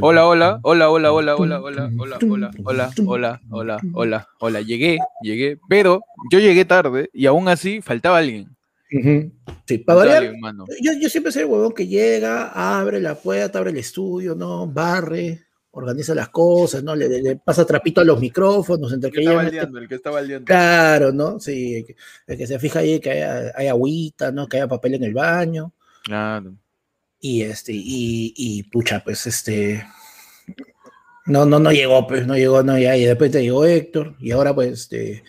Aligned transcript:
Hola, 0.00 0.26
hola, 0.26 0.60
hola, 0.62 0.90
hola, 0.90 1.12
hola, 1.12 1.36
hola, 1.36 1.58
hola, 1.58 1.90
hola, 1.98 2.18
hola, 2.22 2.50
hola, 2.64 2.90
hola, 3.06 3.40
hola, 3.50 3.80
hola, 3.94 4.28
hola, 4.40 4.60
llegué, 4.60 4.98
llegué, 5.22 5.58
pero 5.70 6.02
yo 6.30 6.38
llegué 6.38 6.66
tarde 6.66 7.08
y 7.14 7.24
aún 7.24 7.48
así 7.48 7.80
faltaba 7.80 8.18
alguien. 8.18 8.54
Sí, 9.66 9.78
para 9.78 9.98
variar, 10.00 10.34
yo, 10.82 10.92
yo, 11.00 11.08
siempre 11.08 11.32
soy 11.32 11.42
el 11.42 11.48
huevón 11.48 11.72
que 11.72 11.86
llega, 11.86 12.48
abre 12.78 13.00
la 13.00 13.14
puerta, 13.14 13.58
abre 13.58 13.70
el 13.70 13.78
estudio, 13.78 14.34
¿no? 14.34 14.66
Barre, 14.66 15.46
organiza 15.70 16.14
las 16.14 16.28
cosas, 16.28 16.84
¿no? 16.84 16.94
Le, 16.94 17.36
pasa 17.36 17.66
trapito 17.66 18.00
a 18.00 18.04
los 18.04 18.20
micrófonos. 18.20 18.92
Entre 18.92 19.10
que, 19.10 19.20
liando, 19.20 19.78
el 19.78 19.88
que 19.88 19.94
estaba 19.94 20.20
liando. 20.20 20.44
Claro, 20.44 21.10
¿no? 21.10 21.40
Sí, 21.40 21.86
el 22.26 22.36
que, 22.36 22.46
se 22.46 22.58
fija 22.58 22.80
ahí 22.80 23.00
que 23.00 23.10
haya, 23.10 23.52
hay 23.54 23.68
agüita, 23.68 24.30
¿no? 24.30 24.46
Que 24.46 24.58
haya 24.58 24.68
papel 24.68 24.94
en 24.94 25.04
el 25.04 25.14
baño. 25.14 25.72
Claro. 26.04 26.54
Y 27.28 27.42
este, 27.42 27.72
y, 27.72 28.32
y 28.36 28.62
pucha, 28.62 29.02
pues 29.02 29.26
este. 29.26 29.84
No, 31.24 31.44
no, 31.44 31.58
no 31.58 31.72
llegó, 31.72 32.06
pues, 32.06 32.24
no 32.24 32.36
llegó, 32.36 32.62
no, 32.62 32.78
ya, 32.78 32.96
y 32.96 33.04
después 33.04 33.32
te 33.32 33.42
llegó 33.42 33.66
Héctor, 33.66 34.14
y 34.20 34.30
ahora 34.30 34.54
pues 34.54 34.70
este. 34.70 35.24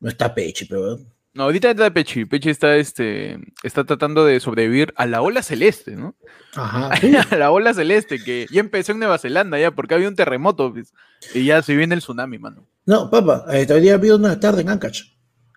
No 0.00 0.08
está 0.08 0.34
Pechi, 0.34 0.64
pero. 0.64 0.98
No, 1.34 1.42
ahorita 1.42 1.70
está 1.70 1.92
Pechi. 1.92 2.24
Pechi 2.24 2.48
está, 2.48 2.76
este, 2.76 3.38
está 3.62 3.84
tratando 3.84 4.24
de 4.24 4.40
sobrevivir 4.40 4.94
a 4.96 5.04
la 5.04 5.20
ola 5.20 5.42
celeste, 5.42 5.96
¿no? 5.96 6.16
Ajá. 6.54 6.90
a 7.30 7.36
la 7.36 7.50
ola 7.50 7.74
celeste, 7.74 8.24
que 8.24 8.46
ya 8.50 8.60
empezó 8.60 8.92
en 8.92 9.00
Nueva 9.00 9.18
Zelanda, 9.18 9.58
ya, 9.58 9.70
porque 9.70 9.94
había 9.94 10.08
un 10.08 10.16
terremoto, 10.16 10.72
pues, 10.72 10.94
y 11.34 11.44
ya 11.44 11.60
se 11.60 11.76
viene 11.76 11.94
el 11.94 12.00
tsunami, 12.00 12.38
mano. 12.38 12.66
No, 12.86 13.10
papá, 13.10 13.44
eh, 13.52 13.66
todavía 13.66 13.94
había 13.94 14.16
una 14.16 14.40
tarde 14.40 14.62
en 14.62 14.70
Ancash. 14.70 15.11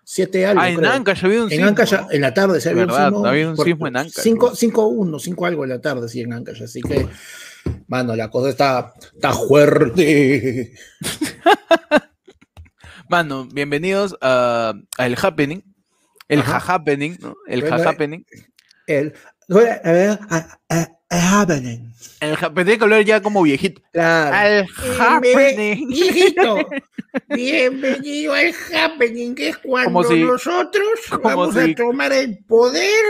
Siete 0.08 0.46
algo. 0.46 0.62
Ah, 0.62 0.70
en 0.70 0.84
Ancash 0.84 1.24
había 1.24 1.42
un 1.42 1.50
sismo. 1.50 1.64
En 1.64 1.68
Ancash, 1.68 1.94
en 2.12 2.20
la 2.20 2.32
tarde 2.32 2.60
se 2.60 2.70
había 2.70 2.84
un 2.84 2.90
sismo. 2.90 3.26
Había 3.26 3.50
un 3.50 3.56
sismo 3.56 3.88
en 3.88 3.96
Ancash. 3.96 4.24
5-1, 4.24 5.18
5 5.18 5.46
algo 5.46 5.64
en 5.64 5.70
la 5.70 5.80
tarde, 5.80 6.08
sí, 6.08 6.20
en 6.20 6.32
Ancash. 6.32 6.62
Así 6.62 6.80
que, 6.80 7.08
mano, 7.88 8.14
la 8.14 8.30
cosa 8.30 8.50
está, 8.50 8.94
está 9.12 9.32
fuerte. 9.32 10.72
Mano, 13.08 13.48
bienvenidos 13.52 14.16
a, 14.20 14.74
El 14.98 15.16
Happening. 15.20 15.64
El 16.28 16.40
Ha-Happening, 16.40 17.18
¿no? 17.20 17.34
El 17.48 17.64
Ha-Happening. 17.64 18.24
El, 18.86 19.06
a 19.06 19.06
ver, 19.06 19.16
el 19.48 20.18
happening. 21.10 21.92
El 22.20 22.34
happening 22.34 22.78
que 22.78 22.84
hablar 22.84 23.04
ya 23.04 23.22
como 23.22 23.42
viejito. 23.42 23.80
Claro. 23.92 24.36
El 24.36 24.66
happening. 25.00 25.88
Viejito. 25.88 26.56
Bienvenido 27.28 28.34
al 28.34 28.52
happening, 28.72 29.34
que 29.34 29.50
es 29.50 29.58
cuando 29.58 30.02
nosotros 30.02 30.98
vamos 31.22 31.56
a 31.56 31.74
tomar 31.74 32.12
el 32.12 32.38
poder 32.44 33.04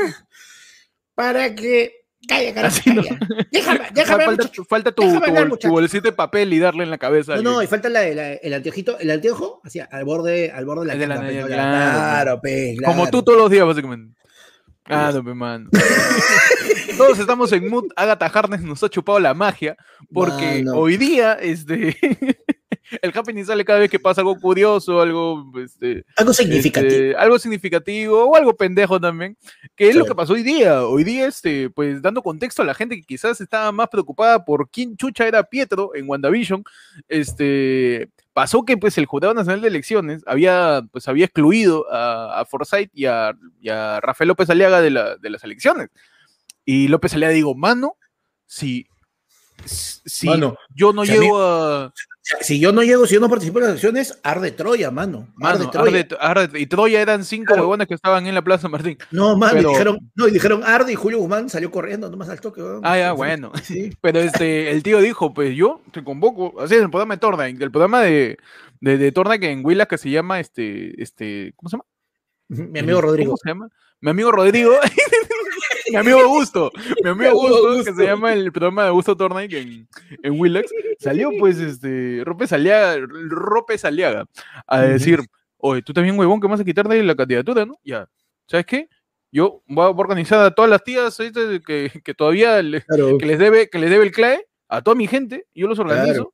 para 1.14 1.54
que. 1.54 1.92
Calla, 2.28 2.52
calla, 2.54 2.70
calla. 2.70 3.18
Déjame, 3.52 3.80
déjame. 3.94 4.24
Falta, 4.24 4.50
falta 4.68 4.92
tu, 4.92 5.02
tu, 5.60 5.68
bolsito 5.68 6.08
de 6.08 6.12
papel 6.12 6.52
y 6.52 6.58
darle 6.58 6.82
en 6.82 6.90
la 6.90 6.98
cabeza. 6.98 7.36
No, 7.36 7.42
no, 7.42 7.62
y 7.62 7.68
falta 7.68 7.88
la, 7.88 8.04
el 8.04 8.52
anteojito, 8.52 8.98
el 8.98 9.12
anteojo, 9.12 9.60
así, 9.62 9.78
al 9.78 10.04
borde, 10.04 10.50
al 10.50 10.66
borde 10.66 10.96
de 10.96 11.06
la, 11.06 11.20
de 11.20 11.40
la, 11.40 11.46
claro, 11.46 11.46
claro, 11.46 12.40
pe, 12.40 12.74
claro. 12.78 12.94
Como 12.94 13.10
tú 13.10 13.22
todos 13.22 13.38
los 13.38 13.50
días, 13.50 13.64
básicamente. 13.64 14.16
Ah, 14.88 15.10
no, 15.12 15.34
mano. 15.34 15.68
Todos 16.96 17.18
estamos 17.18 17.52
en 17.52 17.68
mood. 17.68 17.86
Agatha 17.96 18.26
Harness 18.26 18.62
nos 18.62 18.82
ha 18.82 18.88
chupado 18.88 19.18
la 19.18 19.34
magia. 19.34 19.76
Porque 20.12 20.64
hoy 20.72 20.96
día, 20.96 21.34
este. 21.34 21.96
el 23.02 23.12
happening 23.14 23.44
sale 23.44 23.64
cada 23.64 23.80
vez 23.80 23.90
que 23.90 23.98
pasa 23.98 24.20
algo 24.20 24.38
curioso, 24.38 25.00
algo. 25.00 25.50
Este, 25.62 26.04
algo 26.16 26.32
significativo. 26.32 26.92
Este, 26.92 27.16
algo 27.16 27.38
significativo 27.38 28.24
o 28.24 28.36
algo 28.36 28.56
pendejo 28.56 29.00
también. 29.00 29.36
Que 29.74 29.88
es 29.88 29.96
lo 29.96 30.04
que 30.04 30.14
pasó 30.14 30.34
hoy 30.34 30.42
día. 30.42 30.84
Hoy 30.84 31.04
día, 31.04 31.26
este, 31.26 31.70
pues 31.70 32.02
dando 32.02 32.22
contexto 32.22 32.62
a 32.62 32.64
la 32.64 32.74
gente 32.74 32.96
que 32.96 33.02
quizás 33.02 33.40
estaba 33.40 33.72
más 33.72 33.88
preocupada 33.88 34.44
por 34.44 34.70
quién 34.70 34.96
chucha 34.96 35.26
era 35.26 35.42
Pietro 35.44 35.94
en 35.94 36.08
WandaVision. 36.08 36.64
Este 37.08 38.10
pasó 38.36 38.66
que 38.66 38.76
pues 38.76 38.98
el 38.98 39.06
Jurado 39.06 39.32
Nacional 39.32 39.62
de 39.62 39.68
Elecciones 39.68 40.22
había, 40.26 40.82
pues, 40.92 41.08
había 41.08 41.24
excluido 41.24 41.90
a, 41.90 42.38
a 42.38 42.44
Forsyth 42.44 42.90
y 42.92 43.06
a, 43.06 43.34
Rafael 44.02 44.28
López 44.28 44.50
Aliaga 44.50 44.82
de, 44.82 44.90
las 44.90 45.42
elecciones. 45.42 45.88
Y 46.62 46.88
López 46.88 47.14
Aliaga 47.14 47.32
digo, 47.32 47.54
mano, 47.54 47.96
si, 48.44 48.88
si 49.64 50.28
yo 50.74 50.92
no 50.92 51.04
llego 51.04 51.40
a, 51.40 51.92
si 52.40 52.58
yo 52.58 52.72
no 52.72 52.82
llego, 52.82 53.06
si 53.06 53.14
yo 53.14 53.20
no 53.20 53.28
participo 53.28 53.58
en 53.58 53.64
las 53.64 53.70
elecciones, 53.70 54.18
arde 54.24 54.50
Troya, 54.50 54.90
mano. 54.90 55.28
Arde 55.40 55.66
Troya. 55.68 56.08
y 56.54 56.66
Troya 56.66 57.00
eran 57.00 57.24
cinco 57.24 57.54
huevones 57.54 57.86
que 57.86 57.94
estaban 57.94 58.26
en 58.26 58.34
la 58.34 58.42
Plaza 58.42 58.68
Martín. 58.68 58.98
No, 59.12 59.36
mano, 59.36 59.60
y 59.60 59.64
dijeron, 59.64 60.10
no, 60.16 60.26
y 60.26 60.32
dijeron 60.32 60.64
arde 60.64 60.92
y 60.92 60.96
Julio 60.96 61.18
Guzmán 61.18 61.48
salió 61.48 61.70
corriendo 61.70 62.10
nomás 62.10 62.28
al 62.28 62.40
toque. 62.40 62.62
Ah, 62.82 62.98
ya, 62.98 63.12
bueno. 63.12 63.52
Pero 64.00 64.18
este, 64.18 64.72
el 64.72 64.82
tío 64.82 65.00
dijo, 65.00 65.32
pues 65.32 65.54
yo 65.54 65.80
te 65.92 66.02
convoco, 66.02 66.60
así 66.60 66.74
es 66.74 66.82
el 66.82 66.90
programa 66.90 67.14
de 67.14 67.20
Torna, 67.20 67.46
el 67.46 67.70
programa 67.70 68.02
de, 68.02 68.38
de, 68.80 69.12
Torna 69.12 69.38
que 69.38 69.52
en 69.52 69.64
Huila 69.64 69.86
que 69.86 69.96
se 69.96 70.10
llama 70.10 70.40
este, 70.40 71.00
este, 71.00 71.52
¿cómo 71.54 71.68
se 71.68 71.76
llama? 71.76 71.84
Mi 72.48 72.80
amigo 72.80 73.00
Rodrigo. 73.00 73.30
¿Cómo 73.30 73.36
se 73.36 73.48
llama? 73.48 73.68
Mi 74.00 74.10
amigo 74.10 74.32
Rodrigo. 74.32 74.72
mi 75.90 75.96
amigo 75.96 76.20
Augusto, 76.20 76.70
mi 77.02 77.10
amigo 77.10 77.30
Augusto, 77.30 77.84
que 77.84 77.96
se 77.96 78.06
llama 78.06 78.32
el 78.32 78.52
programa 78.52 78.82
de 78.82 78.88
Augusto 78.88 79.16
Tornay 79.16 79.48
en, 79.52 79.88
en 80.22 80.40
Willax, 80.40 80.70
salió 80.98 81.30
pues 81.38 81.58
este, 81.58 82.22
Rope 82.24 82.46
Saliaga, 82.46 83.06
Rope 83.28 83.78
Saliaga 83.78 84.26
a 84.66 84.80
decir, 84.82 85.20
oye, 85.58 85.82
tú 85.82 85.92
también 85.92 86.18
huevón 86.18 86.40
que 86.40 86.48
vas 86.48 86.60
a 86.60 86.64
quitar 86.64 86.88
de 86.88 87.02
la 87.02 87.14
candidatura, 87.14 87.64
¿no? 87.64 87.78
Ya, 87.84 88.08
¿sabes 88.46 88.66
qué? 88.66 88.88
Yo 89.32 89.62
voy 89.66 89.84
a 89.84 89.90
organizar 89.90 90.40
a 90.40 90.50
todas 90.52 90.70
las 90.70 90.82
tías 90.84 91.16
que, 91.66 91.90
que 92.04 92.14
todavía 92.14 92.60
que 92.60 93.26
les 93.26 93.38
debe, 93.38 93.68
que 93.68 93.78
les 93.78 93.90
debe 93.90 94.04
el 94.04 94.12
CLAE, 94.12 94.46
a 94.68 94.82
toda 94.82 94.94
mi 94.94 95.06
gente, 95.06 95.46
yo 95.54 95.68
los 95.68 95.78
organizo 95.78 96.32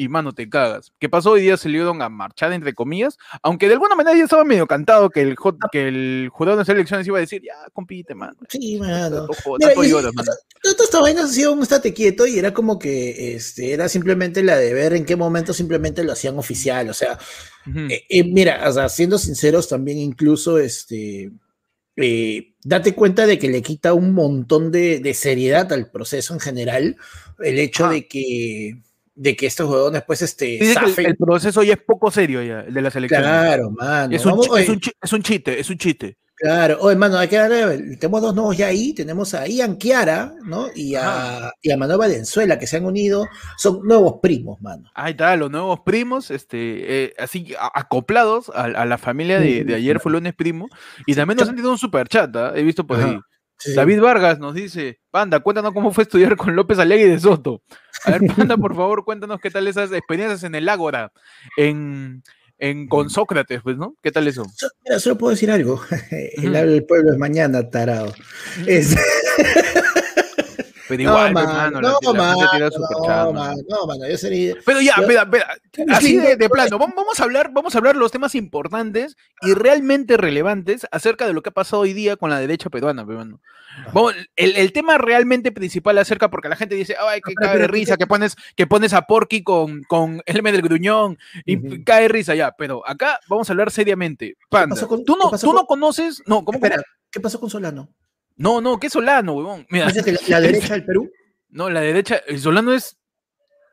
y 0.00 0.08
mano, 0.08 0.32
te 0.32 0.48
cagas. 0.48 0.94
¿Qué 0.98 1.10
pasó? 1.10 1.32
Hoy 1.32 1.42
día 1.42 1.58
se 1.58 1.64
salieron 1.64 2.00
a 2.00 2.08
marchar, 2.08 2.54
entre 2.54 2.72
comillas, 2.72 3.18
aunque 3.42 3.66
de 3.66 3.74
alguna 3.74 3.94
manera 3.94 4.16
ya 4.16 4.24
estaba 4.24 4.44
medio 4.44 4.66
cantado 4.66 5.10
que 5.10 5.20
el, 5.20 5.36
que 5.70 5.88
el 5.88 6.30
jurado 6.32 6.56
de 6.56 6.62
las 6.62 6.68
elecciones 6.70 7.06
iba 7.06 7.18
a 7.18 7.20
decir, 7.20 7.42
ya, 7.42 7.52
compite, 7.74 8.14
mano. 8.14 8.38
Sí, 8.48 8.78
mano. 8.78 9.26
Todas 9.26 10.80
estas 10.80 11.02
vainas 11.02 11.26
hacían 11.26 11.50
un 11.50 11.62
estate 11.64 11.92
quieto 11.92 12.26
y 12.26 12.38
era 12.38 12.54
como 12.54 12.78
que 12.78 13.34
este, 13.34 13.74
era 13.74 13.90
simplemente 13.90 14.42
la 14.42 14.56
de 14.56 14.72
ver 14.72 14.94
en 14.94 15.04
qué 15.04 15.16
momento 15.16 15.52
simplemente 15.52 16.02
lo 16.02 16.12
hacían 16.12 16.38
oficial. 16.38 16.88
O 16.88 16.94
sea, 16.94 17.18
eh, 17.66 18.06
eh, 18.08 18.24
mira, 18.24 18.66
o 18.70 18.72
sea, 18.72 18.88
siendo 18.88 19.18
sinceros, 19.18 19.68
también 19.68 19.98
incluso 19.98 20.58
este. 20.58 21.30
Eh, 21.96 22.54
date 22.64 22.94
cuenta 22.94 23.26
de 23.26 23.38
que 23.38 23.50
le 23.50 23.60
quita 23.60 23.92
un 23.92 24.14
montón 24.14 24.70
de, 24.70 25.12
seriedad 25.12 25.70
al 25.74 25.90
proceso 25.90 26.32
en 26.32 26.40
general 26.40 26.96
el 27.40 27.58
hecho 27.58 27.90
de 27.90 28.08
que 28.08 28.80
de 29.20 29.36
que 29.36 29.46
estos 29.46 29.66
jugadores 29.66 29.92
después 29.92 30.22
este 30.22 30.58
el, 31.02 31.16
proceso 31.16 31.62
ya 31.62 31.74
es 31.74 31.82
poco 31.86 32.10
serio 32.10 32.42
ya 32.42 32.60
el 32.60 32.72
de 32.72 32.80
las 32.80 32.96
elecciones 32.96 33.26
claro 33.26 33.70
mano 33.70 34.16
es 34.16 34.24
un, 34.24 34.40
es, 34.58 34.68
un, 34.68 34.80
es 35.02 35.12
un 35.12 35.22
chiste 35.22 35.60
es 35.60 35.68
un 35.68 35.76
chiste 35.76 36.16
Claro, 36.40 36.78
oye, 36.80 36.92
hermano, 36.92 37.18
hay 37.18 37.28
que 37.28 37.36
darle, 37.36 37.96
tenemos 37.96 38.22
dos 38.22 38.34
nuevos 38.34 38.56
ya 38.56 38.68
ahí, 38.68 38.94
tenemos 38.94 39.34
a 39.34 39.46
Ian 39.46 39.76
Kiara, 39.76 40.32
¿no? 40.42 40.68
Y 40.74 40.94
a, 40.94 41.52
y 41.60 41.70
a 41.70 41.76
Manuel 41.76 41.98
Valenzuela, 41.98 42.58
que 42.58 42.66
se 42.66 42.78
han 42.78 42.86
unido, 42.86 43.28
son 43.58 43.86
nuevos 43.86 44.20
primos, 44.22 44.58
mano. 44.62 44.90
Ahí 44.94 45.10
está, 45.10 45.36
los 45.36 45.50
nuevos 45.50 45.80
primos, 45.80 46.30
este, 46.30 47.04
eh, 47.04 47.14
así 47.18 47.54
acoplados 47.74 48.50
a, 48.54 48.86
la 48.86 48.96
familia 48.96 49.38
de, 49.38 49.64
de, 49.64 49.74
ayer 49.74 50.00
fue 50.00 50.12
lunes 50.12 50.32
primo, 50.32 50.70
y 51.04 51.14
también 51.14 51.36
nos 51.36 51.46
han 51.46 51.56
tenido 51.56 51.72
un 51.72 51.78
super 51.78 52.08
chat, 52.08 52.34
¿ah? 52.34 52.54
he 52.56 52.62
visto 52.62 52.86
por 52.86 52.98
ahí. 52.98 53.20
David 53.74 54.00
Vargas 54.00 54.38
nos 54.38 54.54
dice, 54.54 55.00
Panda, 55.10 55.40
cuéntanos 55.40 55.72
cómo 55.72 55.92
fue 55.92 56.04
estudiar 56.04 56.36
con 56.36 56.56
López 56.56 56.78
Alegui 56.78 57.04
de 57.04 57.20
Soto. 57.20 57.62
A 58.04 58.12
ver, 58.12 58.22
Panda, 58.34 58.56
por 58.56 58.74
favor, 58.74 59.04
cuéntanos 59.04 59.40
qué 59.40 59.50
tal 59.50 59.68
esas 59.68 59.92
experiencias 59.92 60.42
en 60.44 60.54
el 60.54 60.68
Ágora, 60.68 61.12
en, 61.56 62.22
en, 62.58 62.88
con 62.88 63.10
Sócrates, 63.10 63.60
pues, 63.62 63.76
¿no? 63.76 63.96
¿Qué 64.02 64.10
tal 64.10 64.28
eso? 64.28 64.44
Mira, 64.84 64.98
solo 64.98 65.18
puedo 65.18 65.32
decir 65.32 65.50
algo. 65.50 65.80
El, 66.10 66.84
pueblo 66.86 67.12
es 67.12 67.18
mañana, 67.18 67.68
tarado. 67.68 68.14
Es... 68.66 68.96
Pero 70.90 71.02
igual, 71.04 71.32
no, 71.32 71.40
hermano, 71.40 71.80
no, 71.80 71.92
no, 72.02 72.12
no, 72.12 73.86
mano, 73.86 74.08
yo 74.08 74.18
sería. 74.18 74.56
Pero 74.66 74.80
ya, 74.80 74.94
espera, 74.98 75.22
espera, 75.22 75.56
así 75.88 76.16
de, 76.16 76.34
de, 76.34 76.50
plano, 76.50 76.78
vamos 76.80 77.20
a 77.20 77.22
hablar, 77.22 77.52
vamos 77.52 77.76
a 77.76 77.78
hablar 77.78 77.94
los 77.94 78.10
temas 78.10 78.34
importantes 78.34 79.16
y 79.40 79.54
realmente 79.54 80.16
relevantes 80.16 80.88
acerca 80.90 81.28
de 81.28 81.32
lo 81.32 81.42
que 81.42 81.50
ha 81.50 81.52
pasado 81.52 81.82
hoy 81.82 81.92
día 81.92 82.16
con 82.16 82.28
la 82.28 82.40
derecha 82.40 82.70
peruana, 82.70 83.02
hermano. 83.02 83.40
el, 84.34 84.56
el, 84.56 84.72
tema 84.72 84.98
realmente 84.98 85.52
principal 85.52 85.96
acerca, 85.96 86.28
porque 86.28 86.48
la 86.48 86.56
gente 86.56 86.74
dice, 86.74 86.96
ay, 86.98 87.20
que 87.20 87.34
cae 87.34 87.56
de 87.56 87.68
risa, 87.68 87.96
que 87.96 88.08
pones, 88.08 88.34
que 88.56 88.66
pones 88.66 88.92
a 88.92 89.02
Porky 89.02 89.44
con, 89.44 89.84
con 89.84 90.20
el 90.26 90.38
M 90.38 90.50
del 90.50 90.62
gruñón 90.62 91.18
y 91.44 91.84
cae 91.84 92.02
de 92.02 92.08
risa 92.08 92.34
ya, 92.34 92.50
pero 92.58 92.84
acá 92.84 93.20
vamos 93.28 93.48
a 93.48 93.52
hablar 93.52 93.70
seriamente. 93.70 94.36
Panda, 94.48 94.74
tú 94.74 95.16
no, 95.16 95.30
tú 95.38 95.52
no 95.52 95.66
conoces, 95.66 96.20
no, 96.26 96.44
¿cómo? 96.44 96.56
Espera, 96.56 96.82
¿qué 97.12 97.20
pasó 97.20 97.38
con 97.38 97.48
Solano? 97.48 97.90
No, 98.40 98.60
no, 98.62 98.80
¿qué 98.80 98.88
Solano, 98.88 99.34
huevón? 99.34 99.66
Mira. 99.68 99.92
que 99.92 100.16
la, 100.28 100.40
derecha 100.40 100.72
del 100.72 100.86
Perú? 100.86 101.12
No, 101.50 101.68
la 101.68 101.82
derecha, 101.82 102.22
el 102.26 102.40
Solano 102.40 102.72
es. 102.72 102.96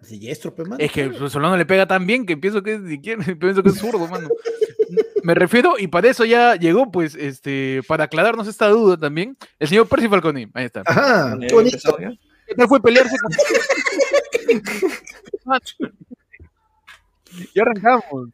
es 0.01 0.91
que 0.91 1.13
Solano 1.29 1.55
le 1.55 1.65
pega 1.65 1.87
tan 1.87 2.05
bien 2.05 2.25
que 2.25 2.35
pienso 2.35 2.61
que 2.61 2.73
es, 2.73 2.81
pienso 3.39 3.63
que 3.63 3.69
es 3.69 3.77
zurdo, 3.77 4.05
mano. 4.09 4.27
Me 5.23 5.35
refiero, 5.35 5.79
y 5.79 5.87
para 5.87 6.09
eso 6.09 6.25
ya 6.25 6.57
llegó, 6.57 6.91
pues, 6.91 7.15
este, 7.15 7.79
para 7.87 8.03
aclararnos 8.03 8.49
esta 8.49 8.67
duda 8.67 8.97
también, 8.97 9.37
el 9.57 9.69
señor 9.69 9.87
Percy 9.87 10.09
Falconi. 10.09 10.49
Ahí 10.53 10.65
está. 10.65 10.83
Ajá, 10.85 11.37
qué 11.47 11.53
bonito. 11.53 11.97
¿Qué 11.97 12.55
tal 12.55 12.67
fue 12.67 12.81
pelearse 12.81 13.15
con... 13.19 13.31
ya 17.55 17.61
arrancamos. 17.61 18.31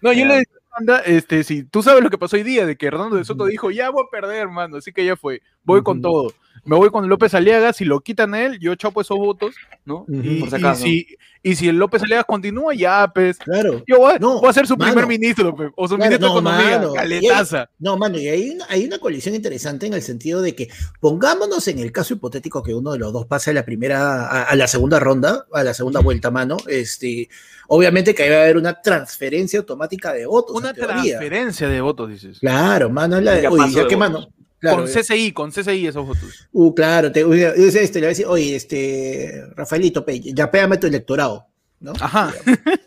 No, 0.00 0.12
yo 0.12 0.24
le 0.24 0.34
decía 0.34 0.59
este, 1.04 1.44
si 1.44 1.64
tú 1.64 1.82
sabes 1.82 2.02
lo 2.02 2.10
que 2.10 2.18
pasó 2.18 2.36
hoy 2.36 2.42
día, 2.42 2.66
de 2.66 2.76
que 2.76 2.86
Hernando 2.86 3.16
de 3.16 3.24
Soto 3.24 3.46
dijo, 3.46 3.70
ya 3.70 3.90
voy 3.90 4.04
a 4.06 4.10
perder, 4.10 4.36
hermano, 4.36 4.76
así 4.76 4.92
que 4.92 5.04
ya 5.04 5.16
fue, 5.16 5.42
voy 5.64 5.82
con 5.82 6.00
todo. 6.00 6.32
Me 6.64 6.76
voy 6.76 6.90
con 6.90 7.08
López 7.08 7.32
Aliaga, 7.34 7.72
si 7.72 7.84
lo 7.84 8.00
quitan 8.00 8.34
a 8.34 8.42
él, 8.42 8.58
yo 8.60 8.74
chapo 8.74 9.00
esos 9.00 9.16
votos, 9.16 9.54
¿no? 9.84 10.04
y, 10.08 10.44
si 10.74 11.06
y, 11.42 11.56
si, 11.56 11.68
el 11.68 11.76
López 11.76 12.02
Aliaga 12.02 12.24
continúa, 12.24 12.74
ya, 12.74 13.10
pues, 13.14 13.38
claro. 13.38 13.82
yo 13.86 13.98
voy, 13.98 14.48
a 14.48 14.52
ser 14.52 14.66
su 14.66 14.76
primer 14.76 15.06
ministro, 15.06 15.54
pues, 15.56 15.70
o 15.74 15.88
su 15.88 15.96
ministro 15.96 16.18
de 16.18 16.26
Economía, 16.26 16.82
caletaza. 16.94 17.70
no, 17.78 17.96
mano, 17.96 18.18
y 18.18 18.28
hay 18.28 18.50
una, 18.50 18.66
hay 18.68 18.84
una 18.84 18.98
coalición 18.98 19.34
interesante 19.34 19.86
en 19.86 19.94
el 19.94 20.02
sentido 20.02 20.42
de 20.42 20.54
que, 20.54 20.68
pongámonos 21.00 21.66
en 21.68 21.78
el 21.78 21.92
caso 21.92 22.12
hipotético 22.14 22.62
que 22.62 22.74
uno 22.74 22.92
de 22.92 22.98
los 22.98 23.12
dos 23.12 23.26
pase 23.26 23.50
a 23.50 23.54
la 23.54 23.64
primera, 23.64 24.26
a, 24.42 24.54
la 24.54 24.66
segunda 24.66 25.00
ronda, 25.00 25.46
a 25.52 25.62
la 25.62 25.72
segunda 25.72 26.00
vuelta, 26.00 26.30
mano, 26.30 26.58
este, 26.66 27.30
obviamente 27.68 28.14
que 28.14 28.24
ahí 28.24 28.30
va 28.30 28.36
a 28.36 28.42
haber 28.42 28.58
una 28.58 28.82
transferencia 28.82 29.60
automática 29.60 30.12
de 30.12 30.26
votos. 30.26 30.59
Una 30.60 30.74
transferencia 30.74 31.68
de 31.68 31.80
votos, 31.80 32.10
dices. 32.10 32.38
Claro, 32.38 32.90
mano, 32.90 33.20
la 33.20 33.32
de, 33.32 33.48
oye, 33.48 33.72
ya 33.72 33.86
qué 33.88 33.96
mano 33.96 34.28
con 34.60 34.86
CCI, 34.86 35.32
con 35.32 35.50
CCI 35.50 35.86
esos 35.86 36.06
votos. 36.06 36.48
Uh, 36.52 36.74
claro, 36.74 37.10
te, 37.10 37.20
este, 37.20 38.00
le 38.00 38.00
voy 38.00 38.06
a 38.06 38.08
decir, 38.08 38.26
oye, 38.26 38.56
este, 38.56 39.44
Rafaelito, 39.56 40.04
ya 40.06 40.50
pégame 40.50 40.76
tu 40.76 40.86
electorado, 40.86 41.46
¿no? 41.80 41.92
Ajá. 41.98 42.32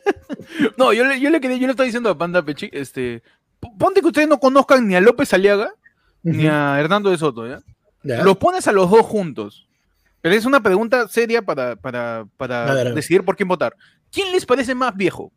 no, 0.78 0.94
yo 0.94 1.06
le, 1.06 1.20
yo 1.20 1.30
le 1.30 1.42
quería, 1.42 1.58
yo 1.58 1.68
le 1.68 1.72
estoy 1.72 1.88
diciendo 1.88 2.10
a 2.10 2.18
Panda 2.18 2.44
Pechi, 2.44 2.70
este, 2.72 3.24
ponte 3.78 4.02
que 4.02 4.08
ustedes 4.08 4.28
no 4.28 4.40
conozcan 4.40 4.88
ni 4.88 4.96
a 4.96 5.02
López 5.02 5.34
Aliaga, 5.34 5.74
ni 6.22 6.48
a 6.48 6.80
Hernando 6.80 7.10
de 7.10 7.18
Soto, 7.18 7.48
¿ya? 7.48 7.62
Los 8.04 8.38
pones 8.38 8.68
a 8.68 8.72
los 8.72 8.90
dos 8.90 9.06
juntos. 9.06 9.68
Pero 10.22 10.36
es 10.36 10.46
una 10.46 10.64
pregunta 10.64 11.10
seria 11.10 11.42
para, 11.42 11.76
para, 11.76 12.26
para 12.38 12.92
decidir 12.94 13.26
por 13.26 13.36
quién 13.36 13.50
votar. 13.50 13.76
¿Quién 14.10 14.32
les 14.32 14.46
parece 14.46 14.74
más 14.74 14.96
viejo? 14.96 15.34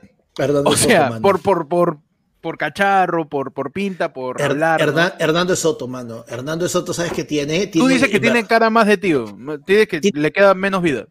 O 0.65 0.77
sea, 0.77 1.19
por, 1.21 1.41
por, 1.41 1.69
por, 1.69 1.99
por 2.41 2.57
cacharro, 2.57 3.29
por, 3.29 3.53
por 3.53 3.73
pinta, 3.73 4.13
por 4.13 4.41
hablar. 4.41 4.81
Hernando 5.19 5.57
Soto, 5.57 5.89
mano. 5.89 6.25
Hernando 6.29 6.69
Soto, 6.69 6.95
¿sabes 6.95 7.13
qué 7.13 7.25
tiene? 7.25 7.67
Tú 7.67 7.87
dices 7.87 8.09
que 8.09 8.21
tiene 8.21 8.47
cara 8.47 8.71
más 8.71 8.87
de 8.87 8.97
tío. 8.97 9.37
Tienes 9.67 9.89
que 9.89 10.01
le 10.13 10.33
queda 10.33 10.55
menos 10.55 10.83
vida. 10.83 11.07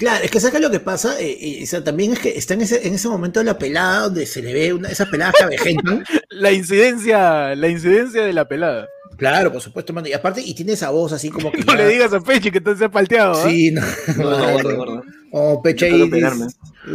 Claro, 0.00 0.24
es 0.24 0.30
que 0.30 0.40
¿sabes 0.40 0.62
lo 0.62 0.70
que 0.70 0.80
pasa? 0.80 1.20
Eh, 1.20 1.62
eh, 1.62 1.80
también 1.82 2.14
es 2.14 2.20
que 2.20 2.30
está 2.30 2.54
en 2.54 2.62
ese, 2.62 2.86
en 2.88 2.94
ese 2.94 3.06
momento 3.06 3.38
de 3.38 3.44
la 3.44 3.58
pelada 3.58 4.04
donde 4.04 4.24
se 4.24 4.40
le 4.40 4.54
ve 4.54 4.72
una, 4.72 4.88
esa 4.88 5.04
pelada 5.04 5.32
cabejenta. 5.38 6.02
la 6.30 6.52
incidencia, 6.52 7.54
la 7.54 7.68
incidencia 7.68 8.24
de 8.24 8.32
la 8.32 8.48
pelada. 8.48 8.88
Claro, 9.20 9.52
por 9.52 9.60
supuesto, 9.60 9.92
mano. 9.92 10.08
Y 10.08 10.14
aparte, 10.14 10.40
y 10.40 10.54
tiene 10.54 10.72
esa 10.72 10.88
voz 10.88 11.12
así 11.12 11.28
como 11.28 11.52
que. 11.52 11.62
no 11.66 11.74
le 11.74 11.86
digas 11.86 12.10
a 12.14 12.20
Peche 12.20 12.50
que 12.50 12.60
te 12.60 12.70
ha 12.82 12.90
palteado. 12.90 13.34
¿eh? 13.46 13.50
Sí, 13.50 13.70
no. 13.70 13.82
no, 14.16 14.62
no, 14.62 14.86
no, 14.86 15.02
Oh, 15.30 15.62
Peche 15.62 15.86
ahí. 15.86 16.10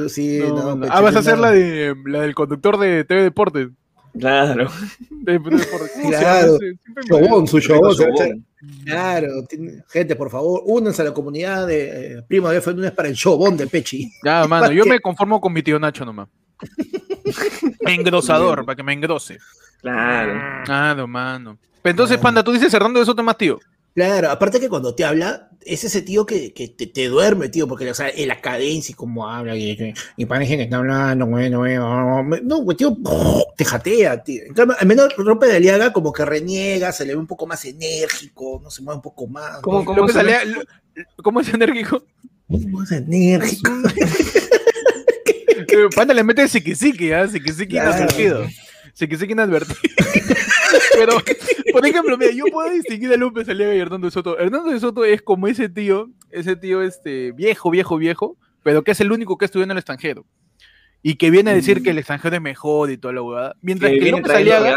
Sí, 0.09 0.39
no, 0.39 0.81
ah, 0.89 1.01
vas 1.01 1.15
a 1.15 1.19
hacer 1.19 1.37
la, 1.37 1.51
de, 1.51 1.95
la 2.05 2.21
del 2.21 2.33
conductor 2.33 2.79
de 2.79 3.05
TV 3.05 3.21
Deportes. 3.21 3.69
Claro. 4.19 4.69
claro. 6.09 6.57
Chobón, 7.07 7.47
su 7.47 7.59
chobón. 7.59 7.95
Claro. 8.85 9.27
Gente, 9.89 10.15
por 10.15 10.31
favor, 10.31 10.63
únanse 10.65 11.03
a 11.03 11.05
la 11.05 11.13
comunidad 11.13 11.67
de 11.67 12.13
eh, 12.13 12.21
Primo 12.27 12.49
de 12.49 12.57
F 12.57 12.73
para 12.91 13.07
el 13.07 13.15
chobón 13.15 13.55
de 13.55 13.67
Pechi. 13.67 14.09
Ya, 14.23 14.47
mano, 14.49 14.71
yo 14.71 14.85
me 14.85 14.99
conformo 14.99 15.39
con 15.39 15.53
mi 15.53 15.61
tío 15.61 15.77
Nacho 15.79 16.05
nomás. 16.05 16.27
Engrosador, 17.81 18.65
para 18.65 18.75
que 18.75 18.83
me 18.83 18.93
engrose. 18.93 19.37
Claro. 19.81 20.63
Claro, 20.65 21.07
mano. 21.07 21.59
Entonces, 21.91 22.17
Panda, 22.17 22.43
tú 22.43 22.51
dices 22.51 22.71
cerrando 22.71 23.01
eso 23.01 23.13
más 23.15 23.37
tío. 23.37 23.59
Claro, 23.93 24.29
aparte 24.29 24.59
que 24.59 24.67
cuando 24.67 24.93
te 24.93 25.05
habla, 25.05 25.49
es 25.65 25.85
ese 25.85 26.01
tío 26.01 26.25
que, 26.25 26.53
que 26.53 26.67
te, 26.67 27.07
duerme, 27.07 27.47
tío, 27.47 27.65
porque 27.65 27.89
o 27.89 27.93
sea, 27.93 28.09
en 28.09 28.27
la 28.27 28.41
cadencia 28.41 28.91
y 28.91 28.95
cómo 28.95 29.29
habla, 29.29 29.55
y, 29.55 29.93
y 30.17 30.25
parece 30.25 30.57
que 30.57 30.63
está 30.63 30.77
hablando, 30.77 31.25
bueno, 31.25 31.59
bueno, 31.59 32.23
no, 32.43 32.65
tío, 32.75 32.97
te 33.55 33.63
jatea, 33.63 34.21
tío. 34.21 34.43
al 34.77 34.85
menos 34.85 35.15
rompe 35.15 35.47
de 35.47 35.55
Aliaga 35.55 35.93
como 35.93 36.11
que 36.11 36.25
reniega, 36.25 36.91
se 36.91 37.05
le 37.05 37.13
ve 37.13 37.19
un 37.19 37.27
poco 37.27 37.47
más 37.47 37.63
enérgico, 37.63 38.59
no 38.61 38.69
se 38.69 38.81
mueve 38.81 38.97
un 38.97 39.01
poco 39.01 39.27
más. 39.27 39.61
¿Cómo, 39.61 39.85
cómo, 39.85 40.05
¿cómo 41.23 41.39
es 41.39 41.53
enérgico? 41.53 42.03
¿Cómo 42.51 42.83
es 42.83 42.91
enérgico? 42.91 43.71
Panda 45.95 46.13
le 46.13 46.23
mete 46.23 46.47
psiquisiqui, 46.47 47.11
¿ah? 47.11 47.27
Psiquisiqui 47.27 47.73
claro. 47.73 47.91
inadvertido. 47.91 48.45
Psiquisiqui 48.93 49.33
inadvertido. 49.33 49.79
Pero, 50.95 51.13
por 51.71 51.85
ejemplo, 51.85 52.17
mira, 52.17 52.31
yo 52.31 52.45
puedo 52.51 52.69
distinguir 52.71 53.13
a 53.13 53.17
López 53.17 53.47
Aliaga 53.49 53.75
y 53.75 53.79
Hernando 53.79 54.07
de 54.07 54.11
Soto. 54.11 54.37
Hernando 54.37 54.71
de 54.71 54.79
Soto 54.79 55.05
es 55.05 55.21
como 55.21 55.47
ese 55.47 55.69
tío, 55.69 56.09
ese 56.31 56.55
tío 56.55 56.81
este, 56.81 57.31
viejo, 57.31 57.69
viejo, 57.69 57.97
viejo, 57.97 58.37
pero 58.63 58.83
que 58.83 58.91
es 58.91 59.01
el 59.01 59.11
único 59.11 59.37
que 59.37 59.45
estudió 59.45 59.63
en 59.63 59.71
el 59.71 59.77
extranjero 59.77 60.25
y 61.07 61.17
que 61.17 61.29
viene 61.29 61.51
a 61.51 61.53
decir 61.53 61.83
que 61.83 61.91
el 61.91 61.99
extranjero 61.99 62.35
es 62.35 62.41
mejor 62.41 62.89
y 62.89 62.97
toda 62.97 63.13
la 63.13 63.21
huevada. 63.21 63.55
Mientras 63.61 63.91
que, 63.91 64.09
López 64.09 64.33
Aliaga, 64.33 64.75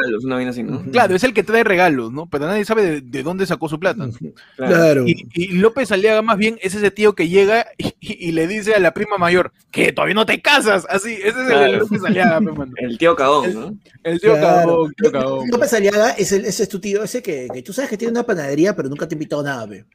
claro, 0.92 1.16
es 1.16 1.24
el 1.24 1.32
que 1.32 1.42
trae 1.42 1.64
regalos, 1.64 2.12
¿no? 2.12 2.26
Pero 2.26 2.44
nadie 2.44 2.66
sabe 2.66 3.00
de, 3.00 3.22
dónde 3.22 3.46
sacó 3.46 3.66
su 3.66 3.80
plata. 3.80 4.10
Claro. 4.54 5.04
Y, 5.06 5.52
López 5.52 5.90
Aliaga 5.90 6.20
más 6.20 6.36
bien 6.36 6.58
es 6.60 6.74
ese 6.74 6.90
tío 6.90 7.14
que 7.14 7.30
llega 7.30 7.68
y, 7.78 8.32
le 8.32 8.46
dice 8.46 8.74
a 8.74 8.78
la 8.78 8.92
prima 8.92 9.16
mayor 9.16 9.52
que 9.70 9.90
todavía 9.90 10.14
no 10.14 10.26
te 10.26 10.42
casas, 10.42 10.86
así, 10.90 11.14
ese 11.14 11.28
es 11.28 11.50
el 11.50 11.78
López 11.78 12.04
Aliaga, 12.04 12.40
El 12.76 12.98
tío 12.98 13.16
cagón, 13.16 13.54
¿no? 13.54 13.76
El 14.04 14.20
tío 14.20 14.34
cagón, 14.34 14.92
tío 14.98 15.10
cagón. 15.10 15.48
López 15.48 15.72
Aliaga 15.72 16.10
es 16.10 16.30
el, 16.32 16.44
ese 16.44 16.64
es 16.64 16.68
tu 16.68 16.78
tío, 16.78 17.02
ese 17.04 17.22
que, 17.22 17.48
que, 17.50 17.62
tú 17.62 17.72
sabes 17.72 17.88
que 17.88 17.96
tiene 17.96 18.12
una 18.12 18.24
panadería, 18.24 18.76
pero 18.76 18.90
nunca 18.90 19.08
te 19.08 19.14
ha 19.14 19.16
invitado 19.16 19.40
a 19.40 19.44
nada, 19.46 19.64
ve. 19.64 19.86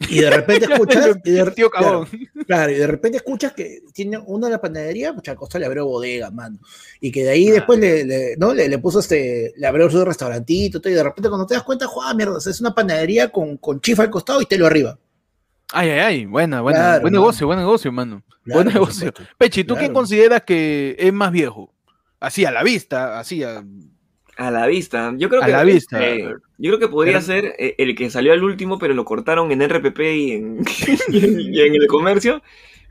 Y 0.00 0.20
de 0.20 0.30
repente 0.30 0.66
escuchas. 0.72 1.16
y 1.24 1.30
de, 1.30 1.50
Tío 1.50 1.70
claro, 1.70 2.06
claro, 2.46 2.72
y 2.72 2.76
de 2.76 2.86
repente 2.86 3.18
escuchas 3.18 3.52
que 3.52 3.80
tiene 3.92 4.18
una 4.18 4.46
de 4.46 4.52
la 4.52 4.60
panadería, 4.60 5.12
mucha 5.12 5.34
costa 5.34 5.58
le 5.58 5.66
abrió 5.66 5.86
bodega, 5.86 6.30
mano. 6.30 6.58
Y 7.00 7.10
que 7.10 7.24
de 7.24 7.30
ahí 7.30 7.50
después 7.50 7.78
le, 7.78 8.36
¿no? 8.36 8.54
le, 8.54 8.78
puso 8.78 9.00
este, 9.00 9.52
le 9.56 9.66
abrió 9.66 9.90
su 9.90 10.04
restaurantito, 10.04 10.80
y 10.88 10.92
de 10.92 11.02
repente 11.02 11.28
cuando 11.28 11.46
te 11.46 11.54
das 11.54 11.62
cuenta, 11.64 11.86
¡juá, 11.86 12.14
mierda! 12.14 12.38
Es 12.38 12.60
una 12.60 12.74
panadería 12.74 13.30
con, 13.30 13.56
con 13.56 13.80
chifa 13.80 14.04
al 14.04 14.10
costado 14.10 14.40
y 14.40 14.46
te 14.46 14.58
lo 14.58 14.66
arriba. 14.66 14.98
Ay, 15.72 15.90
ay, 15.90 15.98
ay, 15.98 16.26
buena, 16.26 16.62
buena. 16.62 16.98
buen 17.00 17.12
negocio, 17.12 17.46
buen 17.46 17.58
negocio, 17.58 17.92
mano. 17.92 18.22
buen 18.46 18.68
negocio. 18.68 19.12
Pechi, 19.36 19.64
¿tú 19.64 19.74
quién 19.76 19.92
consideras 19.92 20.42
que 20.42 20.96
es 20.98 21.12
más 21.12 21.30
viejo? 21.30 21.74
Así 22.20 22.44
a 22.44 22.50
la 22.50 22.62
vista, 22.62 23.18
así 23.18 23.44
a 23.44 23.62
a 24.38 24.52
la 24.52 24.66
vista. 24.66 25.12
Yo 25.16 25.28
creo 25.28 25.42
a 25.42 25.46
que, 25.46 25.52
la 25.52 25.64
vista. 25.64 26.02
Eh, 26.02 26.34
yo 26.58 26.70
creo 26.70 26.78
que 26.78 26.88
podría 26.88 27.20
ser 27.20 27.56
eh, 27.58 27.74
el 27.78 27.94
que 27.96 28.08
salió 28.08 28.32
al 28.32 28.42
último, 28.42 28.78
pero 28.78 28.94
lo 28.94 29.04
cortaron 29.04 29.50
en 29.50 29.68
RPP 29.68 30.00
y 30.16 30.32
en, 30.32 30.64
y 31.08 31.60
en, 31.60 31.74
el 31.74 31.86
comercio. 31.88 32.42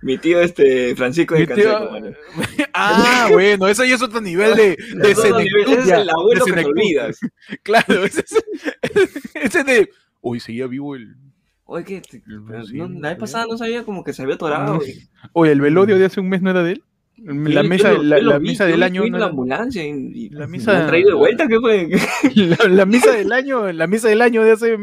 Mi 0.01 0.17
tío, 0.19 0.41
este, 0.41 0.95
Francisco 0.95 1.33
de 1.33 1.47
Canseco, 1.47 1.89
Ah, 2.73 3.29
bueno, 3.31 3.67
eso 3.67 3.83
ya 3.83 3.95
es 3.95 4.01
otro 4.01 4.21
nivel 4.21 4.55
de, 4.55 4.77
de 4.95 5.11
Ese 5.11 5.29
es 5.29 5.89
el 5.89 6.09
abuelo 6.09 6.45
que 6.45 6.53
te 6.53 6.65
olvidas. 6.65 7.19
Claro, 7.63 8.03
ese 8.03 8.21
es, 8.21 8.43
ese 9.33 9.63
de... 9.63 9.89
Uy, 10.21 10.39
seguía 10.39 10.67
vivo 10.67 10.95
el... 10.95 11.15
Oye, 11.63 11.83
¿qué? 11.83 12.21
la 12.27 13.09
vez 13.09 13.17
pasada 13.17 13.45
no 13.49 13.57
sabía 13.57 13.83
como 13.83 14.03
que 14.03 14.13
se 14.13 14.21
había 14.21 14.35
atorado. 14.35 14.79
Oye, 15.33 15.51
¿el 15.51 15.61
velodio 15.61 15.97
de 15.97 16.05
hace 16.05 16.19
un 16.19 16.29
mes 16.29 16.41
no 16.41 16.51
era 16.51 16.63
de 16.63 16.73
él? 16.73 16.83
La 17.27 17.63
mesa, 17.63 17.93
la, 17.93 18.39
misa 18.39 18.65
del 18.65 18.83
año. 18.83 19.03
la 19.05 19.25
ambulancia 19.25 19.83
y, 19.83 20.29
la 20.29 20.45
misa. 20.45 20.85
traído 20.85 21.09
de 21.09 21.15
vuelta? 21.15 21.47
¿Qué 21.47 21.59
fue? 21.59 21.89
La, 22.69 22.85
misa 22.85 23.11
del 23.11 23.31
año, 23.31 23.71
la 23.71 23.87
misa 23.87 24.07
del 24.07 24.21
año 24.21 24.43
de 24.43 24.51
hace. 24.51 24.77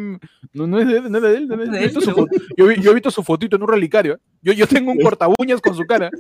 No, 0.53 0.67
no 0.67 0.81
es 0.81 0.87
de, 0.87 1.01
no 1.09 1.21
de 1.21 1.37
él. 1.37 1.49
No 1.49 1.57
de 1.57 1.85
él 1.85 1.93
yo, 2.57 2.73
yo, 2.73 2.91
he 2.91 2.95
visto 2.95 3.11
su 3.11 3.23
fotito 3.23 3.55
en 3.55 3.63
un 3.63 3.69
relicario. 3.69 4.15
¿eh? 4.15 4.19
Yo, 4.43 4.53
yo 4.53 4.67
tengo 4.67 4.91
un 4.91 4.99
corta 4.99 5.29
uñas 5.39 5.61
con 5.61 5.77
su 5.77 5.85
cara. 5.85 6.11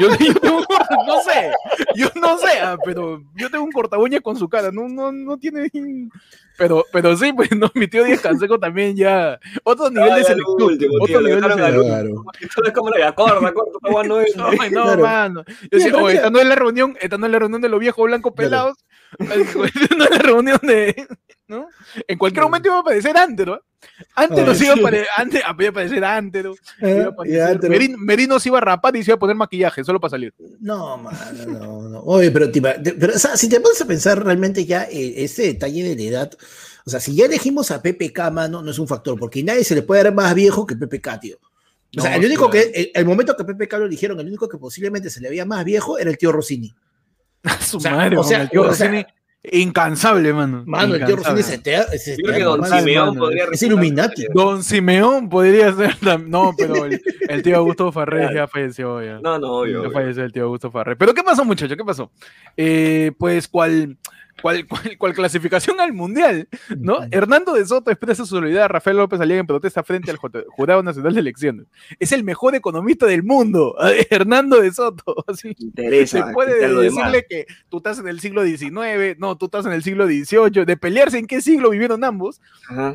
Yo, 0.00 0.08
tengo 0.16 0.60
no 1.06 1.20
sé, 1.20 1.50
yo 1.96 2.08
no 2.14 2.38
sé, 2.38 2.60
ah, 2.62 2.76
pero 2.84 3.22
yo 3.34 3.50
tengo 3.50 3.64
un 3.64 3.72
corta 3.72 3.98
uñas 3.98 4.20
con 4.20 4.36
su 4.36 4.48
cara. 4.48 4.70
No, 4.70 4.88
no, 4.88 5.10
no 5.10 5.36
tiene. 5.36 5.68
Pero, 6.60 6.84
pero 6.92 7.16
sí, 7.16 7.32
pues 7.36 7.50
no, 7.56 7.70
mi 7.74 7.88
tío 7.88 8.04
Díaz 8.04 8.20
Canseco 8.20 8.58
también 8.60 8.94
ya. 8.94 9.40
Otro 9.64 9.88
nivel 9.88 10.14
de 10.14 10.24
selección. 10.24 10.78
Otro 11.00 11.20
nivel 11.22 11.40
de 11.40 11.48
selección. 11.48 12.66
es 12.66 12.72
como 12.72 12.90
la 12.90 13.14
no 14.04 14.20
es. 14.20 14.36
No, 14.70 14.96
mano. 14.98 15.42
Yo 15.62 15.68
decía, 15.70 15.96
oye, 15.96 16.16
estando 16.16 16.38
en 16.38 16.48
la 16.50 16.54
reunión, 16.54 16.98
estando 17.00 17.26
en 17.26 17.32
la 17.32 17.38
reunión 17.38 17.62
de 17.62 17.70
los 17.70 17.80
viejos 17.80 18.04
blancos 18.04 18.34
pelados, 18.34 18.76
la 19.18 20.18
reunión 20.22 20.58
de. 20.62 21.06
¿no? 21.48 21.68
En 22.06 22.16
cualquier 22.16 22.44
momento 22.44 22.68
iba 22.68 22.76
a 22.76 22.80
aparecer 22.80 23.16
Antero. 23.16 23.62
Antes 24.14 24.46
nos 24.46 24.60
iba 24.60 24.74
a 24.74 24.76
aparecer, 24.76 25.06
antes, 25.16 25.40
iba 25.40 25.66
a 25.66 25.70
aparecer 25.70 26.04
Antero. 26.04 26.54
Merino, 27.68 27.98
Merino 27.98 28.38
se 28.38 28.48
iba 28.48 28.58
a 28.58 28.62
rapar 28.62 28.94
y 28.96 29.02
se 29.02 29.10
iba 29.10 29.16
a 29.16 29.18
poner 29.18 29.36
maquillaje 29.36 29.82
solo 29.82 30.00
para 30.00 30.10
salir. 30.10 30.32
No, 30.60 30.96
mano, 30.96 31.18
no, 31.46 31.88
no. 31.88 32.00
Oye, 32.00 32.30
pero, 32.30 32.50
pero 32.52 33.14
o 33.14 33.18
sea, 33.18 33.36
si 33.36 33.48
te 33.48 33.60
pones 33.60 33.80
a 33.80 33.86
pensar 33.86 34.24
realmente 34.24 34.64
ya 34.64 34.84
eh, 34.84 35.24
ese 35.24 35.42
detalle 35.42 35.82
de 35.82 35.96
la 35.96 36.02
edad, 36.02 36.30
o 36.84 36.90
sea, 36.90 37.00
si 37.00 37.14
ya 37.14 37.24
elegimos 37.24 37.70
a 37.70 37.82
PPK, 37.82 38.30
mano, 38.30 38.62
no 38.62 38.70
es 38.70 38.78
un 38.78 38.88
factor, 38.88 39.18
porque 39.18 39.42
nadie 39.42 39.64
se 39.64 39.74
le 39.74 39.82
puede 39.82 40.04
dar 40.04 40.14
más 40.14 40.34
viejo 40.34 40.66
que 40.66 40.76
PPK, 40.76 41.20
tío. 41.20 41.38
O 41.98 42.00
sea, 42.00 42.14
el 42.14 42.24
único 42.24 42.48
que, 42.48 42.92
el, 42.94 43.04
momento 43.04 43.36
que 43.36 43.44
PPK 43.44 43.72
lo 43.78 43.86
eligieron, 43.86 44.20
el 44.20 44.26
único 44.26 44.48
que 44.48 44.58
posiblemente 44.58 45.10
se 45.10 45.20
le 45.20 45.28
veía 45.28 45.44
más 45.44 45.64
viejo 45.64 45.98
era 45.98 46.10
el 46.10 46.18
tío 46.18 46.30
Rossini. 46.30 46.72
su 47.60 47.80
madre, 47.80 48.16
o 48.16 48.22
sea, 48.22 48.42
el 48.42 48.50
tío 48.50 48.64
Rossini 48.64 49.04
Incansable, 49.42 50.34
mano. 50.34 50.64
Mano, 50.66 50.96
el 50.96 51.04
tío 51.06 51.16
Rosini 51.16 51.42
se 51.42 51.58
te 51.58 51.72
Yo 51.72 52.16
creo 52.24 52.36
que 52.36 52.44
Don 52.44 52.66
Simeón 52.66 53.16
podría 53.16 53.44
Es 53.50 53.62
Illuminati. 53.62 54.26
Don 54.34 54.62
Simeón 54.62 55.28
podría 55.30 55.72
ser. 55.72 55.96
No, 56.28 56.52
pero 56.56 56.84
el, 57.28 57.42
tío 57.42 57.56
Augusto 57.56 57.90
Farré 57.90 58.34
ya 58.34 58.46
falleció. 58.46 59.02
Ya. 59.02 59.18
No, 59.20 59.38
no, 59.38 59.52
obvio. 59.60 59.84
Ya 59.84 59.90
falleció 59.90 60.24
el 60.24 60.32
tío 60.32 60.44
Augusto 60.44 60.70
Farré. 60.70 60.94
Pero 60.94 61.14
¿qué 61.14 61.22
pasó, 61.22 61.44
muchacho? 61.44 61.74
¿Qué 61.74 61.84
pasó? 61.84 62.10
Eh, 62.56 63.12
pues, 63.18 63.48
¿cuál.? 63.48 63.96
Cual, 64.40 64.66
cual, 64.98 65.14
clasificación 65.14 65.80
al 65.80 65.92
mundial, 65.92 66.48
¿no? 66.78 67.00
Hernando 67.10 67.54
de 67.54 67.66
Soto 67.66 67.90
expresa 67.90 68.24
su 68.24 68.36
solidaridad 68.36 68.64
a 68.64 68.68
Rafael 68.68 68.96
López 68.96 69.20
Aliaga 69.20 69.40
en 69.40 69.46
protesta 69.46 69.82
frente 69.82 70.10
al 70.10 70.18
Jurado 70.48 70.82
Nacional 70.82 71.14
de 71.14 71.20
Elecciones. 71.20 71.66
Es 71.98 72.12
el 72.12 72.24
mejor 72.24 72.54
economista 72.54 73.06
del 73.06 73.22
mundo, 73.22 73.76
Hernando 74.10 74.60
de 74.60 74.72
Soto. 74.72 75.16
Así. 75.26 75.54
Interesa. 75.58 76.26
Se 76.26 76.32
puede 76.32 76.72
decirle 76.74 77.26
que 77.28 77.46
tú 77.68 77.78
estás 77.78 77.98
en 77.98 78.08
el 78.08 78.20
siglo 78.20 78.44
XIX, 78.44 79.18
no, 79.18 79.36
tú 79.36 79.46
estás 79.46 79.66
en 79.66 79.72
el 79.72 79.82
siglo 79.82 80.06
XVIII, 80.06 80.64
de 80.64 80.76
pelearse 80.76 81.18
en 81.18 81.26
qué 81.26 81.40
siglo 81.40 81.70
vivieron 81.70 82.04
ambos, 82.04 82.40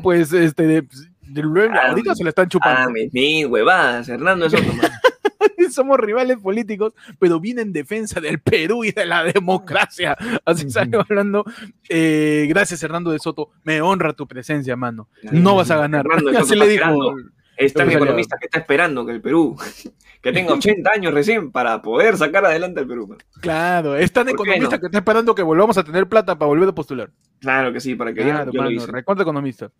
pues 0.02 0.32
este, 0.32 0.66
de, 0.66 0.82
de, 1.22 1.70
ah, 1.72 1.88
ahorita 1.88 2.14
se 2.14 2.24
le 2.24 2.30
están 2.30 2.48
chupando. 2.48 2.90
Ah, 2.90 3.08
mi 3.12 3.44
huevadas, 3.44 4.08
Hernando 4.08 4.48
de 4.48 4.56
Soto. 4.56 4.72
somos 5.70 5.98
rivales 5.98 6.38
políticos, 6.38 6.92
pero 7.18 7.40
viene 7.40 7.62
en 7.62 7.72
defensa 7.72 8.20
del 8.20 8.40
Perú 8.40 8.84
y 8.84 8.92
de 8.92 9.06
la 9.06 9.24
democracia. 9.24 10.16
Así 10.44 10.70
salió 10.70 11.00
hablando. 11.00 11.44
Eh, 11.88 12.46
gracias, 12.48 12.82
Hernando 12.82 13.10
de 13.10 13.18
Soto. 13.18 13.50
Me 13.64 13.80
honra 13.80 14.12
tu 14.12 14.26
presencia, 14.26 14.76
mano. 14.76 15.08
No 15.30 15.56
vas 15.56 15.70
a 15.70 15.76
ganar. 15.76 16.06
Así 16.38 16.54
le 16.56 16.68
dijo. 16.68 17.16
Es 17.56 17.72
tan 17.72 17.90
economista 17.90 18.36
que 18.38 18.46
está 18.46 18.58
esperando 18.58 19.06
que 19.06 19.12
el 19.12 19.22
Perú, 19.22 19.56
que 20.22 20.30
tenga 20.30 20.52
80 20.52 20.90
años 20.94 21.14
recién 21.14 21.50
para 21.50 21.80
poder 21.80 22.16
sacar 22.18 22.44
adelante 22.44 22.80
al 22.80 22.86
Perú. 22.86 23.16
Claro, 23.40 23.96
es 23.96 24.12
tan 24.12 24.28
economista 24.28 24.78
que 24.78 24.86
está 24.86 24.98
esperando 24.98 25.34
que 25.34 25.42
volvamos 25.42 25.78
a 25.78 25.84
tener 25.84 26.06
plata 26.06 26.38
para 26.38 26.48
volver 26.48 26.68
a 26.68 26.74
postular. 26.74 27.10
Claro 27.40 27.72
que 27.72 27.80
sí, 27.80 27.94
para 27.94 28.12
que 28.12 28.22
claro, 28.22 28.52
yo, 28.52 28.62
mano, 28.62 28.86
recuerdo 28.86 29.22
economista. 29.22 29.70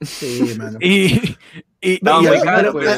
Sí, 0.00 0.54
mano. 0.56 0.78
Y, 0.82 1.36
y, 1.80 1.98
no, 2.02 2.22
muy 2.22 2.40
caro, 2.40 2.72
pues, 2.72 2.88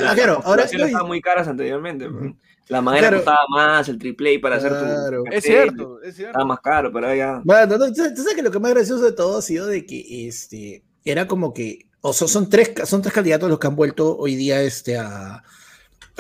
ahora 0.45 0.65
estaban 0.65 1.07
muy 1.07 1.21
caras 1.21 1.49
anteriormente. 1.49 2.09
Pues. 2.09 2.33
La 2.71 2.81
madera 2.81 3.11
costaba 3.11 3.47
más, 3.51 3.89
el 3.89 3.99
triple 3.99 4.39
para 4.39 4.57
hacer 4.57 4.73
tu. 4.73 5.25
Es 5.31 5.45
cierto, 5.45 6.01
es 6.03 6.15
cierto. 6.15 6.31
Estaba 6.31 6.45
más 6.45 6.61
caro, 6.61 6.93
pero 6.93 7.13
ya. 7.15 7.43
Bueno, 7.45 7.77
no, 7.77 7.93
¿tú 7.93 7.95
sabes 7.95 8.35
que 8.35 8.43
lo 8.43 8.51
que 8.51 8.61
más 8.61 8.73
gracioso 8.73 9.05
de 9.05 9.13
todo 9.13 9.39
ha 9.39 9.43
sido 9.43 9.67
de 9.67 9.85
que 9.85 10.29
este 10.29 10.85
era 11.05 11.27
como 11.27 11.53
que. 11.53 11.91
O 12.01 12.13
sea, 12.13 12.29
son 12.29 12.49
tres, 12.49 12.73
son 12.85 13.03
tres 13.03 13.13
candidatos 13.13 13.51
los 13.51 13.59
que 13.59 13.67
han 13.67 13.77
vuelto 13.77 14.17
hoy 14.17 14.37
día 14.37 14.63
este, 14.63 14.97
a, 14.97 15.43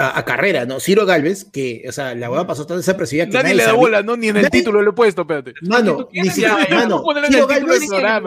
a, 0.01 0.25
carrera, 0.25 0.65
¿no? 0.65 0.81
Ciro 0.81 1.07
Galvez, 1.07 1.45
que, 1.45 1.85
o 1.89 1.93
sea, 1.93 2.15
la 2.15 2.31
hueá 2.31 2.47
pasó 2.47 2.67
tan 2.67 2.79
desapercibida 2.79 3.27
que. 3.27 3.33
Nadie, 3.33 3.55
le 3.55 3.65
da 3.65 3.73
bola, 3.73 4.03
¿no? 4.03 4.17
Ni 4.17 4.29
en 4.29 4.37
el 4.37 4.51
título 4.51 4.83
lo 4.83 4.91
he 4.91 4.95
puesto, 4.95 5.23
espérate. 5.23 5.55
Mano, 5.63 6.09
ni 6.13 6.31
siquiera. 6.31 6.59
Mano, 6.71 7.05
Ciro 7.29 7.47
Galvez. 7.47 7.81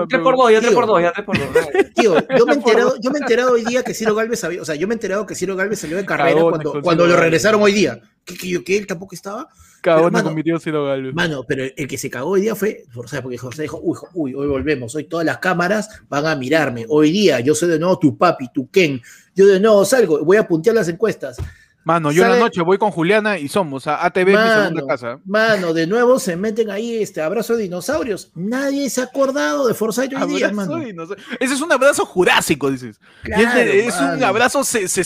3 0.09 0.21
por 0.21 0.37
2, 0.37 0.51
ya 0.51 0.61
3 0.61 0.73
por 0.73 0.87
2, 0.87 1.01
ya 1.01 1.11
3 1.11 1.25
por 1.25 1.37
2. 1.37 1.65
Tío, 1.95 2.15
yo 2.37 2.45
me, 2.45 2.53
he 2.53 2.55
enterado, 2.57 2.95
yo 2.99 3.11
me 3.11 3.17
he 3.17 3.21
enterado 3.21 3.51
hoy 3.53 3.63
día 3.65 3.83
que 3.83 3.93
Ciro 3.93 4.15
Galvez 4.15 4.39
sabía, 4.39 4.61
o 4.61 4.65
sea, 4.65 4.75
yo 4.75 4.87
me 4.87 4.93
he 4.93 4.95
enterado 4.95 5.25
que 5.25 5.35
Ciro 5.35 5.55
Galvez 5.55 5.79
salió 5.79 5.97
de 5.97 6.05
carrera 6.05 6.41
cuando, 6.41 6.81
cuando 6.81 7.07
lo 7.07 7.15
regresaron 7.15 7.61
hoy 7.61 7.73
día. 7.73 7.99
¿Qué, 8.25 8.37
que, 8.37 8.63
que 8.63 8.77
él 8.77 8.87
tampoco 8.87 9.15
estaba? 9.15 9.49
Cagón 9.83 10.13
convirtió 10.13 10.57
Ciro 10.59 10.85
Galvez. 10.85 11.13
Mano, 11.13 11.43
pero 11.45 11.65
el 11.75 11.87
que 11.87 11.97
se 11.97 12.09
cagó 12.09 12.31
hoy 12.31 12.41
día 12.41 12.55
fue 12.55 12.85
José, 12.93 13.21
porque 13.21 13.37
José 13.37 13.63
dijo, 13.63 13.81
uy, 13.83 13.97
uy, 14.13 14.33
hoy 14.33 14.47
volvemos, 14.47 14.95
hoy 14.95 15.03
todas 15.03 15.25
las 15.25 15.39
cámaras 15.39 15.89
van 16.07 16.25
a 16.25 16.35
mirarme. 16.35 16.85
Hoy 16.87 17.11
día 17.11 17.41
yo 17.41 17.53
soy 17.53 17.67
de 17.67 17.79
nuevo 17.79 17.99
tu 17.99 18.17
papi, 18.17 18.47
tu 18.53 18.69
Ken. 18.69 19.01
Yo 19.35 19.45
de 19.45 19.59
nuevo 19.59 19.83
salgo, 19.83 20.23
voy 20.23 20.37
a 20.37 20.47
puntear 20.47 20.73
las 20.73 20.87
encuestas. 20.87 21.37
Mano, 21.83 22.11
yo 22.11 22.23
en 22.23 22.29
la 22.29 22.39
noche 22.39 22.61
voy 22.61 22.77
con 22.77 22.91
Juliana 22.91 23.37
y 23.37 23.49
somos 23.49 23.87
a 23.87 24.05
ATV 24.05 24.31
mano, 24.31 24.45
mi 24.45 24.61
segunda 24.61 24.87
casa. 24.87 25.19
Mano, 25.25 25.73
de 25.73 25.85
nuevo 25.85 26.17
se 26.17 26.35
meten 26.37 26.71
ahí 26.71 27.01
este 27.01 27.21
abrazo 27.21 27.57
de 27.57 27.63
dinosaurios. 27.63 28.31
Nadie 28.35 28.89
se 28.89 29.01
ha 29.01 29.05
acordado 29.05 29.67
de 29.67 29.73
Forsyth 29.73 30.13
hoy 30.13 30.33
día, 30.33 30.51
mano. 30.51 30.77
Ese 30.79 31.53
es 31.53 31.61
un 31.61 31.71
abrazo 31.71 32.05
jurásico, 32.05 32.71
dices. 32.71 32.99
es, 33.25 33.99
un 33.99 34.23
abrazo 34.23 34.63
se, 34.63 34.87
se 34.87 35.03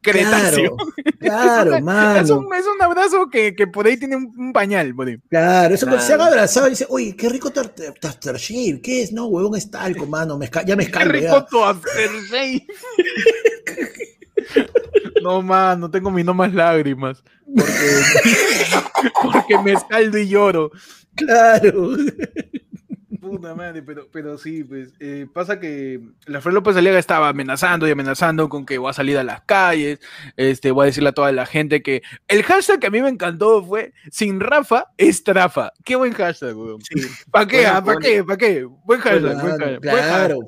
Cretáceo. 0.00 0.76
Claro, 1.18 1.74
es 1.76 1.82
mano. 1.82 2.20
Es 2.20 2.30
un, 2.30 2.54
es 2.54 2.64
un, 2.66 2.80
abrazo 2.80 3.28
que, 3.28 3.56
que, 3.56 3.66
por 3.66 3.86
ahí 3.86 3.96
tiene 3.96 4.14
un, 4.16 4.52
pañal, 4.52 4.94
por 4.94 5.08
ahí. 5.08 5.18
Claro, 5.28 5.74
eso 5.74 5.86
claro. 5.86 6.00
se 6.00 6.14
han 6.14 6.20
abrazado 6.20 6.68
y 6.68 6.70
dice, 6.70 6.86
oye, 6.88 7.16
qué 7.16 7.28
rico 7.28 7.52
aftershave. 8.02 8.80
¿Qué 8.80 9.02
es? 9.02 9.12
No, 9.12 9.26
huevón, 9.26 9.56
es 9.56 9.70
talco, 9.70 10.06
mano. 10.06 10.38
Me 10.38 10.48
ya 10.64 10.76
me 10.76 10.84
escaldo. 10.84 11.12
Qué 11.12 11.20
rico 11.20 11.44
tu 11.46 11.64
aftershave. 11.64 12.66
No, 15.22 15.42
man, 15.42 15.80
no 15.80 15.90
tengo 15.90 16.10
ni 16.10 16.22
no 16.22 16.34
más 16.34 16.52
lágrimas. 16.54 17.24
Porque, 17.46 17.72
porque 19.22 19.58
me 19.58 19.72
escaldo 19.72 20.18
y 20.18 20.28
lloro. 20.28 20.70
Claro. 21.16 21.96
Puta 23.20 23.54
madre, 23.56 23.82
pero, 23.82 24.08
pero 24.12 24.38
sí, 24.38 24.62
pues 24.62 24.92
eh, 25.00 25.26
pasa 25.32 25.58
que 25.58 26.00
la 26.26 26.40
Fred 26.40 26.54
López 26.54 26.76
Aliaga 26.76 26.98
estaba 26.98 27.28
amenazando 27.28 27.88
y 27.88 27.90
amenazando 27.90 28.48
con 28.48 28.64
que 28.64 28.78
voy 28.78 28.90
a 28.90 28.92
salir 28.92 29.18
a 29.18 29.24
las 29.24 29.40
calles, 29.42 29.98
este, 30.36 30.70
voy 30.70 30.84
a 30.84 30.86
decirle 30.86 31.08
a 31.08 31.12
toda 31.12 31.32
la 31.32 31.44
gente 31.44 31.82
que 31.82 32.02
el 32.28 32.44
hashtag 32.44 32.78
que 32.78 32.86
a 32.86 32.90
mí 32.90 33.02
me 33.02 33.08
encantó 33.08 33.64
fue 33.64 33.94
sin 34.12 34.38
Rafa 34.38 34.92
es 34.96 35.24
Trafa. 35.24 35.72
Qué 35.84 35.96
buen 35.96 36.12
hashtag, 36.12 36.56
weón. 36.56 36.80
¿Para 37.32 37.46
qué? 37.46 37.64
¿Para 37.84 37.98
qué? 37.98 38.22
¿Para 38.22 38.36
qué? 38.36 38.64
Buen 38.84 39.00
hashtag, 39.00 39.40
buen 39.40 39.58
hashtag. 39.58 39.80
Claro, 39.80 40.38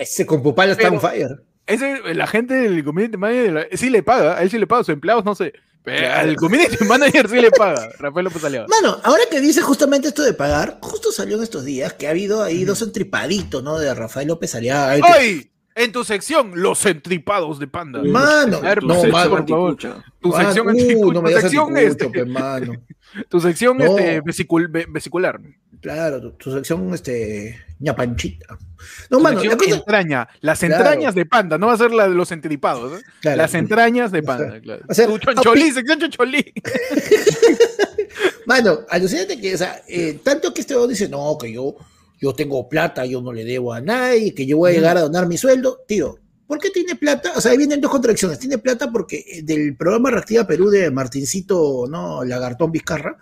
ese 0.00 0.26
con 0.26 0.42
Pupala 0.42 0.72
está 0.72 0.88
on 0.88 1.00
fire. 1.00 1.49
Ese, 1.70 2.14
la 2.14 2.26
gente 2.26 2.54
del 2.54 2.84
community 2.84 3.16
manager 3.16 3.68
sí 3.72 3.90
le 3.90 4.02
paga, 4.02 4.38
a 4.38 4.42
él 4.42 4.50
sí 4.50 4.58
le 4.58 4.66
paga, 4.66 4.80
a 4.80 4.84
sus 4.84 4.92
empleados 4.92 5.24
no 5.24 5.34
sé. 5.34 5.52
Pero 5.82 6.12
al 6.12 6.36
community 6.36 6.84
manager 6.88 7.28
sí 7.28 7.40
le 7.40 7.50
paga, 7.50 7.88
Rafael 7.98 8.24
López 8.24 8.44
Aliaga. 8.44 8.66
Mano, 8.68 8.98
ahora 9.02 9.22
que 9.30 9.40
dice 9.40 9.62
justamente 9.62 10.08
esto 10.08 10.22
de 10.22 10.34
pagar, 10.34 10.78
justo 10.82 11.10
salió 11.10 11.36
en 11.36 11.42
estos 11.42 11.64
días 11.64 11.94
que 11.94 12.06
ha 12.06 12.10
habido 12.10 12.42
ahí 12.42 12.64
dos 12.64 12.82
entripaditos, 12.82 13.62
¿no? 13.62 13.78
De 13.78 13.94
Rafael 13.94 14.28
López 14.28 14.54
Aliaga. 14.54 14.98
¡Ay! 15.02 15.50
En 15.76 15.92
tu 15.92 16.04
sección, 16.04 16.52
los 16.56 16.84
entripados 16.84 17.58
de 17.58 17.68
panda. 17.68 18.02
Mano, 18.02 18.58
a 18.58 18.60
ver, 18.60 18.82
no, 18.82 19.02
mano, 19.04 19.30
por 19.30 19.48
favor. 19.48 19.76
Tu 19.76 20.32
sección, 20.32 20.68
uh, 20.68 21.12
no 21.12 21.22
tu 21.22 21.28
sección 21.30 21.76
este, 21.78 22.24
mano. 22.26 22.72
Tu 23.28 23.40
sección 23.40 23.80
este, 23.80 24.20
vesicular. 24.88 25.40
Claro, 25.80 26.32
tu, 26.32 26.52
sección 26.52 26.92
este 26.92 27.58
ñapanchita. 27.80 28.58
No, 29.10 29.20
mano, 29.20 29.42
la 29.42 29.56
cosa... 29.56 29.74
entraña, 29.74 30.28
las 30.40 30.62
entrañas 30.62 31.14
de 31.14 31.26
panda, 31.26 31.58
no 31.58 31.66
va 31.66 31.74
a 31.74 31.78
ser 31.78 31.90
la 31.90 32.08
de 32.08 32.14
los 32.14 32.30
entripados, 32.30 33.00
¿eh? 33.00 33.36
las 33.36 33.54
entrañas 33.54 34.12
de 34.12 34.22
panda, 34.22 34.60
claro. 34.60 34.82
O 34.88 34.94
sea, 34.94 35.06
choncholí, 35.06 35.72
sección 35.72 35.98
choncholí. 35.98 36.44
mano, 38.46 38.80
alucínate 38.88 39.40
que, 39.40 39.54
o 39.54 39.58
sea, 39.58 39.82
eh, 39.88 40.20
tanto 40.22 40.54
que 40.54 40.60
este 40.60 40.74
dice, 40.88 41.08
no, 41.08 41.36
que 41.38 41.52
yo, 41.52 41.76
yo 42.20 42.34
tengo 42.34 42.68
plata, 42.68 43.04
yo 43.04 43.20
no 43.20 43.32
le 43.32 43.44
debo 43.44 43.72
a 43.72 43.80
nadie, 43.80 44.34
que 44.34 44.46
yo 44.46 44.58
voy 44.58 44.72
a 44.72 44.74
llegar 44.74 44.96
a 44.96 45.00
donar 45.02 45.26
mi 45.26 45.36
sueldo, 45.36 45.80
tío. 45.86 46.18
¿Por 46.46 46.58
qué 46.58 46.70
tiene 46.70 46.96
plata? 46.96 47.32
O 47.36 47.40
sea, 47.40 47.52
ahí 47.52 47.58
vienen 47.58 47.80
dos 47.80 47.92
contradicciones. 47.92 48.40
Tiene 48.40 48.58
plata 48.58 48.90
porque 48.90 49.24
eh, 49.24 49.42
del 49.42 49.76
programa 49.76 50.10
Reactiva 50.10 50.48
Perú 50.48 50.68
de 50.68 50.90
Martincito, 50.90 51.86
¿no? 51.88 52.24
Lagartón 52.24 52.72
Vizcarra, 52.72 53.16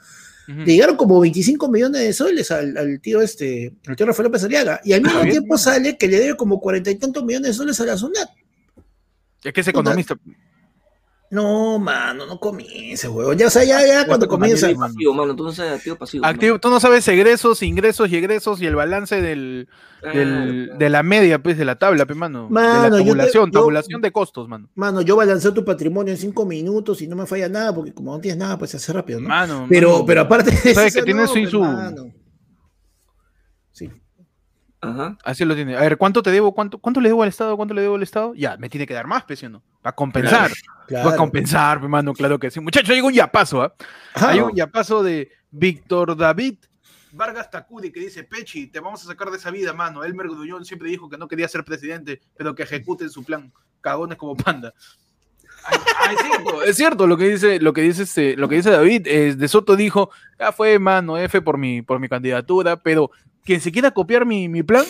le 0.48 0.64
llegaron 0.64 0.96
como 0.96 1.20
25 1.20 1.68
millones 1.68 2.00
de 2.00 2.12
soles 2.14 2.50
al, 2.50 3.00
tío 3.02 3.20
este, 3.20 3.74
al 3.86 3.96
tío 3.96 4.06
Rafael 4.06 4.28
López 4.28 4.44
Aliaga, 4.44 4.80
y 4.82 4.94
al 4.94 5.02
mismo 5.02 5.20
ah, 5.20 5.28
tiempo 5.28 5.58
sale 5.58 5.98
que 5.98 6.08
le 6.08 6.18
debe 6.18 6.36
como 6.36 6.58
cuarenta 6.58 6.90
y 6.90 6.94
tantos 6.94 7.22
millones 7.22 7.48
de 7.48 7.54
soles 7.54 7.78
a 7.80 7.84
la 7.84 7.98
SUNAT. 7.98 8.30
Es 9.44 9.52
que 9.52 9.60
es 9.60 9.68
economista. 9.68 10.16
No, 11.30 11.78
mano, 11.78 12.24
no 12.24 12.40
comiences, 12.40 13.10
huevón. 13.10 13.36
Ya, 13.36 13.48
o 13.48 13.50
sea, 13.50 13.62
ya, 13.62 13.86
ya 13.86 14.06
cuando 14.06 14.26
comienza. 14.26 14.66
Pasivo, 14.74 15.12
mano, 15.12 15.36
tú 15.36 15.44
no 15.44 15.52
sabes 15.52 15.74
activo 15.74 15.96
pasivo. 15.96 16.24
Activo, 16.24 16.58
tú 16.58 16.70
no 16.70 16.80
sabes 16.80 17.06
egresos, 17.08 17.62
ingresos 17.62 18.10
y 18.10 18.16
egresos 18.16 18.62
y 18.62 18.66
el 18.66 18.74
balance 18.74 19.20
del, 19.20 19.68
del 20.02 20.78
de 20.78 20.88
la 20.88 21.02
media, 21.02 21.42
pues, 21.42 21.58
de 21.58 21.66
la 21.66 21.76
tabla, 21.76 22.06
pues, 22.06 22.16
mano. 22.16 22.48
mano 22.48 22.82
de 22.84 22.90
la 22.90 23.04
tabulación, 23.04 23.50
tabulación 23.50 24.00
de 24.00 24.10
costos, 24.10 24.48
mano. 24.48 24.70
Mano, 24.74 25.02
yo 25.02 25.16
balanceo 25.16 25.52
tu 25.52 25.64
patrimonio 25.66 26.14
en 26.14 26.18
cinco 26.18 26.46
minutos 26.46 27.02
y 27.02 27.08
no 27.08 27.16
me 27.16 27.26
falla 27.26 27.48
nada, 27.50 27.74
porque 27.74 27.92
como 27.92 28.12
no 28.12 28.20
tienes 28.20 28.38
nada, 28.38 28.58
pues 28.58 28.70
se 28.70 28.78
hace 28.78 28.92
rápido, 28.94 29.20
¿no? 29.20 29.28
Mano, 29.28 29.66
pero, 29.68 30.06
pero 30.06 30.22
aparte 30.22 30.50
de 30.50 30.74
¿Sabes 30.74 30.94
que 30.94 31.02
tiene 31.02 31.26
su, 31.26 31.46
su, 31.46 31.62
Ajá. 34.80 35.16
Así 35.24 35.44
lo 35.44 35.54
tiene. 35.54 35.76
A 35.76 35.80
ver, 35.80 35.96
¿cuánto 35.98 36.22
te 36.22 36.30
debo? 36.30 36.54
¿Cuánto, 36.54 36.78
cuánto 36.78 37.00
le 37.00 37.08
debo 37.08 37.22
al 37.22 37.28
Estado? 37.28 37.56
¿Cuánto 37.56 37.74
le 37.74 37.82
debo 37.82 37.96
al 37.96 38.02
Estado? 38.02 38.34
Ya, 38.34 38.56
me 38.58 38.68
tiene 38.68 38.86
que 38.86 38.94
dar 38.94 39.06
más, 39.06 39.24
presión, 39.24 39.52
¿no? 39.52 39.62
Para 39.82 39.94
compensar. 39.94 40.50
Claro, 40.86 41.10
a 41.10 41.16
compensar, 41.16 41.78
hermano, 41.78 42.14
claro 42.14 42.38
que 42.38 42.50
sí. 42.50 42.60
Muchachos, 42.60 42.90
hay 42.90 43.00
un 43.00 43.12
yapazo, 43.12 43.62
¿ah? 43.62 43.74
Hay 44.14 44.40
un 44.40 44.54
yapazo 44.54 45.02
de 45.02 45.30
Víctor 45.50 46.16
David 46.16 46.58
Vargas 47.12 47.50
Tacudi 47.50 47.90
que 47.90 48.00
dice, 48.00 48.24
Pechi, 48.24 48.68
te 48.68 48.80
vamos 48.80 49.02
a 49.02 49.06
sacar 49.06 49.30
de 49.30 49.36
esa 49.36 49.50
vida, 49.50 49.72
mano. 49.72 50.04
Elmer 50.04 50.28
Grullón 50.28 50.64
siempre 50.64 50.90
dijo 50.90 51.08
que 51.08 51.18
no 51.18 51.28
quería 51.28 51.48
ser 51.48 51.64
presidente, 51.64 52.20
pero 52.36 52.54
que 52.54 52.62
ejecuten 52.62 53.10
su 53.10 53.24
plan. 53.24 53.52
Cagones 53.80 54.18
como 54.18 54.36
panda. 54.36 54.74
es, 56.10 56.20
cierto, 56.20 56.62
es 56.62 56.76
cierto 56.76 57.06
lo 57.06 57.16
que 57.16 57.28
dice, 57.28 57.60
lo 57.60 57.72
que 57.72 57.82
dice, 57.82 58.02
este, 58.04 58.36
lo 58.36 58.48
que 58.48 58.56
dice 58.56 58.70
David. 58.70 59.36
de 59.36 59.48
Soto 59.48 59.76
dijo, 59.76 60.10
ya 60.38 60.52
fue, 60.52 60.78
mano, 60.78 61.18
F 61.18 61.40
por 61.42 61.58
mi, 61.58 61.82
por 61.82 61.98
mi 61.98 62.08
candidatura, 62.08 62.76
pero 62.76 63.10
quien 63.48 63.62
se 63.62 63.72
quiera 63.72 63.90
copiar 63.92 64.26
mi, 64.26 64.62
plan, 64.62 64.84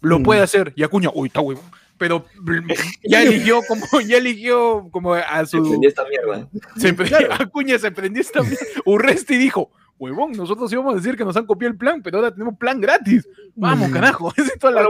lo 0.00 0.20
mm. 0.20 0.22
puede 0.22 0.40
hacer. 0.40 0.72
Y 0.76 0.84
Acuña, 0.84 1.10
uy, 1.12 1.26
está 1.26 1.40
huevo. 1.40 1.60
Pero 1.98 2.24
ya 3.02 3.24
eligió 3.24 3.60
como, 3.66 4.00
ya 4.00 4.18
eligió 4.18 4.88
como 4.92 5.14
a 5.14 5.44
su. 5.46 5.56
Se 5.64 5.68
prendió 5.68 5.88
esta 5.88 6.04
mierda. 6.08 7.34
Acuña 7.40 7.76
se 7.76 7.90
prendió 7.90 8.20
esta 8.20 8.40
mierda. 8.42 8.64
Urresti 8.84 9.36
dijo, 9.36 9.72
huevón, 9.98 10.30
nosotros 10.30 10.72
íbamos 10.72 10.92
a 10.92 10.96
decir 10.98 11.16
que 11.16 11.24
nos 11.24 11.36
han 11.36 11.46
copiado 11.46 11.72
el 11.72 11.76
plan, 11.76 12.00
pero 12.00 12.18
ahora 12.18 12.30
tenemos 12.30 12.56
plan 12.56 12.80
gratis. 12.80 13.26
Vamos, 13.56 13.90
carajo. 13.90 14.32
Esa 14.36 14.46
es 14.46 14.58
toda 14.60 14.80
la 14.80 14.88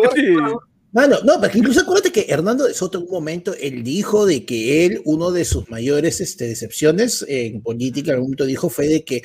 Mano, 0.90 1.16
no, 1.22 1.38
porque 1.38 1.58
incluso 1.58 1.80
acuérdate 1.80 2.12
que 2.12 2.26
Hernando 2.28 2.64
de 2.64 2.72
Soto 2.72 2.98
en 2.98 3.04
un 3.04 3.10
momento, 3.10 3.54
él 3.60 3.84
dijo 3.84 4.24
de 4.24 4.46
que 4.46 4.86
él, 4.86 5.02
uno 5.04 5.30
de 5.30 5.44
sus 5.44 5.68
mayores 5.70 6.20
este, 6.22 6.46
decepciones 6.46 7.24
en 7.28 7.60
política, 7.60 8.10
en 8.10 8.16
algún 8.16 8.28
momento 8.28 8.46
dijo, 8.46 8.70
fue 8.70 8.88
de 8.88 9.04
que 9.04 9.22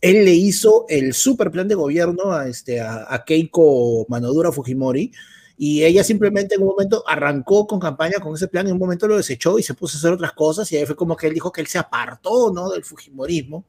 él 0.00 0.24
le 0.24 0.32
hizo 0.32 0.86
el 0.88 1.12
super 1.12 1.50
plan 1.50 1.68
de 1.68 1.74
gobierno 1.74 2.32
a, 2.32 2.48
este, 2.48 2.80
a, 2.80 3.22
Keiko 3.26 4.06
Manodura 4.08 4.52
Fujimori, 4.52 5.12
y 5.58 5.84
ella 5.84 6.02
simplemente 6.02 6.54
en 6.54 6.62
un 6.62 6.68
momento 6.68 7.04
arrancó 7.06 7.66
con 7.66 7.78
campaña 7.78 8.18
con 8.18 8.34
ese 8.34 8.48
plan, 8.48 8.66
en 8.66 8.72
un 8.72 8.78
momento 8.78 9.06
lo 9.06 9.18
desechó 9.18 9.58
y 9.58 9.62
se 9.62 9.74
puso 9.74 9.96
a 9.96 9.98
hacer 9.98 10.12
otras 10.12 10.32
cosas, 10.32 10.70
y 10.72 10.76
ahí 10.76 10.86
fue 10.86 10.96
como 10.96 11.16
que 11.16 11.26
él 11.26 11.34
dijo 11.34 11.52
que 11.52 11.60
él 11.60 11.66
se 11.66 11.78
apartó, 11.78 12.50
¿no? 12.52 12.70
Del 12.70 12.84
Fujimorismo. 12.84 13.64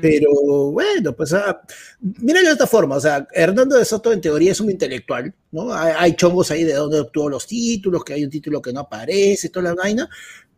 Pero 0.00 0.72
bueno, 0.72 1.14
pues 1.14 1.32
ah, 1.32 1.60
mira 2.00 2.42
de 2.42 2.50
esta 2.50 2.66
forma, 2.66 2.96
o 2.96 3.00
sea, 3.00 3.28
Hernando 3.32 3.76
de 3.76 3.84
Soto 3.84 4.12
en 4.12 4.20
teoría 4.20 4.50
es 4.50 4.60
un 4.60 4.68
intelectual, 4.68 5.32
¿no? 5.52 5.72
Hay, 5.72 6.16
chongos 6.16 6.50
ahí 6.50 6.64
de 6.64 6.72
donde 6.72 6.98
obtuvo 6.98 7.28
los 7.28 7.46
títulos, 7.46 8.02
que 8.02 8.14
hay 8.14 8.24
un 8.24 8.30
título 8.30 8.60
que 8.60 8.72
no 8.72 8.80
aparece, 8.80 9.48
toda 9.48 9.70
la 9.70 9.74
vaina, 9.74 10.08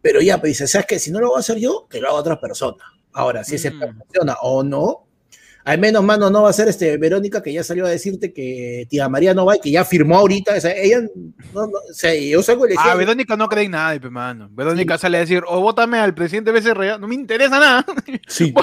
pero 0.00 0.22
ya, 0.22 0.40
pues 0.40 0.52
dice, 0.52 0.66
¿sabes 0.66 0.86
qué? 0.86 0.98
Si 0.98 1.10
no 1.10 1.20
lo 1.20 1.32
va 1.32 1.38
a 1.38 1.40
hacer 1.40 1.58
yo, 1.58 1.86
que 1.90 2.00
lo 2.00 2.08
haga 2.08 2.16
otra 2.16 2.40
persona. 2.40 2.82
Ahora, 3.12 3.44
si 3.44 3.56
ese 3.56 3.70
mm. 3.70 3.98
funciona 3.98 4.36
o 4.42 4.62
no, 4.62 5.08
al 5.68 5.78
menos, 5.78 6.02
mano, 6.02 6.30
no 6.30 6.44
va 6.44 6.48
a 6.48 6.52
ser 6.54 6.66
este, 6.68 6.96
Verónica, 6.96 7.42
que 7.42 7.52
ya 7.52 7.62
salió 7.62 7.84
a 7.84 7.90
decirte 7.90 8.32
que 8.32 8.86
tía 8.88 9.06
María 9.10 9.34
no 9.34 9.44
va 9.44 9.56
y 9.56 9.60
que 9.60 9.70
ya 9.70 9.84
firmó 9.84 10.16
ahorita. 10.16 10.54
O 10.56 10.60
sea, 10.62 10.74
ella, 10.74 11.02
no, 11.52 11.66
no, 11.66 11.78
o 11.90 11.92
sea, 11.92 12.14
yo 12.14 12.42
salgo 12.42 12.66
le 12.66 12.74
Ah, 12.78 12.94
Verónica 12.94 13.36
no 13.36 13.50
cree 13.50 13.64
en 13.64 13.72
nada, 13.72 14.00
mano. 14.08 14.48
Verónica 14.50 14.96
sale 14.96 15.18
a 15.18 15.20
decir, 15.20 15.42
o 15.46 15.58
oh, 15.58 15.60
vótame 15.60 15.98
al 15.98 16.14
presidente 16.14 16.52
BCR, 16.52 16.98
no 16.98 17.06
me 17.06 17.14
interesa 17.14 17.58
nada. 17.60 17.84
Sí. 18.28 18.54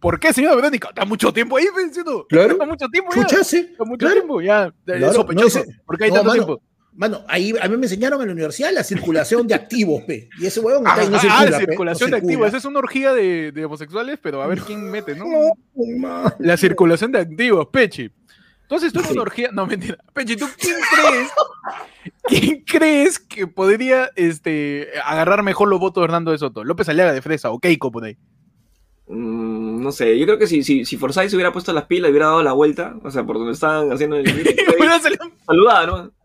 ¿Por 0.00 0.20
qué, 0.20 0.34
señora 0.34 0.54
Verónica? 0.54 0.88
Está 0.90 1.06
mucho 1.06 1.32
tiempo 1.32 1.56
ahí, 1.56 1.64
pensando. 1.74 2.26
Claro. 2.28 2.52
Está 2.52 2.66
mucho 2.66 2.88
tiempo 2.88 3.10
ya. 3.14 3.22
Está 3.22 3.84
mucho 3.84 3.98
claro. 3.98 4.14
tiempo, 4.14 4.40
ya. 4.42 4.74
Claro. 4.84 5.12
Sospechoso. 5.14 5.64
¿Por 5.86 5.96
qué 5.96 6.04
hay 6.04 6.10
tanto 6.10 6.32
tiempo? 6.32 6.62
Mano, 6.94 7.24
ahí 7.28 7.54
a 7.60 7.68
mí 7.68 7.76
me 7.76 7.84
enseñaron 7.86 8.20
en 8.20 8.26
la 8.26 8.32
universidad 8.32 8.72
la 8.72 8.82
circulación 8.82 9.46
de 9.46 9.54
activos, 9.54 10.02
pe. 10.02 10.28
Y 10.40 10.46
ese 10.46 10.60
huevón 10.60 10.86
está 10.86 11.00
ahí 11.00 11.08
no 11.08 11.18
circula, 11.18 11.40
Ah, 11.40 11.46
la 11.46 11.58
circulación 11.58 12.10
de 12.10 12.16
activos. 12.16 12.48
Esa 12.48 12.56
es 12.56 12.64
una 12.64 12.78
orgía 12.80 13.12
de, 13.12 13.52
de, 13.52 13.64
homosexuales, 13.64 14.18
pero 14.20 14.42
a 14.42 14.46
ver 14.46 14.60
quién 14.60 14.90
mete, 14.90 15.14
¿no? 15.14 15.24
no 15.74 16.34
la 16.38 16.56
circulación 16.56 17.12
de 17.12 17.20
activos, 17.20 17.68
Pechi. 17.68 18.10
Entonces 18.62 18.92
tú 18.92 19.00
eres 19.00 19.12
una 19.12 19.22
orgía. 19.22 19.50
No, 19.52 19.66
mentira. 19.66 19.98
Pechi, 20.12 20.36
¿tú 20.36 20.46
quién 20.58 20.76
crees? 20.94 21.30
¿Quién 22.24 22.64
crees 22.64 23.18
que 23.18 23.46
podría 23.46 24.10
este, 24.14 24.88
agarrar 25.04 25.42
mejor 25.42 25.68
los 25.68 25.80
votos 25.80 26.02
de 26.02 26.04
Hernando 26.04 26.30
de 26.30 26.38
Soto? 26.38 26.64
¿López 26.64 26.88
Aliaga 26.88 27.12
de 27.12 27.22
Fresa 27.22 27.50
o 27.50 27.58
Keiko 27.58 27.90
por 27.90 28.04
ahí? 28.04 28.16
Mm, 29.08 29.82
no 29.82 29.90
sé, 29.90 30.16
yo 30.16 30.24
creo 30.24 30.38
que 30.38 30.46
si, 30.46 30.62
si, 30.62 30.84
si 30.84 30.96
Forsyth 30.96 31.30
se 31.30 31.36
hubiera 31.36 31.52
puesto 31.52 31.72
las 31.72 31.86
pilas 31.86 32.08
y 32.08 32.12
hubiera 32.12 32.26
dado 32.26 32.44
la 32.44 32.52
vuelta, 32.52 32.94
o 33.02 33.10
sea, 33.10 33.24
por 33.24 33.38
donde 33.38 33.52
estaban 33.52 33.90
haciendo 33.90 34.16
el. 34.16 34.26
saludada, 35.46 35.86
¿no? 35.86 36.19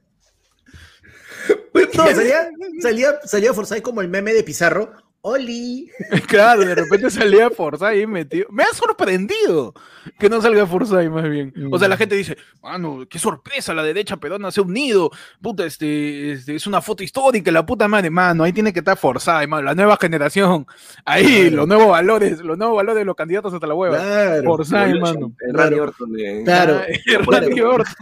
No, 1.95 2.05
salía, 2.07 2.49
salía, 2.81 3.19
salía 3.23 3.53
Forsyth 3.53 3.81
como 3.81 4.01
el 4.01 4.07
meme 4.07 4.33
de 4.33 4.43
Pizarro. 4.43 4.91
¡Oli! 5.27 5.89
Claro, 6.27 6.63
de 6.63 6.75
repente 6.75 7.09
salía 7.09 7.49
Forsyth 7.49 7.95
y 7.99 8.05
metido. 8.05 8.45
Me 8.51 8.61
ha 8.61 8.71
sorprendido 8.73 9.73
que 10.19 10.29
no 10.29 10.39
salga 10.39 10.67
Forsyth 10.67 11.09
más 11.09 11.27
bien. 11.27 11.51
O 11.71 11.79
sea, 11.79 11.87
la 11.87 11.97
gente 11.97 12.15
dice, 12.15 12.37
mano, 12.61 13.07
qué 13.09 13.17
sorpresa, 13.17 13.73
la 13.73 13.81
derecha 13.81 14.17
peruana 14.17 14.51
se 14.51 14.59
ha 14.59 14.63
unido. 14.63 15.09
Puta, 15.41 15.65
este, 15.65 16.33
este, 16.33 16.55
es 16.55 16.67
una 16.67 16.79
foto 16.79 17.01
histórica, 17.01 17.51
la 17.51 17.65
puta 17.65 17.87
madre, 17.87 18.11
mano. 18.11 18.43
Ahí 18.43 18.53
tiene 18.53 18.71
que 18.71 18.79
estar 18.79 18.97
Forsyth, 18.97 19.47
mano, 19.47 19.63
la 19.63 19.73
nueva 19.73 19.97
generación. 19.99 20.67
Ahí, 21.05 21.49
los 21.49 21.67
nuevos 21.67 21.87
valores, 21.87 22.39
los 22.41 22.55
nuevos 22.55 22.75
valores 22.75 22.99
de 22.99 23.05
los 23.05 23.15
candidatos 23.15 23.51
hasta 23.51 23.65
la 23.65 23.73
hueva. 23.73 23.97
Claro, 23.97 24.43
Forsyth, 24.43 25.01
mano. 25.01 25.33
El 25.39 25.53
Radio 25.55 25.83
Orton. 25.83 26.13
Claro. 26.43 26.81
El 26.87 27.25
Radio 27.25 27.71
Orton. 27.71 27.95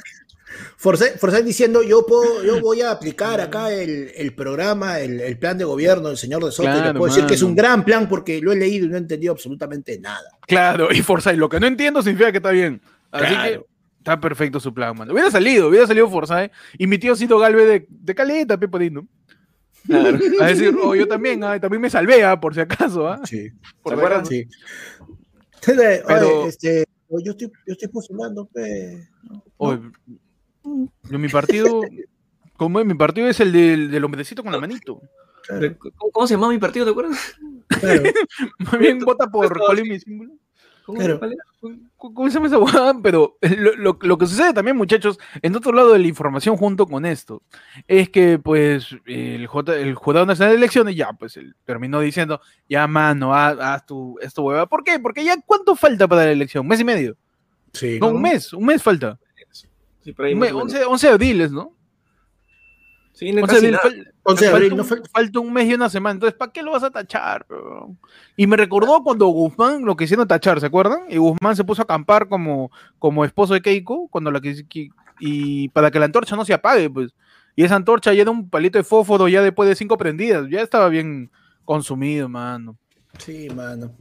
Forsyth, 0.78 1.44
diciendo, 1.44 1.84
yo, 1.84 2.06
puedo, 2.06 2.44
yo 2.44 2.60
voy 2.62 2.82
a 2.82 2.92
aplicar 2.92 3.42
acá 3.42 3.72
el, 3.72 4.34
programa, 4.36 5.00
el, 5.00 5.38
plan 5.38 5.58
de 5.58 5.66
gobierno 5.66 6.10
del 6.10 6.18
señor 6.18 6.44
de 6.44 6.52
Soto, 6.52 6.78
y 6.78 6.82
le 6.82 6.94
puedo 6.94 7.14
decir 7.14 7.28
que 7.28 7.36
es 7.36 7.42
un 7.42 7.56
gran 7.56 7.84
plan 7.84 8.08
porque 8.08 8.42
lo 8.42 8.52
he 8.52 8.56
leído 8.56 8.86
y 8.86 8.90
no 8.90 8.96
he 8.96 9.00
entendido 9.00 9.34
absolutamente 9.34 10.00
nada. 10.00 10.30
Claro, 10.48 10.92
y 10.92 11.02
Forsyth, 11.02 11.36
lo 11.36 11.50
que 11.50 11.60
no 11.60 11.68
entiendo 11.68 12.02
significa 12.02 12.32
que 12.32 12.38
está 12.38 12.52
bien. 12.52 12.82
Así 13.12 13.36
que 13.36 13.62
está 14.00 14.20
perfecto 14.20 14.60
su 14.60 14.74
plan, 14.74 14.98
mano. 14.98 15.14
Hubiera 15.14 15.32
salido, 15.32 15.70
hubiera 15.70 15.88
salido 15.88 16.10
Forsyth, 16.10 16.52
y 16.78 16.88
mi 16.88 16.98
tío 16.98 17.16
Cito 17.16 17.40
Galvez 17.40 17.68
de, 17.68 17.88
de 17.90 18.16
caleta, 18.16 18.58
Pepo 18.58 18.80
Claro. 19.86 20.18
A 20.40 20.48
decir, 20.48 20.76
oh, 20.82 20.96
yo 20.96 21.08
también, 21.08 21.42
también 21.42 21.82
me 21.82 21.90
salvé, 21.90 22.24
¿ah? 22.24 22.40
por 22.40 22.54
si 22.54 22.62
acaso. 22.62 23.08
¿ah? 23.08 23.22
Sí. 23.26 23.50
¿Por 23.82 23.94
acuerdan? 23.94 24.26
Sí. 24.26 24.48
Pero, 25.66 26.48
este, 26.48 26.86
yo 27.10 27.32
estoy, 27.32 27.52
yo 27.66 27.74
estoy 27.74 27.88
postulando, 27.90 28.46
pe. 28.46 29.08
Yo, 30.64 31.20
mi 31.20 31.30
partido, 31.30 31.82
¿cómo 32.58 32.80
es? 32.80 32.86
Mi 32.86 32.94
partido 32.96 33.28
es 33.28 33.40
el 33.40 33.52
del, 33.52 33.92
del 33.92 34.04
hombrecito 34.04 34.44
con 34.44 34.52
la 34.52 34.60
manito. 34.60 35.02
¿Cómo, 36.12 36.28
se 36.28 36.36
llama 36.36 36.50
mi 36.50 36.58
partido, 36.58 36.86
te 36.86 36.92
acuerdas? 36.92 37.36
Claro. 37.68 38.04
Más 38.60 38.80
bien 38.80 39.00
vota 39.00 39.30
por 39.30 39.58
cuál 39.60 39.80
es 39.80 39.86
mi 39.86 40.00
símbolo. 40.00 40.32
¿Cómo, 40.86 41.00
¿Cómo, 41.96 42.30
se 42.30 42.34
llama 42.34 42.48
esa 42.48 42.58
guada? 42.58 42.94
Pero 43.02 43.38
lo, 43.78 43.98
lo, 44.02 44.18
que 44.18 44.28
sucede 44.28 44.54
también, 44.54 44.76
muchachos, 44.76 45.18
en 45.42 45.56
otro 45.56 45.72
lado 45.72 45.94
de 45.94 46.00
la 46.00 46.08
información 46.08 46.58
junto 46.58 46.86
con 46.88 47.06
esto, 47.06 47.42
es 47.88 48.10
que 48.10 48.38
pues 48.38 48.90
el, 49.06 49.48
J, 49.48 49.78
el 49.78 49.96
Jurado 49.96 50.26
Nacional 50.26 50.52
de 50.52 50.58
Elecciones 50.58 50.96
ya 50.96 51.14
pues 51.14 51.38
él 51.38 51.56
terminó 51.64 52.02
diciendo, 52.02 52.42
ya 52.68 52.86
mano, 52.88 53.34
haz, 53.34 53.86
tu, 53.86 54.18
esto 54.22 54.44
hueva. 54.44 54.66
¿Por 54.66 54.84
qué? 54.84 55.00
Porque 55.00 55.24
ya 55.24 55.38
cuánto 55.46 55.76
falta 55.76 56.08
para 56.08 56.26
la 56.26 56.32
elección, 56.32 56.64
¿Un 56.64 56.68
mes 56.68 56.82
y 56.82 56.86
medio. 56.86 57.18
Sí. 57.72 57.98
No, 58.00 58.10
un 58.10 58.22
mes, 58.22 58.52
un 58.52 58.66
mes 58.66 58.84
falta. 58.84 59.18
11, 60.12 61.10
abriles, 61.10 61.52
¿no? 61.52 61.74
Sí, 63.14 63.34
11 64.26 64.48
abril, 64.48 64.76
falta, 65.12 65.40
un 65.40 65.54
mes 65.54 65.70
y 65.70 65.74
una 65.76 65.90
semana. 65.90 66.14
Entonces, 66.14 66.38
¿para 66.38 66.52
qué 66.52 66.64
lo 66.64 66.72
vas 66.72 66.84
a 66.84 66.90
tachar? 66.90 67.46
Y 68.36 68.48
me 68.48 68.58
recordó 68.58 69.04
cuando 69.04 69.28
Guzmán 69.28 69.86
lo 69.86 69.96
quisieron 69.96 70.28
tachar, 70.28 70.60
¿se 70.60 70.66
acuerdan? 70.66 71.02
Y 71.10 71.18
Guzmán 71.18 71.56
se 71.56 71.64
puso 71.64 71.82
a 71.82 71.84
acampar 71.84 72.28
como, 72.28 72.72
como 72.98 73.24
esposo 73.24 73.54
de 73.54 73.62
Keiko, 73.62 74.08
cuando 74.08 74.32
la 74.32 74.42
y 75.20 75.70
para 75.70 75.92
que 75.92 76.00
la 76.00 76.06
antorcha 76.06 76.36
no 76.36 76.44
se 76.44 76.54
apague, 76.54 76.90
pues. 76.90 77.14
Y 77.56 77.64
esa 77.64 77.76
antorcha 77.76 78.14
ya 78.14 78.24
era 78.24 78.32
un 78.32 78.50
palito 78.50 78.78
de 78.80 78.84
fósforo 78.84 79.28
ya 79.28 79.42
después 79.42 79.70
de 79.70 79.76
cinco 79.76 79.98
prendidas. 79.98 80.48
Ya 80.50 80.62
estaba 80.62 80.90
bien 80.90 81.30
consumido, 81.66 82.28
mano. 82.28 82.78
Sí, 83.20 83.48
mano. 83.50 83.96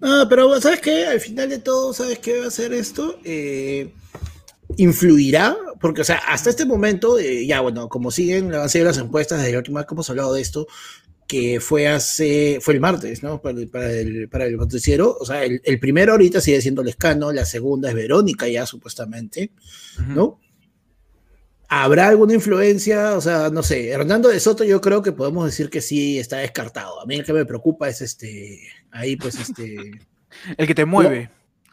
No, 0.00 0.28
pero 0.28 0.60
¿sabes 0.60 0.80
qué? 0.80 1.06
Al 1.06 1.20
final 1.20 1.48
de 1.48 1.58
todo, 1.58 1.92
¿sabes 1.92 2.18
qué 2.18 2.38
va 2.38 2.44
a 2.44 2.48
hacer 2.48 2.72
esto? 2.72 3.18
Eh, 3.24 3.92
influirá, 4.78 5.56
porque, 5.80 6.00
o 6.00 6.04
sea, 6.04 6.16
hasta 6.28 6.50
este 6.50 6.64
momento, 6.64 7.18
eh, 7.18 7.44
ya 7.46 7.60
bueno, 7.60 7.88
como 7.88 8.10
siguen, 8.10 8.54
a 8.54 8.68
seguir 8.68 8.86
las 8.86 8.98
encuestas, 8.98 9.38
desde 9.38 9.52
la 9.52 9.58
última 9.58 9.80
vez 9.80 9.86
que 9.88 9.94
hemos 9.94 10.08
hablado 10.08 10.32
de 10.32 10.40
esto, 10.40 10.66
que 11.26 11.60
fue 11.60 11.88
hace, 11.88 12.58
fue 12.62 12.74
el 12.74 12.80
martes, 12.80 13.22
¿no? 13.22 13.42
Para 13.42 13.58
el, 13.58 13.68
para 13.68 13.90
el, 13.90 14.28
para 14.28 14.46
el 14.46 14.56
noticiero, 14.56 15.16
o 15.20 15.26
sea, 15.26 15.44
el, 15.44 15.80
primero 15.80 16.12
ahorita 16.12 16.40
sigue 16.40 16.62
siendo 16.62 16.82
Lescano, 16.82 17.32
la 17.32 17.44
segunda 17.44 17.88
es 17.88 17.94
Verónica 17.94 18.48
ya, 18.48 18.66
supuestamente, 18.66 19.50
¿no? 20.06 20.40
¿Habrá 21.68 22.08
alguna 22.08 22.32
influencia? 22.32 23.14
O 23.14 23.20
sea, 23.20 23.50
no 23.50 23.62
sé, 23.62 23.88
Hernando 23.88 24.30
de 24.30 24.40
Soto 24.40 24.64
yo 24.64 24.80
creo 24.80 25.02
que 25.02 25.12
podemos 25.12 25.44
decir 25.44 25.68
que 25.68 25.82
sí 25.82 26.18
está 26.18 26.38
descartado. 26.38 26.98
A 27.02 27.04
mí 27.04 27.16
el 27.16 27.26
que 27.26 27.34
me 27.34 27.44
preocupa 27.44 27.88
es 27.88 28.00
este, 28.00 28.60
ahí 28.90 29.16
pues 29.16 29.38
este... 29.38 29.76
el 30.56 30.66
que 30.66 30.74
te 30.74 30.86
mueve. 30.86 31.30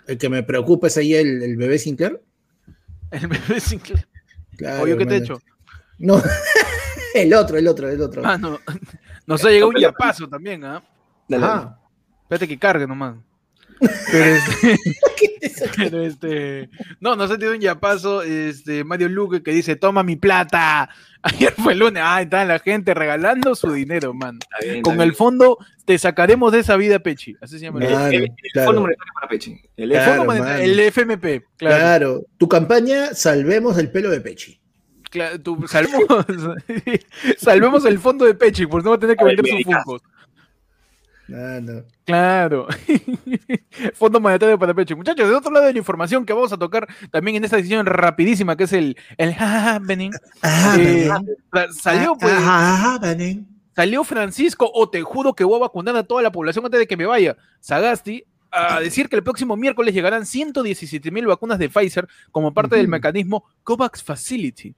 el 0.07 0.17
que 0.17 0.27
me 0.27 0.43
preocupa 0.43 0.87
es 0.87 0.97
ahí 0.97 1.13
el, 1.13 1.41
el 1.41 1.55
bebé 1.55 1.79
Sinclair. 1.79 2.19
El 3.11 3.27
bebé 3.27 3.59
Sinclair. 3.59 4.07
Claro, 4.57 4.83
Obvio 4.83 4.97
que 4.97 5.05
te 5.05 5.15
he 5.15 5.17
hecho. 5.17 5.41
No, 5.99 6.21
el 7.13 7.33
otro, 7.33 7.57
el 7.57 7.67
otro, 7.67 7.89
el 7.89 8.01
otro. 8.01 8.21
Ah, 8.25 8.37
no. 8.37 8.59
Nos 9.25 9.43
ha 9.43 9.49
llegado 9.49 9.69
un 9.69 9.79
yapazo 9.79 10.27
también, 10.27 10.63
¿ah? 10.63 10.83
¿eh? 11.29 11.67
Espérate 12.23 12.47
que 12.47 12.59
cargue 12.59 12.87
nomás. 12.87 13.15
Pero 13.79 14.25
este, 14.25 14.77
pero 15.77 16.01
este, 16.01 16.69
no, 16.99 17.15
nos 17.15 17.31
ha 17.31 17.35
tenido 17.35 17.53
un 17.53 17.61
yapazo, 17.61 18.21
este, 18.21 18.83
Mario 18.83 19.09
Luque 19.09 19.43
que 19.43 19.51
dice, 19.51 19.75
toma 19.75 20.03
mi 20.03 20.15
plata. 20.15 20.89
Ayer 21.21 21.53
fue 21.53 21.73
el 21.73 21.79
lunes, 21.79 22.03
ah, 22.05 22.21
está 22.21 22.45
la 22.45 22.59
gente 22.59 22.93
regalando 22.93 23.55
su 23.55 23.73
dinero, 23.73 24.13
man. 24.13 24.37
Con 24.83 25.01
el 25.01 25.15
fondo 25.15 25.57
te 25.83 25.97
sacaremos 25.97 26.51
de 26.51 26.59
esa 26.59 26.77
vida, 26.77 26.99
Pechi. 26.99 27.35
Así 27.41 27.57
se 27.57 27.65
llama. 27.65 27.79
el, 27.83 28.31
Fondo 28.53 28.81
Monetario 28.81 29.13
para 29.15 29.27
Pechi. 29.27 29.59
El, 29.75 29.91
el 29.91 30.79
FMP. 30.91 31.43
Claro. 31.57 31.77
claro. 31.77 32.25
Tu 32.37 32.47
campaña, 32.47 33.15
salvemos 33.15 33.79
el 33.79 33.89
pelo 33.89 34.11
de 34.11 34.21
Pechi. 34.21 34.59
Claro, 35.09 35.39
salvemos, 35.67 36.25
salvemos 37.37 37.85
el 37.85 37.99
fondo 37.99 38.25
de 38.25 38.33
Pechi, 38.35 38.67
porque 38.67 38.83
no 38.83 38.91
va 38.91 38.97
a 38.97 38.99
tener 38.99 39.15
que 39.15 39.23
vender 39.23 39.47
sus 39.47 39.63
fungos. 39.63 40.01
Ah, 41.33 41.59
claro. 42.05 42.67
Fondo 43.93 44.19
Monetario 44.19 44.59
para 44.59 44.73
Pecho. 44.73 44.95
Muchachos, 44.95 45.27
de 45.27 45.35
otro 45.35 45.51
lado 45.51 45.65
de 45.65 45.73
la 45.73 45.79
información 45.79 46.25
que 46.25 46.33
vamos 46.33 46.53
a 46.53 46.57
tocar 46.57 46.87
también 47.11 47.37
en 47.37 47.45
esta 47.45 47.57
decisión 47.57 47.85
rapidísima, 47.85 48.55
que 48.55 48.65
es 48.65 48.73
el, 48.73 48.97
el 49.17 49.33
happening. 49.37 50.11
Eh, 50.77 51.09
salió, 51.71 52.15
pues. 52.15 52.33
Salió 53.75 54.03
Francisco, 54.03 54.69
o 54.73 54.89
te 54.89 55.01
juro 55.01 55.33
que 55.33 55.43
voy 55.43 55.57
a 55.57 55.61
vacunar 55.61 55.95
a 55.95 56.03
toda 56.03 56.21
la 56.21 56.31
población 56.31 56.63
antes 56.65 56.79
de 56.79 56.87
que 56.87 56.97
me 56.97 57.05
vaya. 57.05 57.35
Sagasti 57.59 58.23
a 58.55 58.79
decir 58.79 59.09
que 59.09 59.15
el 59.15 59.23
próximo 59.23 59.57
miércoles 59.57 59.93
llegarán 59.93 60.25
117 60.25 61.11
mil 61.11 61.27
vacunas 61.27 61.59
de 61.59 61.69
Pfizer 61.69 62.07
como 62.31 62.53
parte 62.53 62.77
del 62.77 62.87
mecanismo 62.87 63.43
COVAX 63.63 64.01
Facility. 64.03 64.73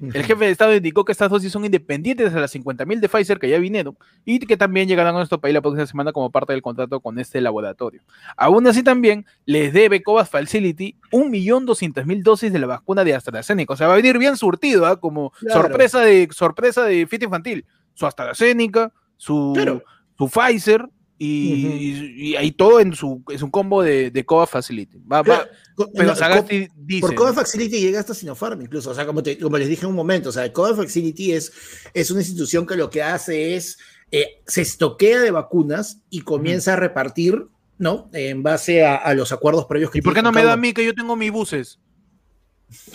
El 0.00 0.24
jefe 0.24 0.46
de 0.46 0.50
Estado 0.50 0.74
indicó 0.74 1.04
que 1.04 1.12
estas 1.12 1.30
dosis 1.30 1.52
son 1.52 1.64
independientes 1.64 2.32
de 2.32 2.40
las 2.40 2.54
50.000 2.54 3.00
de 3.00 3.08
Pfizer 3.08 3.38
que 3.38 3.50
ya 3.50 3.58
vinieron 3.58 3.98
y 4.24 4.38
que 4.38 4.56
también 4.56 4.88
llegarán 4.88 5.14
a 5.14 5.18
nuestro 5.18 5.40
país 5.40 5.52
la 5.52 5.60
próxima 5.60 5.86
semana 5.86 6.12
como 6.12 6.30
parte 6.30 6.54
del 6.54 6.62
contrato 6.62 7.00
con 7.00 7.18
este 7.18 7.40
laboratorio. 7.40 8.02
Aún 8.36 8.66
así 8.66 8.82
también 8.82 9.26
les 9.44 9.72
debe 9.72 10.02
COVAX 10.02 10.30
Facility 10.30 10.96
1.200.000 11.12 12.22
dosis 12.22 12.52
de 12.52 12.58
la 12.58 12.66
vacuna 12.66 13.04
de 13.04 13.14
AstraZeneca. 13.14 13.74
O 13.74 13.76
sea, 13.76 13.88
va 13.88 13.94
a 13.94 13.96
venir 13.96 14.16
bien 14.18 14.36
surtido, 14.36 14.86
¿ah? 14.86 14.98
como 14.98 15.32
sorpresa 15.48 16.00
de 16.00 16.28
sorpresa 16.32 16.84
de 16.84 17.06
fiesta 17.06 17.26
infantil. 17.26 17.66
Su 17.92 18.06
AstraZeneca, 18.06 18.92
su, 19.18 19.82
su 20.16 20.28
Pfizer 20.28 20.88
y, 21.22 22.34
ahí 22.36 22.50
todo 22.50 22.80
en 22.80 22.94
su 22.94 23.22
es 23.28 23.42
un 23.42 23.50
combo 23.50 23.82
de, 23.82 24.10
de 24.10 24.24
Facility. 24.48 24.98
Va, 25.00 25.22
pero 25.22 26.16
Sagasti 26.16 26.68
dice. 26.74 27.00
Por 27.02 27.14
Coa 27.14 27.34
Facility 27.34 27.78
llega 27.78 28.00
hasta 28.00 28.14
Sinopharm 28.14 28.62
incluso. 28.62 28.90
O 28.90 28.94
sea, 28.94 29.04
como, 29.04 29.22
como 29.42 29.58
les 29.58 29.68
dije 29.68 29.82
en 29.82 29.90
un 29.90 29.96
momento, 29.96 30.30
o 30.30 30.32
sea, 30.32 30.50
Coa 30.50 30.74
Facility 30.74 31.32
es, 31.32 31.52
es 31.92 32.10
una 32.10 32.20
institución 32.20 32.66
que 32.66 32.74
lo 32.74 32.88
que 32.88 33.02
hace 33.02 33.54
es 33.54 33.76
eh, 34.10 34.40
se 34.46 34.62
estoquea 34.62 35.20
de 35.20 35.30
vacunas 35.30 36.00
y 36.08 36.22
comienza 36.22 36.72
a 36.72 36.76
repartir, 36.76 37.48
¿no? 37.76 38.08
En 38.14 38.42
base 38.42 38.86
a, 38.86 39.12
los 39.12 39.30
acuerdos 39.30 39.66
previos 39.66 39.90
que 39.90 39.98
¿Y 39.98 40.02
por 40.02 40.14
qué 40.14 40.22
no 40.22 40.32
me 40.32 40.42
da 40.42 40.54
a 40.54 40.56
mí 40.56 40.72
que 40.72 40.86
yo 40.86 40.94
tengo 40.94 41.16
mis 41.16 41.30
buses? 41.30 41.78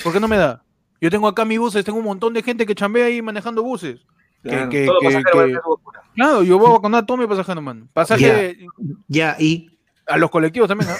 ¿Por 0.03 0.13
qué 0.13 0.19
no 0.19 0.27
me 0.27 0.37
da? 0.37 0.63
Yo 0.99 1.11
tengo 1.11 1.27
acá 1.27 1.45
mis 1.45 1.59
buses, 1.59 1.85
tengo 1.85 1.99
un 1.99 2.05
montón 2.05 2.33
de 2.33 2.41
gente 2.41 2.65
que 2.65 2.73
chambea 2.73 3.05
ahí 3.05 3.21
manejando 3.21 3.61
buses. 3.61 4.01
Claro, 4.45 4.69
que, 4.69 4.87
claro, 6.13 6.43
yo 6.43 6.59
voy 6.59 6.69
a 6.69 6.73
vacunar 6.73 7.03
a 7.03 7.05
todo 7.05 7.17
mi 7.17 7.25
pasajero, 7.25 7.61
man. 7.61 7.89
Pasaje. 7.93 8.57
Ya, 9.07 9.35
y. 9.39 9.71
A 10.07 10.17
los 10.17 10.29
colectivos 10.29 10.67
también, 10.67 10.91
¿no? 10.91 10.95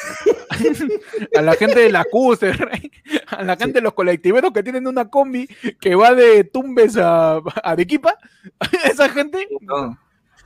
a 1.37 1.41
la 1.43 1.53
gente 1.53 1.79
de 1.79 1.91
la 1.91 2.03
CUSER, 2.05 2.71
a 3.27 3.43
la 3.43 3.55
gente 3.55 3.73
de 3.73 3.81
los 3.81 3.93
colectiveros 3.93 4.51
que 4.51 4.63
tienen 4.63 4.87
una 4.87 5.11
combi 5.11 5.47
que 5.79 5.93
va 5.93 6.15
de 6.15 6.43
Tumbes 6.43 6.97
a, 6.97 7.35
Arequipa, 7.63 8.17
esa 8.91 9.07
gente. 9.09 9.47
tío, 9.47 9.97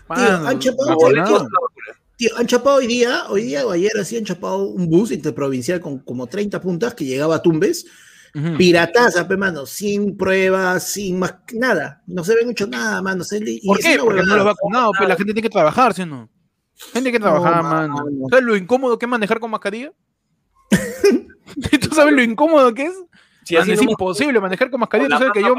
han 0.09 0.59
chapado, 0.59 0.97
tío, 2.17 2.37
han 2.37 2.47
chapado 2.47 2.75
hoy 2.79 2.87
día, 2.87 3.23
hoy 3.29 3.43
día 3.43 3.65
o 3.65 3.71
ayer 3.71 3.93
así 3.97 4.17
han 4.17 4.25
chapado 4.25 4.67
un 4.67 4.89
bus 4.89 5.11
interprovincial 5.11 5.79
con 5.79 5.99
como 5.99 6.27
30 6.27 6.59
puntas 6.59 6.93
que 6.93 7.05
llegaba 7.05 7.35
a 7.35 7.41
Tumbes 7.41 7.85
Pirataza, 8.57 9.27
pe, 9.27 9.37
mano, 9.37 9.65
sin 9.65 10.15
pruebas, 10.17 10.83
sin 10.83 11.19
más 11.19 11.35
nada. 11.53 12.01
No 12.07 12.23
se 12.23 12.35
ve 12.35 12.45
mucho 12.45 12.67
nada, 12.67 13.01
mano. 13.01 13.23
¿Por 13.65 13.79
qué? 13.79 13.97
Porque 13.99 14.23
no 14.23 14.35
lo 14.35 14.41
ha 14.41 14.45
vacunado, 14.45 14.91
la 14.99 15.15
gente 15.15 15.25
tiene 15.25 15.41
que 15.41 15.49
trabajar, 15.49 15.93
¿sí 15.93 16.03
o 16.03 16.05
no? 16.05 16.29
Gente 16.93 17.11
que 17.11 17.19
trabajar, 17.19 17.61
mano. 17.63 18.05
¿Sabes 18.29 18.45
lo 18.45 18.55
incómodo 18.55 18.97
que 18.97 19.05
es 19.05 19.09
manejar 19.09 19.39
con 19.39 19.51
mascarilla? 19.51 19.91
¿Tú 21.81 21.95
sabes 21.95 22.13
lo 22.13 22.21
incómodo 22.21 22.73
que 22.73 22.85
es? 22.85 22.95
es 23.49 23.81
imposible 23.81 24.39
manejar 24.39 24.69
con 24.69 24.79
mascarilla. 24.79 25.09
Tú 25.09 25.17
sabes 25.17 25.33
que 25.33 25.41
yo. 25.41 25.55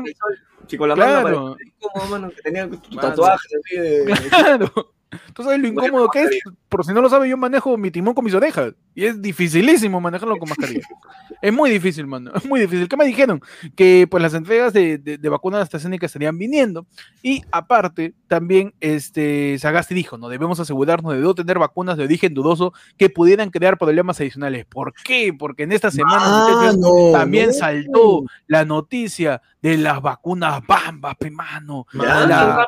Sí, 0.66 0.76
con 0.76 0.88
la 0.88 0.94
claro. 0.94 1.56
incómodo, 1.64 2.08
mano, 2.08 2.30
que 2.30 2.42
tenía 2.42 2.68
tatuajes 3.00 3.52
así 3.64 3.76
de. 3.76 4.14
Claro. 4.30 4.94
Tú 5.34 5.42
sabes 5.42 5.58
lo 5.58 5.68
incómodo 5.68 6.08
que 6.08 6.22
es. 6.22 6.30
Por 6.68 6.84
si 6.84 6.92
no 6.92 7.00
lo 7.00 7.10
sabes, 7.10 7.28
yo 7.28 7.36
manejo 7.36 7.76
mi 7.76 7.90
timón 7.90 8.14
con 8.14 8.24
mis 8.24 8.34
orejas. 8.34 8.74
Y 8.94 9.04
es 9.04 9.20
dificilísimo 9.20 10.00
manejarlo 10.00 10.36
con 10.36 10.48
mascarilla. 10.48 10.86
es 11.42 11.52
muy 11.52 11.70
difícil, 11.70 12.06
mano. 12.06 12.30
Es 12.34 12.44
muy 12.46 12.60
difícil. 12.60 12.88
¿Qué 12.88 12.96
me 12.96 13.04
dijeron? 13.04 13.40
Que 13.74 14.06
pues 14.10 14.22
las 14.22 14.34
entregas 14.34 14.72
de, 14.72 14.98
de, 14.98 15.28
vacunas 15.28 15.62
AstraZeneca 15.62 16.06
estarían 16.06 16.38
viniendo. 16.38 16.86
Y 17.22 17.42
aparte, 17.50 18.14
también 18.28 18.74
este, 18.80 19.58
Sagasti 19.58 19.94
dijo, 19.94 20.16
no 20.16 20.28
debemos 20.28 20.60
asegurarnos 20.60 21.14
de 21.14 21.20
no 21.20 21.34
tener 21.34 21.58
vacunas 21.58 21.96
de 21.96 22.04
origen 22.04 22.34
dudoso 22.34 22.72
que 22.96 23.10
pudieran 23.10 23.50
crear 23.50 23.78
problemas 23.78 24.20
adicionales. 24.20 24.64
¿Por 24.66 24.92
qué? 25.04 25.32
Porque 25.36 25.64
en 25.64 25.72
esta 25.72 25.90
semana 25.90 26.72
también 27.12 27.52
saltó 27.52 28.24
la 28.46 28.64
noticia 28.64 29.42
de 29.62 29.76
las 29.76 30.00
vacunas 30.00 30.66
Bamba, 30.66 31.14
pe 31.14 31.30
mano. 31.30 31.86
a, 31.98 32.66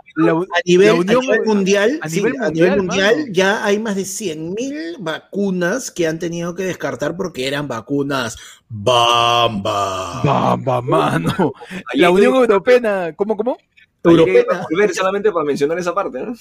nivel, 0.64 1.04
mundial, 1.44 1.98
a 2.02 2.08
nivel 2.08 2.31
mundial, 2.76 3.26
ya 3.30 3.64
hay 3.64 3.78
más 3.78 3.96
de 3.96 4.02
100.000 4.02 4.96
vacunas 5.00 5.90
que 5.90 6.06
han 6.06 6.18
tenido 6.18 6.54
que 6.54 6.64
descartar 6.64 7.16
porque 7.16 7.46
eran 7.46 7.68
vacunas 7.68 8.36
Bamba. 8.74 10.22
Bamba, 10.24 10.80
mano. 10.80 11.52
La 11.92 12.10
Unión 12.10 12.34
Europea, 12.34 13.12
¿cómo, 13.14 13.36
cómo? 13.36 13.58
Europea. 14.04 14.44
volver 14.70 14.94
solamente 14.94 15.30
para 15.30 15.44
mencionar 15.44 15.78
esa 15.78 15.94
parte, 15.94 16.20
¿no? 16.24 16.34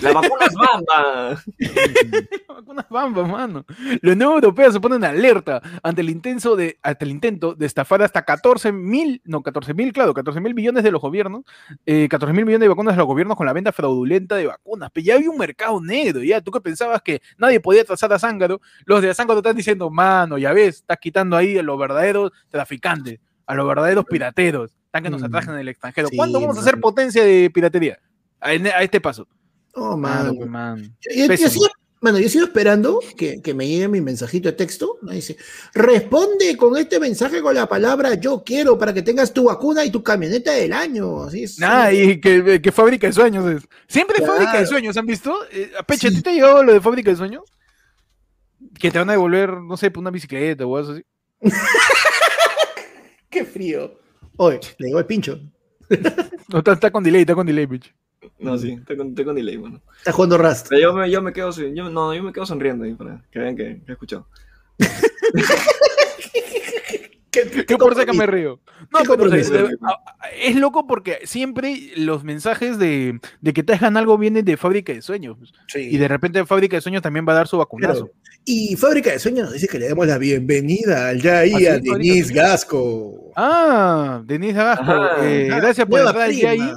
La 0.00 0.12
vacuna 0.12 0.46
es 0.46 0.54
bamba. 0.54 1.42
la 2.48 2.54
vacuna 2.54 2.82
es 2.82 2.88
bamba, 2.88 3.26
mano. 3.26 3.66
La 4.00 4.12
Unión 4.12 4.32
Europea 4.32 4.72
se 4.72 4.80
pone 4.80 4.96
en 4.96 5.04
alerta 5.04 5.60
ante 5.82 6.00
el, 6.00 6.08
intenso 6.08 6.56
de, 6.56 6.78
ante 6.82 7.04
el 7.04 7.10
intento 7.10 7.54
de 7.54 7.66
estafar 7.66 8.02
hasta 8.02 8.22
14 8.22 8.72
mil, 8.72 9.20
no, 9.24 9.42
14 9.42 9.74
mil, 9.74 9.92
claro, 9.92 10.14
14 10.14 10.40
mil 10.40 10.54
millones 10.54 10.82
de 10.82 10.90
los 10.90 11.02
gobiernos, 11.02 11.42
eh, 11.84 12.08
14 12.08 12.32
mil 12.32 12.46
millones 12.46 12.64
de 12.64 12.68
vacunas 12.68 12.94
de 12.94 12.98
los 12.98 13.06
gobiernos 13.06 13.36
con 13.36 13.46
la 13.46 13.52
venta 13.52 13.72
fraudulenta 13.72 14.36
de 14.36 14.46
vacunas. 14.46 14.90
Pero 14.92 15.04
ya 15.04 15.14
había 15.16 15.30
un 15.30 15.38
mercado 15.38 15.80
negro, 15.80 16.22
ya. 16.22 16.40
Tú 16.40 16.50
que 16.50 16.60
pensabas 16.60 17.02
que 17.02 17.20
nadie 17.36 17.60
podía 17.60 17.84
trazar 17.84 18.12
a 18.12 18.18
Zángaro, 18.18 18.60
los 18.86 19.02
de 19.02 19.14
Zángaro 19.14 19.40
están 19.40 19.56
diciendo, 19.56 19.90
mano, 19.90 20.38
ya 20.38 20.52
ves, 20.52 20.76
estás 20.76 20.98
quitando 20.98 21.36
ahí 21.36 21.58
a 21.58 21.62
los 21.62 21.78
verdaderos 21.78 22.32
traficantes, 22.48 23.20
a 23.46 23.54
los 23.54 23.68
verdaderos 23.68 24.06
pirateros, 24.06 24.74
están 24.92 25.04
que 25.04 25.10
nos 25.10 25.22
mm. 25.22 25.24
atrajan 25.24 25.54
en 25.54 25.60
el 25.60 25.68
extranjero. 25.68 26.08
¿Cuándo 26.14 26.38
vamos 26.38 26.58
a 26.58 26.60
hacer 26.60 26.78
potencia 26.78 27.24
de 27.24 27.50
piratería? 27.50 27.98
A, 28.40 28.52
este 28.52 29.00
paso. 29.00 29.26
Oh, 29.74 29.96
man. 29.96 30.36
Bueno, 32.02 32.18
yo 32.18 32.28
sigo 32.28 32.44
esperando 32.44 33.00
que, 33.16 33.40
me 33.54 33.66
llegue 33.66 33.88
mi 33.88 34.02
mensajito 34.02 34.50
de 34.50 34.52
texto. 34.52 34.98
Dice, 35.02 35.38
responde 35.72 36.58
con 36.58 36.76
este 36.76 37.00
mensaje 37.00 37.40
con 37.40 37.54
la 37.54 37.66
palabra 37.66 38.14
yo 38.14 38.42
quiero 38.44 38.76
para 38.76 38.92
que 38.92 39.00
tengas 39.00 39.32
tu 39.32 39.44
vacuna 39.44 39.82
y 39.82 39.90
tu 39.90 40.02
camioneta 40.02 40.52
del 40.52 40.74
año. 40.74 41.22
Así 41.22 41.44
es. 41.44 41.62
Ah, 41.62 41.90
y 41.90 42.20
que, 42.20 42.60
que, 42.60 42.72
fábrica 42.72 43.06
de 43.06 43.14
sueños 43.14 43.48
es. 43.50 43.62
Siempre 43.86 44.26
fábrica 44.26 44.58
de 44.58 44.66
sueños, 44.66 44.96
¿han 44.98 45.06
visto? 45.06 45.34
Eh, 45.50 45.70
Peche, 45.86 46.08
¿a 46.08 46.10
ti 46.10 46.20
te 46.20 46.30
ha 46.30 46.34
llegado 46.34 46.62
lo 46.62 46.74
de 46.74 46.80
fábrica 46.82 47.10
de 47.10 47.16
sueños? 47.16 47.44
Que 48.78 48.90
te 48.90 48.98
van 48.98 49.08
a 49.08 49.12
devolver, 49.12 49.58
no 49.58 49.76
sé, 49.78 49.90
una 49.94 50.10
bicicleta 50.10 50.66
o 50.66 50.76
algo 50.76 50.92
así. 50.92 51.04
Qué 53.30 53.44
frío. 53.46 54.01
Oye, 54.36 54.60
le 54.78 54.86
digo 54.86 54.98
el 54.98 55.06
pincho. 55.06 55.40
no, 56.48 56.58
está, 56.58 56.90
con 56.90 57.04
delay, 57.04 57.22
está 57.22 57.34
con 57.34 57.46
delay, 57.46 57.66
pincho. 57.66 57.90
No, 58.38 58.56
sí, 58.58 58.72
está 58.72 58.96
con, 58.96 59.14
con 59.14 59.34
delay, 59.34 59.56
bueno. 59.56 59.80
Está 59.98 60.12
jugando 60.12 60.38
Rust. 60.38 60.68
Yo 60.80 60.92
me, 60.92 61.10
yo 61.10 61.22
me 61.22 61.32
quedo, 61.32 61.50
yo, 61.50 61.90
no, 61.90 62.14
yo 62.14 62.22
me 62.22 62.32
quedo 62.32 62.46
sonriendo 62.46 62.84
ahí 62.84 62.94
para 62.94 63.22
que 63.30 63.38
vean 63.38 63.56
que, 63.56 63.80
he 63.86 63.92
escuchado. 63.92 64.26
¿Qué, 67.32 67.64
qué 67.66 67.78
por 67.78 68.04
que 68.04 68.12
me 68.12 68.26
río? 68.26 68.60
No, 68.92 69.16
pero 69.16 69.34
es, 69.34 69.50
es, 70.38 70.56
loco 70.56 70.86
porque 70.86 71.20
siempre 71.24 71.92
los 71.96 72.24
mensajes 72.24 72.78
de, 72.78 73.20
de, 73.40 73.52
que 73.54 73.62
te 73.62 73.72
hagan 73.72 73.96
algo 73.96 74.18
vienen 74.18 74.44
de 74.44 74.58
Fábrica 74.58 74.92
de 74.92 75.00
Sueños. 75.00 75.38
Y 75.74 75.96
de 75.96 76.08
repente 76.08 76.44
Fábrica 76.44 76.76
de 76.76 76.82
Sueños 76.82 77.00
también 77.00 77.26
va 77.26 77.32
a 77.32 77.36
dar 77.36 77.48
su 77.48 77.56
vacunazo. 77.56 78.10
Y 78.44 78.76
Fábrica 78.76 79.10
de 79.10 79.18
Sueños 79.18 79.44
nos 79.44 79.52
dice 79.52 79.68
que 79.68 79.78
le 79.78 79.88
damos 79.88 80.06
la 80.06 80.18
bienvenida 80.18 81.08
al 81.08 81.20
Yaí 81.20 81.66
a 81.66 81.78
Denise 81.78 82.32
Gasco. 82.34 83.32
Ah, 83.36 84.22
Denise 84.24 84.54
Gasco. 84.54 84.92
Eh, 85.22 85.48
gracias 85.48 85.86
por 85.86 86.00
entrar 86.00 86.22
al 86.22 86.32
Yaí. 86.32 86.72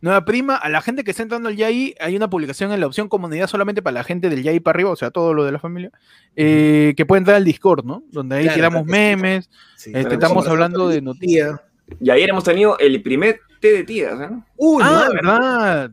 Nueva 0.00 0.24
prima, 0.24 0.56
a 0.56 0.68
la 0.68 0.80
gente 0.80 1.04
que 1.04 1.10
está 1.10 1.22
entrando 1.22 1.48
al 1.48 1.56
YAI, 1.56 1.94
hay 2.00 2.16
una 2.16 2.28
publicación 2.28 2.72
en 2.72 2.80
la 2.80 2.86
opción 2.86 3.08
comunidad 3.08 3.46
solamente 3.46 3.82
para 3.82 3.94
la 3.94 4.04
gente 4.04 4.28
del 4.30 4.42
YAI 4.42 4.60
para 4.60 4.76
arriba, 4.76 4.90
o 4.90 4.96
sea, 4.96 5.10
todo 5.10 5.34
lo 5.34 5.44
de 5.44 5.52
la 5.52 5.58
familia, 5.58 5.90
eh, 6.36 6.94
que 6.96 7.06
puede 7.06 7.18
entrar 7.18 7.36
al 7.36 7.44
Discord, 7.44 7.84
¿no? 7.84 8.02
Donde 8.10 8.36
ahí 8.36 8.48
tiramos 8.54 8.86
memes, 8.86 9.50
este, 9.84 10.14
estamos 10.14 10.48
hablando 10.48 10.88
de 10.88 11.02
noticias. 11.02 11.60
Y 12.00 12.10
ayer 12.10 12.30
hemos 12.30 12.44
tenido 12.44 12.78
el 12.78 13.02
primer 13.02 13.40
té 13.60 13.72
de 13.72 13.84
tías, 13.84 14.18
¿no? 14.18 14.44
Uy, 14.56 14.82
ah, 14.84 15.08
verdad. 15.12 15.90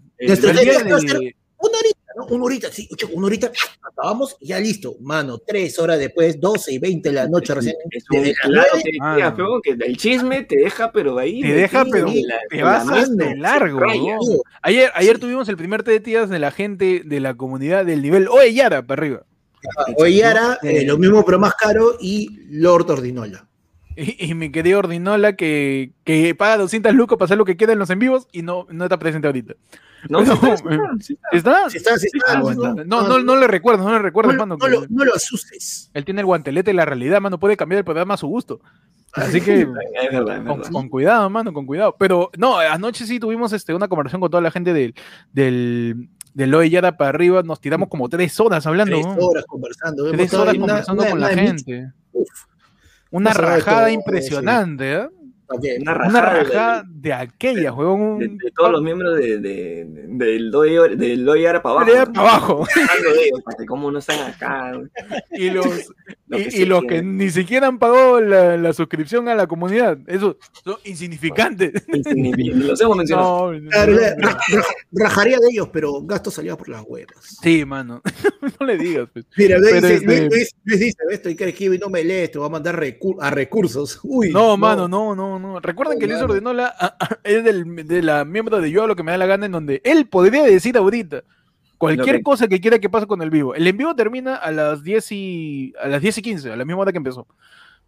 Una 1.62 1.78
horita, 1.78 2.00
¿no? 2.16 2.26
Una 2.26 2.46
horita, 2.46 2.72
sí, 2.72 2.90
una 3.14 3.28
horita, 3.28 3.52
acabamos 3.82 4.36
y 4.40 4.48
ya 4.48 4.60
listo, 4.60 4.96
mano, 5.00 5.38
tres 5.40 5.78
horas 5.80 6.00
después, 6.00 6.40
12 6.40 6.74
y 6.74 6.80
20 6.80 7.10
de 7.10 7.16
la 7.16 7.28
noche 7.28 7.54
recién. 7.54 7.76
Es 7.92 8.04
un 8.10 8.52
claro, 8.52 9.62
que 9.62 9.72
el 9.72 9.98
chisme 9.98 10.44
te 10.44 10.58
deja, 10.58 10.92
pero 10.92 11.16
de 11.16 11.24
ahí. 11.24 11.42
Te 11.42 11.54
deja, 11.54 11.86
pero 11.86 12.08
te 12.50 12.64
vas 12.64 13.16
de 13.16 13.36
largo. 13.36 13.80
Ayer, 14.62 14.92
ayer 14.96 15.20
tuvimos 15.20 15.48
el 15.50 15.58
primer 15.58 15.84
té 15.84 15.92
de 15.92 16.00
tías 16.00 16.30
de 16.30 16.40
la 16.40 16.52
gente 16.52 17.02
de 17.06 17.20
la 17.20 17.36
comunidad 17.36 17.86
del 17.86 18.02
nivel 18.02 18.28
Oye 18.28 18.54
Yara, 18.54 18.86
para 18.86 19.02
arriba. 19.02 19.24
Oye 19.98 20.16
Yara, 20.16 20.58
eh, 20.64 20.84
lo 20.86 20.98
mismo 20.98 21.24
pero 21.24 21.40
más 21.40 21.54
caro, 21.56 21.98
y 22.00 22.30
Lord 22.50 22.90
Ordinola. 22.90 23.48
Y, 23.96 24.34
mi 24.36 24.52
querido 24.52 24.80
Ordinola 24.80 25.36
que, 25.36 25.92
que 26.06 26.34
paga 26.34 26.58
200 26.58 26.94
lucas 26.94 27.18
para 27.18 27.26
hacer 27.26 27.38
lo 27.38 27.46
que 27.46 27.58
queda 27.58 27.74
en 27.74 27.80
los 27.80 27.90
en 27.90 28.00
vivos 28.00 28.28
y 28.32 28.42
no, 28.42 28.66
no 28.70 28.86
está 28.86 28.98
presente 28.98 29.28
ahorita. 29.28 29.56
No, 30.10 30.22
no, 30.24 30.34
¿Está? 31.32 31.70
Sí 31.70 31.78
está, 31.78 31.98
sí 31.98 32.08
está. 32.14 32.40
no, 32.40 32.84
no, 32.86 33.20
no, 33.20 33.36
le 33.36 33.48
recuerdo, 33.48 33.84
no 33.84 33.92
le 33.92 34.00
recuerdo, 34.00 34.34
no, 34.34 34.46
No, 34.46 34.68
lo, 34.68 34.86
no 34.90 35.06
lo 35.06 35.14
asustes. 35.14 35.92
Él 35.94 36.06
tiene 36.06 36.22
el 36.22 36.26
guantelete 36.26 36.72
y 36.72 36.74
la 36.74 36.86
realidad, 36.86 37.22
mano, 37.22 37.40
puede 37.40 37.58
cambiar 37.58 37.80
el 37.80 37.86
programa 37.86 38.16
a 38.16 38.18
su 38.18 38.28
gusto. 38.28 38.62
Así 39.14 39.42
que 39.42 39.68
con, 40.72 40.90
cuidado, 40.90 41.30
mano, 41.30 41.54
con 41.54 41.66
cuidado. 41.66 41.96
Pero 42.00 42.32
no, 42.38 42.58
anoche 42.58 43.06
sí 43.06 43.20
tuvimos 43.20 43.52
este, 43.54 43.74
una 43.74 43.88
conversación 43.88 44.22
con 44.22 44.32
toda 44.32 44.42
la 44.42 44.52
gente 44.52 44.74
del, 44.74 44.96
del, 45.34 46.10
de 46.34 46.48
Loe 46.48 46.70
Yara 46.70 46.96
para 46.96 47.10
arriba, 47.10 47.44
nos 47.44 47.60
tiramos 47.60 47.90
como 47.90 48.08
tres 48.08 48.40
horas 48.40 48.66
hablando. 48.66 48.96
Tres 49.02 49.18
horas 49.20 49.46
conversando. 49.46 50.12
Tres 50.12 50.34
horas 50.34 50.56
conversando 50.56 51.06
con 51.06 51.20
la 51.20 51.30
gente. 51.30 51.92
Una 53.10 53.34
rajada 53.34 53.92
impresionante, 53.92 54.94
¿eh? 54.94 55.10
Una 55.80 55.94
rajada, 55.94 56.84
de, 56.88 57.14
aquella, 57.14 57.72
juego 57.72 58.18
De, 58.20 58.30
todos 58.56 58.72
los 58.72 58.82
miembros 58.82 59.18
de, 59.18 59.40
de, 59.40 59.86
del 59.86 61.26
Loyara 61.26 61.62
para 61.62 61.82
abajo. 61.82 62.14
para 62.14 62.30
abajo. 62.30 62.68
¿Cómo 63.68 63.92
no 63.92 64.00
están 64.00 64.20
acá? 64.32 64.80
Y 65.32 65.50
los, 65.50 65.68
y, 66.30 66.66
los 66.66 66.84
que 66.84 67.02
ni 67.02 67.30
siquiera 67.30 67.68
han 67.68 67.80
pagado 67.80 68.22
la, 68.22 68.74
suscripción 68.74 69.28
a 69.28 69.36
la 69.36 69.48
comunidad. 69.48 69.98
Eso 70.08 70.38
son 70.64 70.78
insignificantes. 70.84 71.74
Los 71.88 72.80
hemos 72.82 72.98
mencionado. 72.98 73.54
rajaría 74.92 75.38
de 75.40 75.48
ellos, 75.52 75.70
pero 75.72 76.02
gasto 76.04 76.32
salía 76.32 76.56
por 76.56 76.70
las 76.70 76.84
huevas. 76.88 77.38
Sí, 77.42 77.66
mano. 77.66 78.02
no 78.60 78.66
le 78.66 78.78
digas. 78.78 79.10
Pues. 79.12 79.26
Mira, 79.38 79.58
Luis, 79.58 79.74
dice, 79.74 79.94
este 79.96 80.30
Luis, 80.30 80.56
dice, 80.64 80.98
estoy 81.12 81.36
que 81.36 81.52
y 81.62 81.78
no 81.78 81.90
me 81.90 82.04
lees, 82.04 82.32
te 82.32 82.40
va 82.40 82.48
a 82.48 82.50
mandar 82.50 82.76
a 83.20 83.30
recursos. 83.30 84.00
Uy, 84.04 84.30
no, 84.32 84.58
mano, 84.58 84.88
no, 84.88 85.16
no, 85.16 85.40
no. 85.42 85.60
Recuerden 85.60 86.00
que 86.00 86.08
Luis 86.08 86.22
ordenó 86.22 86.54
la, 86.54 86.96
es 87.24 87.44
del, 87.44 87.88
de 87.88 88.02
la 88.02 88.26
miembro 88.26 88.62
de 88.62 88.72
Yo 88.72 88.88
lo 88.88 88.96
que 88.96 89.04
me 89.04 89.12
da 89.12 89.18
la 89.18 89.26
gana, 89.26 89.46
en 89.46 89.52
donde 89.52 89.82
él 89.84 90.08
podría 90.08 90.44
decir 90.44 90.78
ahorita 90.78 91.24
cualquier 91.78 92.22
cosa 92.22 92.48
que 92.48 92.62
quiera 92.62 92.80
que 92.80 92.90
pase 92.90 93.08
con 93.08 93.22
el 93.22 93.32
vivo. 93.32 93.56
El 93.56 93.68
en 93.68 93.76
vivo 93.76 93.96
termina 93.96 94.36
a 94.36 94.52
las 94.52 94.84
10 94.84 95.12
y 95.14 95.74
a 95.82 95.88
las 95.88 96.02
10 96.02 96.20
y 96.20 96.22
15, 96.22 96.52
a 96.52 96.56
la 96.56 96.64
misma 96.64 96.84
hora 96.84 96.92
que 96.92 97.00
empezó. 97.00 97.28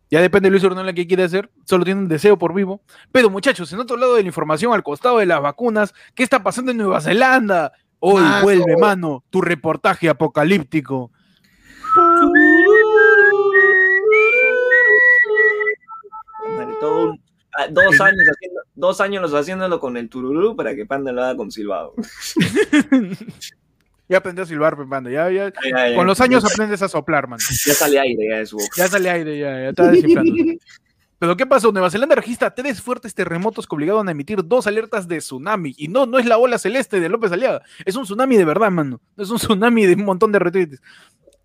Ya 0.10 0.22
depende 0.22 0.48
de 0.48 0.52
Luis 0.52 0.64
Ordóñez 0.64 0.96
qué 0.96 1.08
quiere 1.08 1.24
hacer, 1.24 1.50
solo 1.66 1.86
tiene 1.86 2.02
un 2.02 2.08
deseo 2.08 2.38
por 2.38 2.54
vivo. 2.54 2.82
Pero 3.12 3.30
muchachos, 3.30 3.72
en 3.72 3.80
otro 3.80 3.98
lado 3.98 4.16
de 4.16 4.22
la 4.22 4.28
información, 4.28 4.74
al 4.74 4.84
costado 4.84 5.20
de 5.20 5.26
las 5.26 5.42
vacunas, 5.42 5.94
¿qué 6.16 6.24
está 6.24 6.42
pasando 6.42 6.72
en 6.72 6.78
Nueva 6.78 7.02
Zelanda? 7.02 7.72
Hoy 8.00 8.24
vuelve, 8.42 8.78
mano, 8.78 9.24
tu 9.30 9.42
reportaje 9.42 10.10
apocalíptico. 10.10 11.12
Todo 16.80 17.14
Ah, 17.14 17.33
dos 17.70 18.02
años, 18.02 18.24
haciendo, 18.32 18.62
dos 18.76 19.02
años 19.02 19.34
haciéndolo 19.34 19.80
con 19.80 19.98
el 19.98 20.10
tururú 20.10 20.56
para 20.56 20.76
que 20.76 20.86
Panda 20.86 21.12
lo 21.12 21.24
haga 21.24 21.38
con 21.38 21.52
silbado. 21.52 21.94
ya 24.10 24.18
aprendió 24.18 24.44
a 24.44 24.48
silbar, 24.48 24.76
pues, 24.76 24.88
Panda. 24.90 25.12
Ya, 25.12 25.30
ya, 25.30 25.52
con 25.96 26.08
los 26.08 26.20
años 26.22 26.44
aprendes 26.46 26.82
a 26.82 26.90
soplar, 26.90 27.28
man. 27.28 27.40
Ya 27.40 27.74
sale 27.74 28.00
aire 28.00 28.28
ya 28.30 28.38
de 28.38 28.46
su 28.46 28.58
boca. 28.58 28.70
Ya 28.76 28.88
sale 28.88 29.10
aire, 29.10 29.38
ya, 29.38 29.62
ya 29.62 29.70
está 29.70 29.90
desinflando. 29.90 30.34
Pero 31.24 31.38
¿qué 31.38 31.46
pasó? 31.46 31.72
Nueva 31.72 31.90
Zelanda 31.90 32.16
registra 32.16 32.54
tres 32.54 32.82
fuertes 32.82 33.16
terremotos 33.16 33.66
que 33.66 33.74
obligaron 33.74 34.10
a 34.10 34.12
emitir 34.12 34.44
dos 34.44 34.68
alertas 34.68 35.08
de 35.08 35.20
tsunami. 35.20 35.74
Y 35.78 35.88
no, 35.88 36.06
no 36.06 36.20
es 36.20 36.26
la 36.26 36.38
ola 36.38 36.58
celeste 36.58 37.00
de 37.00 37.08
López 37.08 37.32
Aliaga. 37.32 37.62
Es 37.86 37.96
un 37.96 38.04
tsunami 38.04 38.36
de 38.36 38.44
verdad, 38.44 38.70
mano. 38.72 39.00
Es 39.16 39.30
un 39.30 39.38
tsunami 39.38 39.86
de 39.86 39.94
un 39.94 40.04
montón 40.04 40.34
de 40.34 40.40
retweets. 40.40 40.82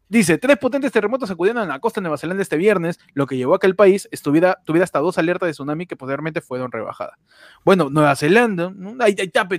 Dice, 0.09 0.39
tres 0.39 0.57
potentes 0.57 0.91
terremotos 0.91 1.31
acudieron 1.31 1.63
a 1.63 1.67
la 1.67 1.81
costa 1.81 2.01
de 2.01 2.03
Nueva 2.05 2.17
Zelanda 2.17 2.43
este 2.43 2.57
viernes, 2.57 2.99
lo 3.13 3.27
que 3.27 3.37
llevó 3.37 3.55
a 3.55 3.59
que 3.59 3.67
el 3.67 3.77
país 3.77 4.09
estuviera, 4.11 4.59
tuviera 4.65 4.85
hasta 4.85 5.01
dos 5.01 5.19
alertas 5.19 5.49
de 5.49 5.53
tsunami 5.53 5.87
que 5.87 5.97
posteriormente 5.97 6.41
fueron 6.41 6.73
rebajadas. 6.73 7.19
Bueno, 7.63 7.91
Nueva 7.91 8.17
Zelanda, 8.17 8.73
hay, 9.01 9.17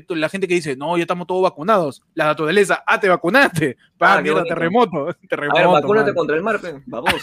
la 0.09 0.29
gente 0.29 0.47
que 0.47 0.55
dice, 0.55 0.75
no, 0.75 0.97
ya 0.97 1.03
estamos 1.03 1.27
todos 1.27 1.43
vacunados. 1.43 2.01
La 2.15 2.25
naturaleza, 2.25 2.83
ah, 2.87 2.99
te 2.99 3.07
vacunaste. 3.07 3.77
Ah, 3.99 4.21
mierda, 4.21 4.43
terremoto, 4.43 5.15
terremoto. 5.27 5.59
A 5.59 5.61
ver, 5.61 5.81
vacúnate 5.81 6.13
contra 6.15 6.35
el 6.35 6.41
mar, 6.41 6.59
vamos. 6.87 7.13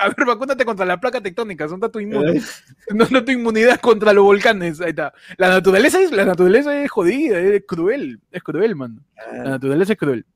A 0.00 0.08
ver, 0.08 0.26
vacúnate 0.26 0.64
contra 0.66 0.84
la 0.84 1.00
placa 1.00 1.22
tectónica, 1.22 1.66
son 1.68 1.80
tu 1.80 2.00
inmunidad. 2.00 2.42
no, 2.94 3.06
no 3.10 3.24
tu 3.24 3.32
inmunidad 3.32 3.80
contra 3.80 4.12
los 4.12 4.24
volcanes, 4.24 4.82
ahí 4.82 4.90
está. 4.90 5.14
La 5.38 5.48
naturaleza 5.48 6.00
es, 6.02 6.12
la 6.12 6.26
naturaleza 6.26 6.82
es 6.82 6.90
jodida, 6.90 7.40
es 7.40 7.62
cruel, 7.66 8.20
es 8.30 8.42
cruel, 8.42 8.76
man. 8.76 9.00
La 9.16 9.40
ah. 9.40 9.44
naturaleza 9.50 9.94
es 9.94 9.98
cruel. 9.98 10.26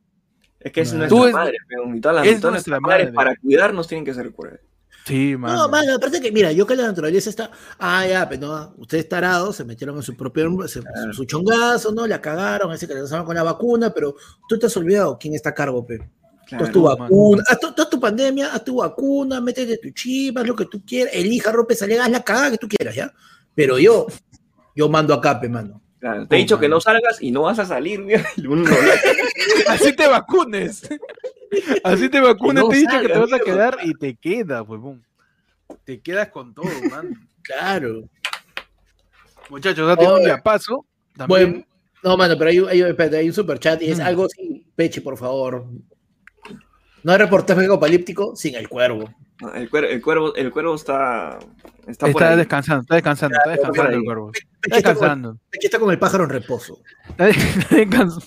Es 0.61 0.73
que 0.73 0.81
es 0.81 0.93
nuestra 0.93 1.31
madre, 1.31 1.57
y 1.95 2.01
todas 2.01 2.27
las, 2.27 2.43
nuestra 2.43 2.81
madre. 2.81 3.13
para 3.13 3.37
cuidarnos 3.37 3.87
tienen 3.87 4.05
que 4.05 4.13
ser 4.13 4.33
crueles. 4.33 4.61
Sí, 5.07 5.37
mano. 5.37 5.63
No, 5.63 5.69
mano, 5.71 5.95
aparte 5.95 6.21
que, 6.21 6.31
mira, 6.31 6.53
yo 6.53 6.67
que 6.67 6.77
la 6.77 6.87
naturaleza 6.87 7.31
está. 7.31 7.51
Ah, 7.79 8.07
ya, 8.07 8.29
pero 8.29 8.47
no, 8.47 8.75
ustedes 8.77 9.09
tarados 9.09 9.57
se 9.57 9.65
metieron 9.65 9.97
en 9.97 10.03
su 10.03 10.17
propio. 10.17 10.51
su 11.13 11.25
chongazo, 11.25 11.93
¿no? 11.93 12.07
La 12.07 12.21
cagaron, 12.21 12.73
ese 12.73 12.87
que 12.87 12.95
le 12.95 13.25
con 13.25 13.35
la 13.35 13.43
vacuna, 13.43 13.91
pero 13.95 14.17
tú 14.49 14.59
te 14.59 14.67
has 14.67 14.77
olvidado 14.77 15.17
quién 15.19 15.35
está 15.35 15.51
a 15.51 15.55
cargo, 15.55 15.87
pe. 15.87 15.99
Claro, 16.47 16.65
haz 16.65 16.73
tu 16.73 16.83
vacuna, 16.83 17.43
haz 17.47 17.61
tu, 17.61 17.73
tu, 17.73 18.01
pandemia, 18.01 18.53
haz 18.53 18.65
tu 18.65 18.77
vacuna, 18.77 19.41
métete 19.41 19.79
tu 19.79 19.91
chip, 19.91 20.37
haz 20.39 20.47
lo 20.47 20.57
que 20.57 20.65
tú 20.65 20.83
quieras, 20.85 21.15
elija, 21.15 21.53
rompe, 21.53 21.75
salga, 21.75 22.05
haz 22.05 22.11
la 22.11 22.23
cagada 22.23 22.51
que 22.53 22.59
tú 22.59 22.69
quieras, 22.69 22.95
¿ya? 22.95 23.13
Pero 23.55 23.79
yo, 23.79 24.07
yo 24.75 24.89
mando 24.89 25.15
acá, 25.15 25.39
pe, 25.39 25.49
mano 25.49 25.83
te 26.01 26.37
he 26.37 26.39
dicho 26.39 26.59
que 26.59 26.69
no 26.69 26.81
salgas 26.81 27.21
y 27.21 27.31
no 27.31 27.43
vas 27.43 27.59
a 27.59 27.67
salir, 27.67 28.01
Así 29.69 29.95
te 29.95 30.07
vacunes. 30.07 30.89
Así 31.85 32.09
te 32.09 32.21
vacunes, 32.21 32.69
te 32.69 32.77
he 32.77 32.79
dicho 32.81 33.01
que 33.01 33.09
te 33.09 33.19
vas 33.19 33.33
a 33.33 33.39
quedar 33.39 33.79
y 33.83 33.95
te 33.95 34.17
quedas, 34.17 34.69
huevón. 34.69 35.05
Te 35.85 36.01
quedas 36.01 36.29
con 36.29 36.55
todo, 36.55 36.71
man. 36.91 37.29
Claro. 37.43 38.03
Muchachos, 39.49 39.89
date 39.89 40.07
un 40.07 40.25
día 40.25 40.39
paso. 40.43 40.85
Bueno, 41.27 41.65
no, 42.03 42.17
mano, 42.17 42.37
pero 42.37 42.51
hay, 42.51 42.59
hay, 42.83 42.83
hay 42.83 43.27
un 43.27 43.33
super 43.33 43.59
chat 43.59 43.81
y 43.83 43.91
es 43.91 43.99
mm. 43.99 44.03
algo 44.03 44.27
así, 44.27 44.67
Peche, 44.77 45.01
por 45.01 45.17
favor. 45.17 45.67
No 47.03 47.13
hay 47.13 47.19
reportaje 47.19 47.65
apocalíptico 47.65 48.37
sin 48.37 48.55
el 48.55 48.69
cuervo. 48.69 49.09
El, 49.55 49.71
cuervo, 49.71 49.89
el, 49.89 50.03
cuervo, 50.03 50.35
el 50.35 50.51
cuervo 50.51 50.75
está. 50.75 51.39
Está, 51.87 52.09
está 52.09 52.37
descansando, 52.37 52.83
está 52.83 52.97
descansando, 52.97 53.39
está 53.39 53.51
descansando 53.51 53.97
el 53.97 54.05
cuervo. 54.05 54.33
Está 54.63 54.77
descansando. 54.77 55.39
Aquí 55.55 55.67
está 55.67 55.79
con 55.79 55.91
el 55.91 55.99
pájaro 55.99 56.25
en 56.25 56.31
reposo. 56.31 56.81
Está 57.09 57.27
descansando. 57.71 58.21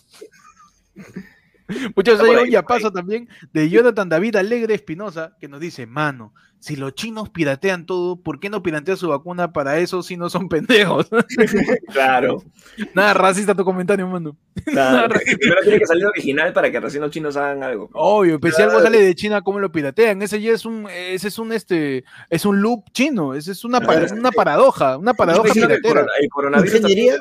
Muchos 1.96 2.20
años 2.20 2.50
ya 2.50 2.64
paso 2.64 2.92
también 2.92 3.30
de 3.54 3.70
Jonathan 3.70 4.10
David 4.10 4.36
Alegre 4.36 4.74
Espinosa, 4.74 5.36
que 5.40 5.48
nos 5.48 5.60
dice, 5.60 5.86
mano, 5.86 6.34
si 6.62 6.76
los 6.76 6.94
chinos 6.94 7.30
piratean 7.30 7.88
todo, 7.88 8.18
¿por 8.18 8.40
qué 8.40 8.48
no 8.50 8.62
piratean 8.62 8.96
su 8.96 9.08
vacuna 9.08 9.52
para 9.52 9.80
eso 9.80 10.04
si 10.04 10.16
no 10.16 10.30
son 10.30 10.48
pendejos? 10.48 11.10
claro. 11.92 12.44
Nada 12.94 13.16
racista 13.16 13.56
tu 13.56 13.66
comentario, 13.66 14.08
mano. 14.08 14.38
Claro. 14.64 15.20
Primero 15.40 15.62
tiene 15.64 15.80
que 15.80 15.88
salir 15.88 16.06
original 16.06 16.54
para 16.54 16.72
que 16.72 16.80
recién 16.80 17.02
los 17.02 17.12
chinos 17.12 17.36
hagan 17.36 17.64
algo. 17.64 17.90
Obvio, 17.94 18.40
pero 18.40 18.56
si 18.56 18.62
algo 18.62 18.80
sale 18.80 19.02
de 19.02 19.16
China, 19.16 19.42
¿cómo 19.42 19.60
lo 19.60 19.72
piratean? 19.72 20.22
Ese 20.22 20.40
ya 20.40 20.52
es 20.52 20.64
un, 20.66 20.88
ese 20.88 21.30
es 21.30 21.40
un 21.40 21.52
este, 21.52 22.04
es 22.30 22.46
un 22.46 22.62
loop 22.62 22.92
chino, 22.92 23.34
ese 23.34 23.54
es 23.54 23.64
una, 23.64 23.80
una 23.80 24.32
paradoja, 24.32 24.98
una 24.98 25.16
paradoja 25.16 25.52
piratera. 25.52 26.06
El 26.22 26.30
coronavirus 26.30 26.76
ingeniería, 26.76 27.16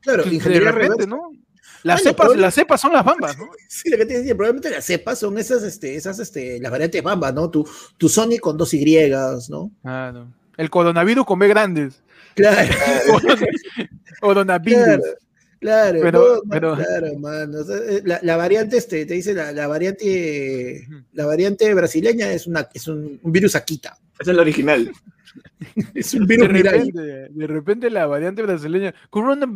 claro, 0.00 0.22
ingeniería 0.30 0.72
de 0.72 0.72
repente, 0.72 1.06
¿no? 1.08 1.32
Las, 1.82 2.02
cepas, 2.02 2.36
las 2.36 2.54
cepas 2.54 2.80
son 2.80 2.92
las 2.92 3.04
bambas, 3.04 3.38
¿no? 3.38 3.48
Sí, 3.68 3.90
lo 3.90 3.96
que 3.96 4.06
te 4.06 4.18
decía, 4.18 4.34
probablemente 4.34 4.70
las 4.70 4.84
cepas 4.84 5.18
son 5.18 5.38
esas, 5.38 5.62
este, 5.62 5.94
esas, 5.94 6.18
este, 6.18 6.58
las 6.60 6.70
variantes 6.70 7.02
bambas, 7.02 7.34
¿no? 7.34 7.50
Tu, 7.50 7.68
tu 7.96 8.08
Sony 8.08 8.38
con 8.40 8.56
dos 8.56 8.74
Y, 8.74 9.10
¿no? 9.48 9.70
Ah, 9.84 10.10
no. 10.12 10.32
El 10.56 10.70
coronavirus 10.70 11.24
con 11.24 11.38
B 11.38 11.48
grandes. 11.48 12.02
Claro. 12.34 12.68
coronavirus. 14.20 15.00
Claro, 15.60 15.98
pero, 16.02 16.42
pero... 16.48 16.76
claro, 16.76 17.18
mano. 17.18 17.58
Eh, 17.60 18.02
la, 18.04 18.20
la, 18.22 18.36
variante, 18.36 18.76
este, 18.76 19.06
te 19.06 19.14
dice 19.14 19.34
la, 19.34 19.50
la, 19.50 19.66
variante, 19.66 20.86
la 21.12 21.26
variante 21.26 21.72
brasileña 21.74 22.30
es 22.30 22.46
una, 22.46 22.68
es 22.72 22.86
un, 22.86 23.18
un 23.20 23.32
virus 23.32 23.56
Akita. 23.56 23.98
Es 24.20 24.28
el 24.28 24.38
original. 24.38 24.90
es 25.94 26.14
un 26.14 26.26
virus 26.26 26.48
de 26.48 26.62
repente, 26.62 27.00
de 27.00 27.46
repente 27.46 27.90
la 27.90 28.06
variante 28.06 28.42
brasileña, 28.42 28.94
corona, 29.10 29.46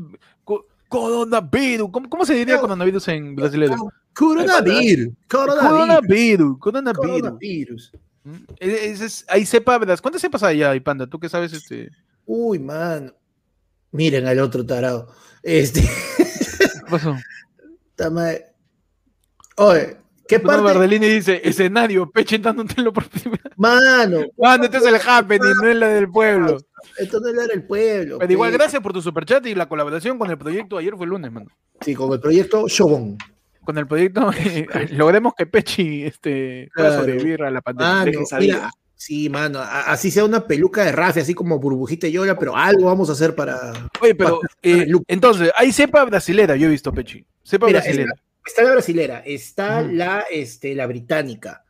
Coronavirus. 0.93 1.91
¿Cómo, 1.91 2.09
cómo 2.09 2.27
se 2.27 2.35
diría 2.35 2.61
coronavirus 2.61 3.09
en 3.09 3.35
brasileño? 3.35 3.77
Coronavirus. 4.15 5.15
Coronavirus. 5.29 6.59
Coronavirus. 6.59 7.93
Mm, 8.25 8.35
es, 8.61 9.01
es, 9.01 9.25
hay 9.29 9.47
cepa, 9.47 9.79
¿verdad? 9.79 9.99
¿Cuántas 10.01 10.21
cepas 10.21 10.43
hay 10.43 10.63
allá, 10.63 10.85
Panda? 10.85 11.07
¿Tú 11.07 11.19
qué 11.19 11.29
sabes? 11.29 11.53
Este? 11.53 11.91
Uy, 12.27 12.59
man. 12.59 13.15
Miren 13.91 14.27
al 14.27 14.39
otro 14.41 14.65
tarado. 14.67 15.09
Este. 15.43 15.81
¿Qué 15.81 16.91
pasó? 16.91 17.17
Oye, 19.57 19.97
¿qué 20.39 20.41
parte? 20.41 20.63
Bardellini 20.63 21.09
dice, 21.09 21.41
escenario, 21.45 22.11
Peche 22.11 22.39
dándotelo 22.39 22.93
por 22.93 23.09
primera 23.09 23.43
Mano. 23.57 24.21
Mano, 24.39 24.65
este 24.65 24.79
es 24.79 24.87
el 24.87 24.97
happening, 24.97 25.53
no 25.63 25.69
es 25.69 25.77
la 25.77 25.89
del 25.89 26.11
pueblo. 26.11 26.59
Esto 26.99 27.21
no 27.21 27.29
era 27.29 27.53
el 27.53 27.65
pueblo. 27.65 28.19
Pero 28.19 28.33
igual, 28.33 28.53
gracias 28.53 28.83
por 28.83 28.93
tu 28.93 29.03
superchat 29.03 29.47
y 29.47 29.55
la 29.55 29.69
colaboración 29.69 30.19
con 30.19 30.31
el 30.31 30.39
proyecto. 30.39 30.79
Ayer 30.79 30.95
fue 30.97 31.05
el 31.05 31.11
lunes, 31.11 31.31
mano. 31.33 31.51
Sí, 31.81 31.95
con 31.95 32.13
el 32.13 32.21
proyecto 32.21 32.67
Shogun. 32.69 33.19
Con 33.65 33.79
el 33.79 33.87
proyecto, 33.87 34.31
logremos 34.91 35.35
que 35.37 35.47
Pechi 35.47 36.03
este, 36.05 36.69
pueda 36.75 36.99
sobrevivir 36.99 37.45
a 37.45 37.51
la 37.51 37.61
pandemia. 37.61 38.19
sí, 38.97 39.31
mano, 39.31 39.61
así 39.61 40.11
sea 40.11 40.25
una 40.25 40.45
peluca 40.45 40.85
de 40.85 40.91
Rafi, 40.91 41.21
así 41.21 41.33
como 41.33 41.61
burbujita 41.61 42.09
y 42.09 42.13
yoga, 42.13 42.37
pero 42.37 42.57
algo 42.57 42.87
vamos 42.87 43.09
a 43.09 43.13
hacer 43.13 43.37
para. 43.37 43.73
Oye, 44.01 44.17
pero 44.17 44.41
eh, 44.63 44.89
entonces, 45.07 45.53
hay 45.57 45.71
cepa 45.73 46.05
brasilera, 46.05 46.57
yo 46.57 46.67
he 46.67 46.71
visto, 46.71 46.93
Pechi. 46.93 47.25
Cepa 47.45 47.69
brasilera. 47.69 48.13
Está, 48.45 48.65
la 48.65 48.73
brasilera, 48.73 49.23
está 49.25 49.83
la, 49.83 50.25
este, 50.31 50.75
la 50.75 50.87
británica. 50.87 51.65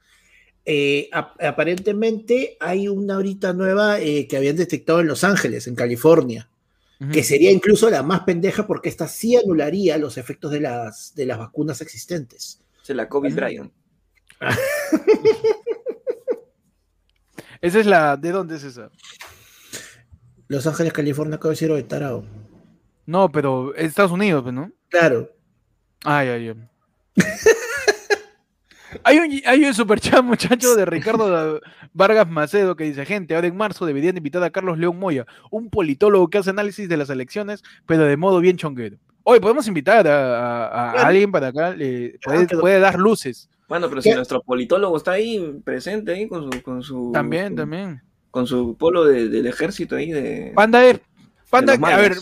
Eh, 0.65 1.11
aparentemente 1.13 2.57
hay 2.61 2.89
una 2.89 3.15
ahorita 3.15 3.53
nueva 3.53 4.01
eh, 4.01 4.27
que 4.29 4.37
habían 4.37 4.57
detectado 4.57 5.01
en 5.01 5.09
Los 5.09 5.25
Ángeles, 5.25 5.67
en 5.67 5.75
California. 5.75 6.49
que 7.13 7.25
sería 7.25 7.51
incluso 7.51 7.91
la 7.91 8.05
más 8.05 8.21
pendeja 8.21 8.65
porque 8.65 8.89
esta 8.89 9.09
sí 9.09 9.35
anularía 9.35 9.99
los 9.99 10.19
efectos 10.19 10.53
de 10.53 10.61
las, 10.61 11.17
de 11.17 11.27
las 11.27 11.37
vacunas 11.37 11.81
existentes. 11.81 12.63
Se 12.83 12.95
la 12.95 13.09
COVID 13.09 13.35
Brian. 13.35 13.73
esa 17.61 17.81
es 17.81 17.87
la. 17.87 18.17
¿De 18.17 18.31
dónde 18.31 18.57
es 18.57 18.63
esa? 18.63 18.91
Los 20.49 20.67
Ángeles, 20.67 20.93
California, 20.93 21.37
acabo 21.37 21.51
de 21.51 21.55
decir 21.55 21.73
de 21.73 21.83
tarao. 21.83 22.25
No, 23.07 23.33
pero 23.33 23.75
Estados 23.75 24.13
Unidos, 24.13 24.43
pues, 24.43 24.55
¿no? 24.55 24.71
Claro. 24.89 25.31
Ay, 26.05 26.29
ay, 26.29 26.49
ay. 26.49 26.57
Hay 29.05 29.19
un, 29.19 29.41
hay 29.47 29.65
un 29.65 29.75
superchat, 29.75 30.23
muchacho, 30.23 30.77
de 30.77 30.85
Ricardo 30.85 31.61
Vargas 31.93 32.29
Macedo 32.29 32.77
que 32.77 32.85
dice: 32.85 33.07
Gente, 33.07 33.35
ahora 33.35 33.47
en 33.47 33.57
marzo 33.57 33.87
deberían 33.87 34.17
invitar 34.17 34.43
a 34.43 34.51
Carlos 34.51 34.79
León 34.79 34.99
Moya, 34.99 35.27
un 35.51 35.71
politólogo 35.71 36.29
que 36.29 36.39
hace 36.39 36.51
análisis 36.51 36.89
de 36.89 36.97
las 36.97 37.11
elecciones, 37.11 37.63
pero 37.87 38.05
de 38.05 38.17
modo 38.17 38.41
bien 38.41 38.57
chonguero. 38.57 38.99
Hoy 39.25 39.41
podemos 39.41 39.67
invitar 39.69 40.07
a, 40.09 40.91
alguien 40.93 41.31
para 41.31 41.49
acá, 41.49 41.75
puede, 42.61 42.81
dar 42.81 42.99
luces. 42.99 43.49
Bueno, 43.69 43.89
pero 43.89 44.03
si 44.03 44.11
nuestro 44.11 44.43
politólogo 44.43 44.97
está 44.97 45.13
ahí 45.13 45.61
presente 45.65 46.13
ahí 46.13 46.29
con 46.29 46.53
su. 46.53 46.63
Con 46.63 46.83
su 46.83 47.11
también, 47.13 47.55
también. 47.55 48.03
Con 48.31 48.47
su 48.47 48.77
polo 48.77 49.05
del 49.05 49.47
ejército 49.47 49.97
ahí 49.97 50.11
de. 50.11 50.53
Panda 50.55 50.85
es. 50.85 51.01
Panda, 51.49 51.75
a 51.75 51.97
ver, 51.97 52.17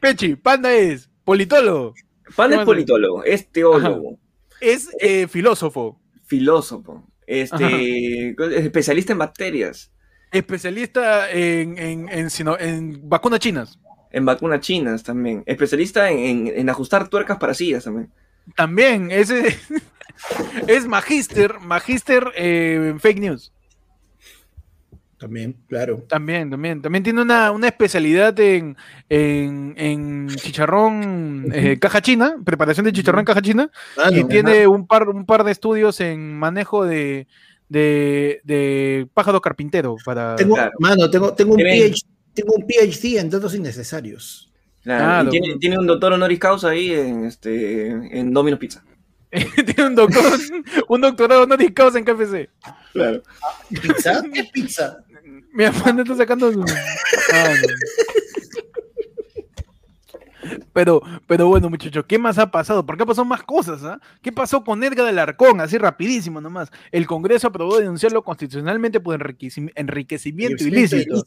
Pechi, 0.00 0.34
Panda 0.36 0.72
es 0.72 1.10
politólogo. 1.24 1.94
Panda 2.36 2.60
es 2.60 2.64
politólogo, 2.64 3.24
es 3.24 3.50
teólogo. 3.50 4.18
Es 4.60 4.88
eh, 5.00 5.26
filósofo 5.28 6.02
filósofo, 6.32 7.06
este, 7.26 8.34
especialista 8.64 9.12
en 9.12 9.18
bacterias. 9.18 9.92
Especialista 10.30 11.30
en, 11.30 11.76
en, 11.76 12.08
en, 12.08 13.00
vacunas 13.06 13.38
chinas. 13.38 13.78
En 14.10 14.24
vacunas 14.24 14.60
chinas 14.60 15.02
también. 15.02 15.42
Especialista 15.44 16.10
en, 16.10 16.70
ajustar 16.70 17.08
tuercas 17.08 17.36
para 17.36 17.52
sillas 17.52 17.84
también. 17.84 18.10
También, 18.56 19.10
ese 19.10 19.54
es 20.68 20.86
magíster, 20.86 21.60
magíster 21.60 22.32
en 22.34 22.98
fake 22.98 23.20
news. 23.20 23.52
También, 25.22 25.56
claro. 25.68 26.04
También, 26.08 26.50
también. 26.50 26.82
También 26.82 27.04
tiene 27.04 27.22
una, 27.22 27.54
especialidad 27.62 28.36
en, 28.40 28.76
en, 29.08 30.28
chicharrón 30.30 31.46
eh, 31.54 31.78
caja 31.78 32.02
china, 32.02 32.38
preparación 32.44 32.86
de 32.86 32.92
chicharrón 32.92 33.20
en 33.20 33.26
caja 33.26 33.40
china. 33.40 33.70
Ah, 33.96 34.10
y 34.12 34.24
tiene 34.24 34.66
un 34.66 34.84
par, 34.88 35.08
un 35.08 35.24
par 35.24 35.44
de 35.44 35.52
estudios 35.52 36.00
en 36.00 36.36
manejo 36.36 36.84
de, 36.84 37.28
de, 37.68 39.06
pájaro 39.14 39.40
carpintero. 39.40 39.94
Para... 40.04 40.34
Tengo, 40.34 40.56
Mano, 40.80 41.08
tengo, 41.08 41.32
tengo, 41.34 41.54
un 41.54 41.60
PhD, 41.60 41.94
tengo 42.34 42.54
un 42.54 42.66
PhD 42.66 43.20
en 43.20 43.30
datos 43.30 43.54
innecesarios. 43.54 44.50
Claro, 44.82 45.30
tiene, 45.30 45.56
tiene, 45.60 45.78
un 45.78 45.86
doctor 45.86 46.14
honoris 46.14 46.40
causa 46.40 46.70
ahí 46.70 46.92
en, 46.92 47.26
este, 47.26 47.86
en 47.86 48.32
Domino's 48.32 48.58
Pizza. 48.58 48.82
tiene 49.30 49.86
un 49.86 49.94
doctor, 49.94 50.24
un 50.88 51.00
doctorado 51.00 51.44
honoris 51.44 51.70
causa 51.70 52.00
en 52.00 52.04
KFC. 52.04 52.50
Claro. 52.92 53.22
¿Pizza? 53.70 54.20
¿Qué 54.34 54.44
pizza? 54.52 54.98
Mi 55.52 55.64
hermano 55.64 56.02
está 56.02 56.16
sacando 56.16 56.52
su... 56.52 56.64
Ah, 57.32 57.54
pero, 60.72 61.02
pero 61.26 61.48
bueno, 61.48 61.68
muchachos, 61.68 62.04
¿qué 62.06 62.18
más 62.18 62.38
ha 62.38 62.50
pasado? 62.50 62.84
¿Por 62.86 62.96
qué 62.96 63.04
pasó 63.04 63.24
más 63.24 63.42
cosas? 63.42 63.84
¿ah? 63.84 64.00
¿Qué 64.22 64.32
pasó 64.32 64.64
con 64.64 64.82
Edgar 64.82 65.06
del 65.06 65.18
Arcón? 65.18 65.60
Así 65.60 65.78
rapidísimo 65.78 66.40
nomás. 66.40 66.70
El 66.90 67.06
Congreso 67.06 67.48
aprobó 67.48 67.78
denunciarlo 67.78 68.22
constitucionalmente 68.22 69.00
por 69.00 69.14
enriquecimiento 69.76 70.64
ilícito. 70.64 71.22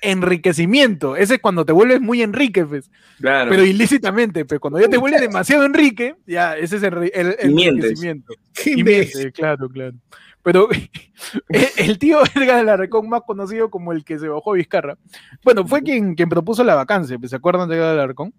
enriquecimiento. 0.00 1.16
Ese 1.16 1.34
es 1.34 1.40
cuando 1.40 1.64
te 1.64 1.72
vuelves 1.72 2.00
muy 2.00 2.22
Enrique, 2.22 2.64
pues. 2.64 2.90
Claro. 3.18 3.50
Pero 3.50 3.64
ilícitamente, 3.64 4.44
pues. 4.44 4.60
Cuando 4.60 4.80
ya 4.80 4.88
te 4.88 4.96
vuelves 4.96 5.20
demasiado 5.20 5.64
Enrique, 5.64 6.14
ya, 6.26 6.56
ese 6.56 6.76
es 6.76 6.82
el, 6.82 7.36
enriquecimiento. 7.40 8.34
Y 8.64 8.84
claro, 9.32 9.68
claro. 9.68 9.94
Pero 10.44 10.68
el 11.78 11.98
tío 11.98 12.18
Edgar 12.36 12.58
Alarcón, 12.58 13.08
más 13.08 13.22
conocido 13.22 13.70
como 13.70 13.92
el 13.92 14.04
que 14.04 14.18
se 14.18 14.28
bajó 14.28 14.52
a 14.52 14.56
Vizcarra, 14.56 14.98
bueno, 15.42 15.66
fue 15.66 15.82
quien, 15.82 16.14
quien 16.14 16.28
propuso 16.28 16.62
la 16.62 16.74
vacancia, 16.74 17.18
¿se 17.24 17.34
acuerdan 17.34 17.68
de 17.68 17.76
Edgar 17.76 17.94
Alarcón? 17.94 18.32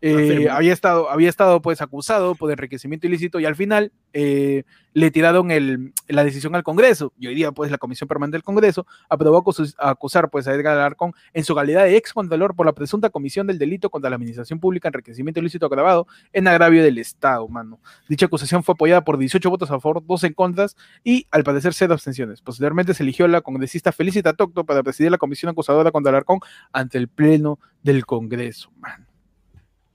Eh, 0.00 0.48
había, 0.50 0.72
estado, 0.72 1.08
había 1.08 1.28
estado 1.28 1.62
pues 1.62 1.80
acusado 1.80 2.34
por 2.34 2.50
enriquecimiento 2.50 3.06
ilícito 3.06 3.38
y 3.38 3.46
al 3.46 3.54
final 3.54 3.92
eh, 4.12 4.64
le 4.94 5.10
tiraron 5.10 5.50
el, 5.50 5.92
la 6.08 6.24
decisión 6.24 6.54
al 6.54 6.62
Congreso. 6.62 7.12
Y 7.18 7.26
hoy 7.26 7.34
día, 7.34 7.52
pues, 7.52 7.70
la 7.70 7.78
Comisión 7.78 8.08
Permanente 8.08 8.36
del 8.36 8.42
Congreso 8.42 8.86
aprobó 9.08 9.44
acusar 9.78 10.30
pues, 10.30 10.46
a 10.46 10.54
Edgar 10.54 10.76
Alarcón 10.76 11.12
en 11.32 11.44
su 11.44 11.54
calidad 11.54 11.84
de 11.84 11.96
ex 11.96 12.12
contralor 12.12 12.54
por 12.54 12.66
la 12.66 12.72
presunta 12.72 13.10
comisión 13.10 13.46
del 13.46 13.58
delito 13.58 13.90
contra 13.90 14.10
la 14.10 14.16
administración 14.16 14.60
pública, 14.60 14.88
enriquecimiento 14.88 15.40
ilícito 15.40 15.66
agravado 15.66 16.06
en 16.32 16.48
agravio 16.48 16.82
del 16.82 16.98
Estado, 16.98 17.46
mano. 17.48 17.80
Dicha 18.08 18.26
acusación 18.26 18.62
fue 18.62 18.74
apoyada 18.74 19.02
por 19.02 19.18
18 19.18 19.48
votos 19.50 19.70
a 19.70 19.80
favor, 19.80 20.04
2 20.06 20.24
en 20.24 20.32
contra 20.34 20.66
y, 21.02 21.26
al 21.30 21.44
parecer, 21.44 21.72
0 21.74 21.94
abstenciones. 21.94 22.40
Posteriormente 22.40 22.94
se 22.94 23.02
eligió 23.02 23.26
la 23.26 23.40
congresista 23.40 23.92
Felicita 23.92 24.34
Tocto 24.34 24.64
para 24.64 24.82
presidir 24.82 25.10
la 25.10 25.18
comisión 25.18 25.50
acusadora 25.50 25.90
contra 25.90 26.10
Alarcón 26.10 26.40
ante 26.72 26.98
el 26.98 27.08
Pleno 27.08 27.58
del 27.82 28.06
Congreso, 28.06 28.70
mano. 28.78 29.06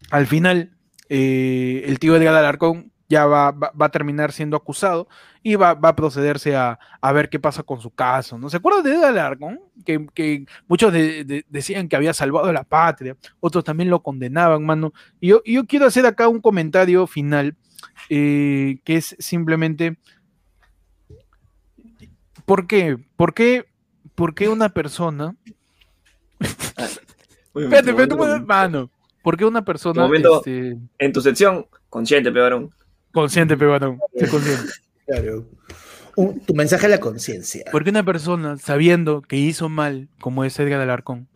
Al 0.09 0.25
final, 0.25 0.71
eh, 1.09 1.83
el 1.85 1.99
tío 1.99 2.15
Edgar 2.15 2.35
Alarcón 2.35 2.91
ya 3.09 3.25
va, 3.25 3.55
a 3.79 3.89
terminar 3.89 4.31
siendo 4.31 4.57
acusado 4.57 5.07
y 5.41 5.55
va, 5.55 5.71
a 5.71 5.95
procederse 5.95 6.55
a, 6.55 6.77
ver 7.13 7.29
qué 7.29 7.39
pasa 7.39 7.63
con 7.63 7.79
su 7.79 7.89
caso. 7.89 8.37
¿no? 8.37 8.49
¿Se 8.49 8.57
acuerdan 8.57 8.83
de 8.83 9.05
Alarcón? 9.05 9.59
Que, 9.85 10.05
que 10.13 10.45
muchos 10.67 10.93
decían 11.47 11.87
que 11.87 11.95
había 11.95 12.13
salvado 12.13 12.47
a 12.47 12.53
la 12.53 12.63
patria, 12.63 13.15
otros 13.39 13.63
también 13.63 13.89
lo 13.89 14.03
condenaban, 14.03 14.65
mano. 14.65 14.93
Y 15.19 15.29
yo, 15.29 15.41
yo 15.45 15.65
quiero 15.65 15.85
hacer 15.85 16.05
acá 16.05 16.27
un 16.27 16.41
comentario 16.41 17.07
final, 17.07 17.55
eh, 18.09 18.79
que 18.83 18.97
es 18.97 19.15
simplemente, 19.19 19.97
¿por 22.45 22.67
qué? 22.67 22.97
¿Por 23.15 23.33
qué, 23.33 23.65
por 24.15 24.35
qué 24.35 24.49
una 24.49 24.69
persona... 24.69 25.35
espérate, 27.55 27.93
mano. 28.45 28.89
¿Por 29.23 29.37
qué 29.37 29.45
una 29.45 29.63
persona... 29.63 30.07
Este, 30.13 30.77
en 30.99 31.13
tu 31.13 31.21
sección, 31.21 31.67
consciente, 31.89 32.31
pevarón. 32.31 32.71
Consciente, 33.17 33.57
consciente. 33.57 34.73
Claro. 35.07 35.49
tu 36.45 36.53
mensaje 36.53 36.85
a 36.85 36.89
la 36.89 36.99
conciencia. 36.99 37.65
Porque 37.71 37.89
una 37.89 38.03
persona, 38.03 38.57
sabiendo 38.57 39.23
que 39.23 39.37
hizo 39.37 39.69
mal, 39.69 40.07
como 40.19 40.43
es 40.43 40.59
Edgar 40.59 40.81
Alarcón, 40.81 41.27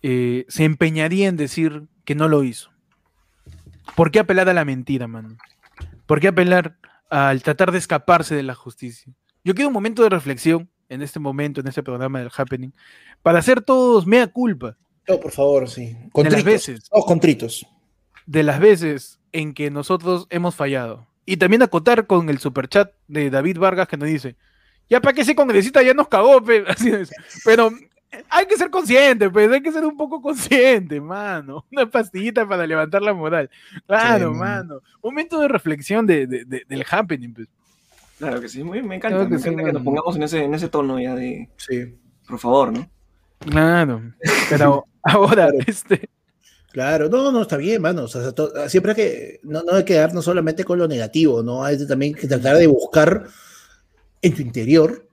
eh, 0.00 0.46
se 0.48 0.64
empeñaría 0.64 1.28
en 1.28 1.36
decir 1.36 1.82
que 2.06 2.14
no 2.14 2.28
lo 2.28 2.44
hizo. 2.44 2.70
¿Por 3.94 4.10
qué 4.10 4.20
apelar 4.20 4.48
a 4.48 4.54
la 4.54 4.64
mentira, 4.64 5.06
mano? 5.06 5.36
¿Por 6.06 6.18
qué 6.18 6.28
apelar 6.28 6.78
al 7.10 7.42
tratar 7.42 7.72
de 7.72 7.78
escaparse 7.78 8.34
de 8.34 8.42
la 8.42 8.54
justicia? 8.54 9.12
Yo 9.44 9.54
quiero 9.54 9.68
un 9.68 9.74
momento 9.74 10.02
de 10.02 10.08
reflexión 10.08 10.70
en 10.88 11.02
este 11.02 11.20
momento, 11.20 11.60
en 11.60 11.68
este 11.68 11.82
programa 11.82 12.20
del 12.20 12.30
Happening, 12.34 12.72
para 13.20 13.40
hacer 13.40 13.60
todos 13.60 14.06
mea 14.06 14.28
culpa. 14.28 14.78
No, 15.06 15.20
por 15.20 15.32
favor, 15.32 15.68
sí. 15.68 15.94
de 16.14 16.30
las 16.30 16.42
veces. 16.42 16.88
contritos. 17.04 17.66
De 18.24 18.42
las 18.42 18.60
veces 18.60 19.20
en 19.32 19.52
que 19.52 19.70
nosotros 19.70 20.26
hemos 20.30 20.54
fallado. 20.54 21.07
Y 21.30 21.36
también 21.36 21.60
acotar 21.60 22.06
con 22.06 22.30
el 22.30 22.38
superchat 22.38 22.90
de 23.06 23.28
David 23.28 23.58
Vargas 23.58 23.86
que 23.86 23.98
nos 23.98 24.08
dice, 24.08 24.34
ya 24.88 24.98
para 24.98 25.12
que 25.12 25.20
ese 25.20 25.34
congresista 25.34 25.82
ya 25.82 25.92
nos 25.92 26.08
cagó, 26.08 26.42
pero 27.44 27.70
hay 28.30 28.46
que 28.46 28.56
ser 28.56 28.70
consciente, 28.70 29.28
pues 29.28 29.52
hay 29.52 29.60
que 29.60 29.70
ser 29.70 29.84
un 29.84 29.94
poco 29.94 30.22
consciente, 30.22 31.02
mano. 31.02 31.66
Una 31.72 31.84
pastillita 31.84 32.48
para 32.48 32.66
levantar 32.66 33.02
la 33.02 33.12
moral. 33.12 33.50
Claro, 33.86 34.32
mano. 34.32 34.80
Momento 35.02 35.38
de 35.38 35.48
reflexión 35.48 36.06
de, 36.06 36.26
del 36.26 36.86
happening, 36.90 37.34
pues. 37.34 37.48
Claro 38.16 38.40
que 38.40 38.48
sí, 38.48 38.64
me 38.64 38.78
encanta, 38.78 39.28
me 39.28 39.36
encanta 39.36 39.64
que 39.64 39.72
nos 39.74 39.82
pongamos 39.82 40.16
en 40.16 40.22
ese, 40.22 40.44
en 40.44 40.54
ese 40.54 40.70
tono 40.70 40.98
ya 40.98 41.14
de... 41.14 41.46
Sí. 41.58 41.94
Por 42.26 42.38
favor, 42.38 42.72
¿no? 42.72 42.88
Claro, 43.40 44.00
pero 44.48 44.86
ahora, 45.02 45.50
este, 45.66 46.08
Claro, 46.72 47.08
no, 47.08 47.32
no, 47.32 47.42
está 47.42 47.56
bien, 47.56 47.80
mano. 47.80 48.04
O 48.04 48.08
sea, 48.08 48.32
siempre 48.68 48.92
hay 48.92 48.96
que, 48.96 49.40
no, 49.42 49.62
no 49.62 49.74
hay 49.74 49.84
que 49.84 49.94
quedarnos 49.94 50.24
solamente 50.24 50.64
con 50.64 50.78
lo 50.78 50.86
negativo, 50.86 51.42
¿no? 51.42 51.64
Hay 51.64 51.86
también 51.86 52.14
que 52.14 52.28
tratar 52.28 52.56
de 52.56 52.66
buscar 52.66 53.26
en 54.20 54.34
tu 54.34 54.42
interior 54.42 55.08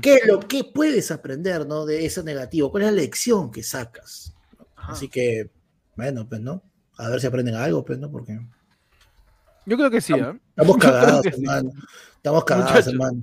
qué 0.00 0.14
es 0.14 0.26
lo 0.26 0.40
que 0.40 0.64
puedes 0.64 1.10
aprender, 1.10 1.66
¿no? 1.66 1.84
De 1.84 2.04
ese 2.04 2.22
negativo, 2.22 2.70
cuál 2.70 2.84
es 2.84 2.90
la 2.90 2.96
lección 2.96 3.50
que 3.50 3.62
sacas. 3.62 4.34
Así 4.76 5.08
que, 5.08 5.50
bueno, 5.96 6.26
pues, 6.28 6.40
¿no? 6.40 6.62
A 6.96 7.08
ver 7.08 7.20
si 7.20 7.26
aprenden 7.26 7.54
algo, 7.54 7.84
pues, 7.84 7.98
¿no? 7.98 8.10
Porque. 8.10 8.38
Yo 9.66 9.76
creo 9.76 9.90
que 9.90 10.00
sí, 10.00 10.14
¿eh? 10.14 10.38
Estamos 10.50 10.76
cagados, 10.78 11.26
hermano. 11.26 11.70
Estamos 12.16 12.44
cagados, 12.44 12.86
hermano. 12.86 13.22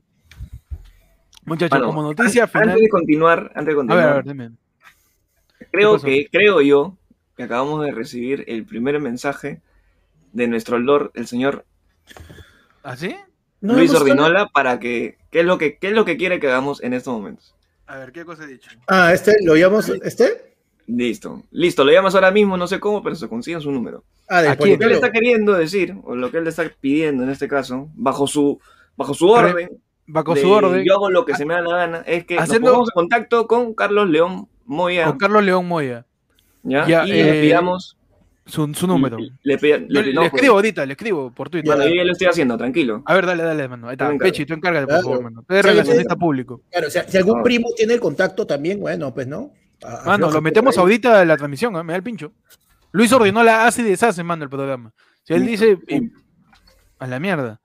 Muchachos, 1.45 1.81
como 1.81 2.03
noticia 2.03 2.47
final. 2.47 2.69
Antes 2.69 2.83
de 2.83 2.89
continuar, 2.89 3.51
antes 3.55 3.67
de 3.67 3.75
continuar. 3.75 4.07
A 4.07 4.21
ver, 4.21 4.29
a 4.29 4.33
ver. 4.33 4.51
Creo 5.71 5.99
que, 5.99 6.27
creo 6.31 6.61
yo, 6.61 6.97
acabamos 7.43 7.83
de 7.85 7.91
recibir 7.91 8.43
el 8.47 8.65
primer 8.65 8.99
mensaje 8.99 9.61
de 10.33 10.47
nuestro 10.47 10.79
Lord, 10.79 11.11
el 11.15 11.27
señor 11.27 11.65
¿Así? 12.83 13.15
¿Ah, 13.15 13.27
Luis 13.61 13.93
Ordinola, 13.93 14.47
para 14.47 14.79
que 14.79 15.17
¿qué 15.31 15.41
es, 15.41 15.45
lo 15.45 15.57
que, 15.57 15.77
¿qué 15.77 15.87
es 15.89 15.93
lo 15.93 16.05
que 16.05 16.17
quiere 16.17 16.39
que 16.39 16.47
hagamos 16.47 16.81
en 16.81 16.93
estos 16.93 17.13
momentos? 17.13 17.55
A 17.87 17.97
ver, 17.97 18.11
¿qué 18.11 18.23
cosa 18.25 18.43
he 18.43 18.47
dicho? 18.47 18.69
Ah, 18.87 19.13
este, 19.13 19.35
¿lo 19.43 19.55
llamamos 19.55 19.89
este? 19.89 20.55
Listo, 20.87 21.43
listo, 21.51 21.83
lo 21.83 21.91
llamas 21.91 22.15
ahora 22.15 22.31
mismo, 22.31 22.57
no 22.57 22.67
sé 22.67 22.79
cómo, 22.79 23.03
pero 23.03 23.15
se 23.15 23.27
consigue 23.27 23.59
su 23.59 23.71
número. 23.71 24.03
Ah, 24.27 24.41
Lo 24.41 24.49
después. 24.49 24.77
que 24.77 24.85
él 24.85 24.91
está 24.91 25.11
queriendo 25.11 25.53
decir, 25.53 25.95
o 26.03 26.15
lo 26.15 26.31
que 26.31 26.37
él 26.37 26.47
está 26.47 26.71
pidiendo 26.79 27.23
en 27.23 27.29
este 27.29 27.47
caso, 27.47 27.89
bajo 27.95 28.25
su, 28.27 28.59
bajo 28.95 29.13
su 29.13 29.27
orden, 29.29 29.69
Bajo 30.11 30.33
de 30.33 30.41
su 30.41 30.49
orden, 30.49 30.83
yo 30.83 30.95
hago 30.95 31.11
lo 31.11 31.23
que 31.25 31.35
se 31.35 31.45
me 31.45 31.53
da 31.53 31.61
la 31.61 31.75
gana, 31.77 31.97
es 32.07 32.25
que 32.25 32.39
Haciendo- 32.39 32.69
nos 32.69 32.71
pongamos 32.71 32.89
en 32.89 32.93
contacto 32.95 33.47
con 33.47 33.73
Carlos 33.75 34.09
León 34.09 34.47
Moya, 34.65 35.05
con 35.05 35.17
Carlos 35.19 35.43
León 35.43 35.67
Moya, 35.67 36.07
¿ya? 36.69 36.87
ya, 36.87 37.05
y 37.05 37.11
le 37.11 37.39
eh, 37.39 37.41
pidamos 37.41 37.97
su, 38.45 38.73
su 38.73 38.87
número. 38.87 39.17
Le, 39.43 39.53
escribo 40.25 40.55
ahorita, 40.55 40.85
le 40.85 40.93
escribo 40.93 41.31
por 41.31 41.49
Twitter. 41.49 41.67
Bueno, 41.75 41.87
yo 41.89 41.95
ya 41.95 42.03
lo 42.03 42.11
estoy 42.11 42.27
haciendo, 42.27 42.57
tranquilo. 42.57 43.03
A 43.05 43.13
ver, 43.13 43.25
dale, 43.25 43.43
dale, 43.43 43.67
mano. 43.67 43.87
Ahí 43.89 43.93
está. 43.93 44.11
Pechi, 44.17 44.45
tú 44.45 44.53
encárgate, 44.53 44.87
por 44.87 45.03
favor, 45.03 45.23
mano. 45.23 45.43
Tú 45.47 45.53
eres 45.53 45.65
relacionista 45.65 46.15
público. 46.15 46.61
Claro, 46.71 46.87
o 46.87 46.89
sea, 46.91 47.07
si 47.07 47.17
algún 47.17 47.39
Ah. 47.39 47.43
primo 47.43 47.67
tiene 47.75 47.93
el 47.93 47.99
contacto 47.99 48.47
también, 48.47 48.79
bueno, 48.79 49.13
pues 49.13 49.27
no. 49.27 49.51
A- 49.83 50.03
Mano, 50.05 50.29
lo 50.31 50.41
metemos 50.41 50.77
ahorita 50.77 51.21
a 51.21 51.25
la 51.25 51.37
transmisión, 51.37 51.75
¿ah? 51.75 51.83
me 51.83 51.93
da 51.93 51.97
el 51.97 52.03
pincho. 52.03 52.33
Luis 52.91 53.11
ordenó 53.13 53.43
la 53.43 53.67
hace 53.67 53.81
y 53.81 53.85
deshace, 53.85 54.23
mano, 54.23 54.43
el 54.43 54.49
programa. 54.49 54.93
Si 55.23 55.33
él 55.33 55.45
dice, 55.45 55.77
a 56.97 57.07
la 57.07 57.19
mierda. 57.19 57.61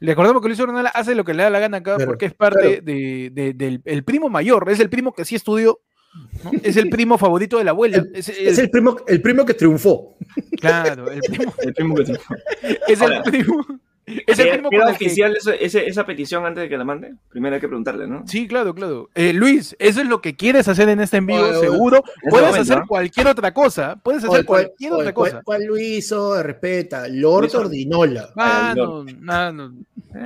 Le 0.00 0.12
acordamos 0.12 0.40
que 0.42 0.48
Luis 0.48 0.58
Ordenala 0.58 0.88
hace 0.88 1.14
lo 1.14 1.24
que 1.24 1.34
le 1.34 1.42
da 1.42 1.50
la 1.50 1.60
gana 1.60 1.76
acá 1.76 1.96
Claro, 1.96 2.10
porque 2.10 2.24
es 2.26 2.32
parte 2.34 2.58
claro. 2.60 2.82
de, 2.84 3.30
de- 3.32 3.52
del 3.54 3.82
el 3.84 4.02
primo 4.02 4.30
mayor, 4.30 4.68
es 4.70 4.80
el 4.80 4.88
primo 4.88 5.12
que 5.12 5.26
sí 5.26 5.34
estudió, 5.34 5.78
¿no? 6.44 6.50
es 6.62 6.76
el 6.76 6.88
primo 6.90 7.16
favorito 7.18 7.58
de 7.58 7.64
la 7.64 7.70
abuela. 7.72 7.98
El- 7.98 8.10
es, 8.14 8.28
Es 8.28 8.58
el- 8.58 8.70
primo, 8.70 8.96
el 9.06 9.20
primo 9.22 9.44
que 9.44 9.54
triunfó. 9.54 10.16
Claro, 10.60 11.10
el 11.10 11.20
primo, 11.20 11.52
El 11.58 11.74
primo 11.74 11.94
que 11.96 12.04
te- 12.04 12.18
es 12.88 13.00
el 13.00 13.22
primo. 13.22 13.66
Es 14.26 14.40
el 14.40 14.46
¿Queda- 14.46 14.52
primo 14.54 14.70
¿Queda 14.70 14.80
con 14.82 14.90
el 14.92 14.98
que- 14.98 15.04
oficial 15.06 15.36
eso- 15.36 15.52
ese- 15.52 15.86
esa 15.86 16.04
petición 16.04 16.44
antes 16.44 16.62
de 16.62 16.68
que 16.68 16.76
la 16.76 16.84
mande? 16.84 17.14
Primero 17.28 17.54
hay 17.54 17.60
que 17.60 17.68
preguntarle, 17.68 18.08
¿no? 18.08 18.24
Sí, 18.26 18.48
claro, 18.48 18.74
claro. 18.74 19.08
Eh, 19.14 19.32
Luis, 19.32 19.76
eso 19.78 20.00
es 20.00 20.08
lo 20.08 20.20
que 20.20 20.34
quieres 20.34 20.66
hacer 20.66 20.88
en 20.88 20.98
este 20.98 21.18
en 21.18 21.26
vivo, 21.26 21.44
Oye, 21.44 21.60
seguro. 21.60 22.02
Puedes 22.28 22.48
momento, 22.48 22.62
hacer 22.72 22.78
¿ah? 22.78 22.86
cualquier 22.88 23.28
otra 23.28 23.54
cosa. 23.54 24.00
Puedes 24.02 24.24
hacer 24.24 24.30
Oye, 24.38 24.44
¿cuál- 24.44 24.64
cualquier 24.66 24.92
oye, 24.94 25.00
otra 25.02 25.12
cosa. 25.14 25.42
¿Cuál 25.44 25.64
lo 25.64 25.78
hizo? 25.78 26.42
Respeta. 26.42 27.06
Lord 27.08 27.42
Luis 27.42 27.54
Ordinola. 27.54 28.30
Ah, 28.36 28.72
Ay, 28.74 28.82
no, 28.82 29.04
no, 29.04 29.52
no. 29.52 29.74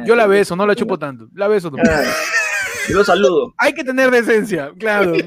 Yo 0.07 0.17
la 0.17 0.27
beso, 0.27 0.57
no 0.57 0.67
la 0.67 0.75
chupo 0.75 0.99
tanto. 0.99 1.29
La 1.35 1.47
beso 1.47 1.71
también. 1.71 1.95
Yo 2.89 2.99
lo 2.99 3.05
saludo. 3.05 3.55
Hay 3.59 3.73
que 3.73 3.85
tener 3.85 4.11
decencia, 4.11 4.73
claro. 4.79 5.15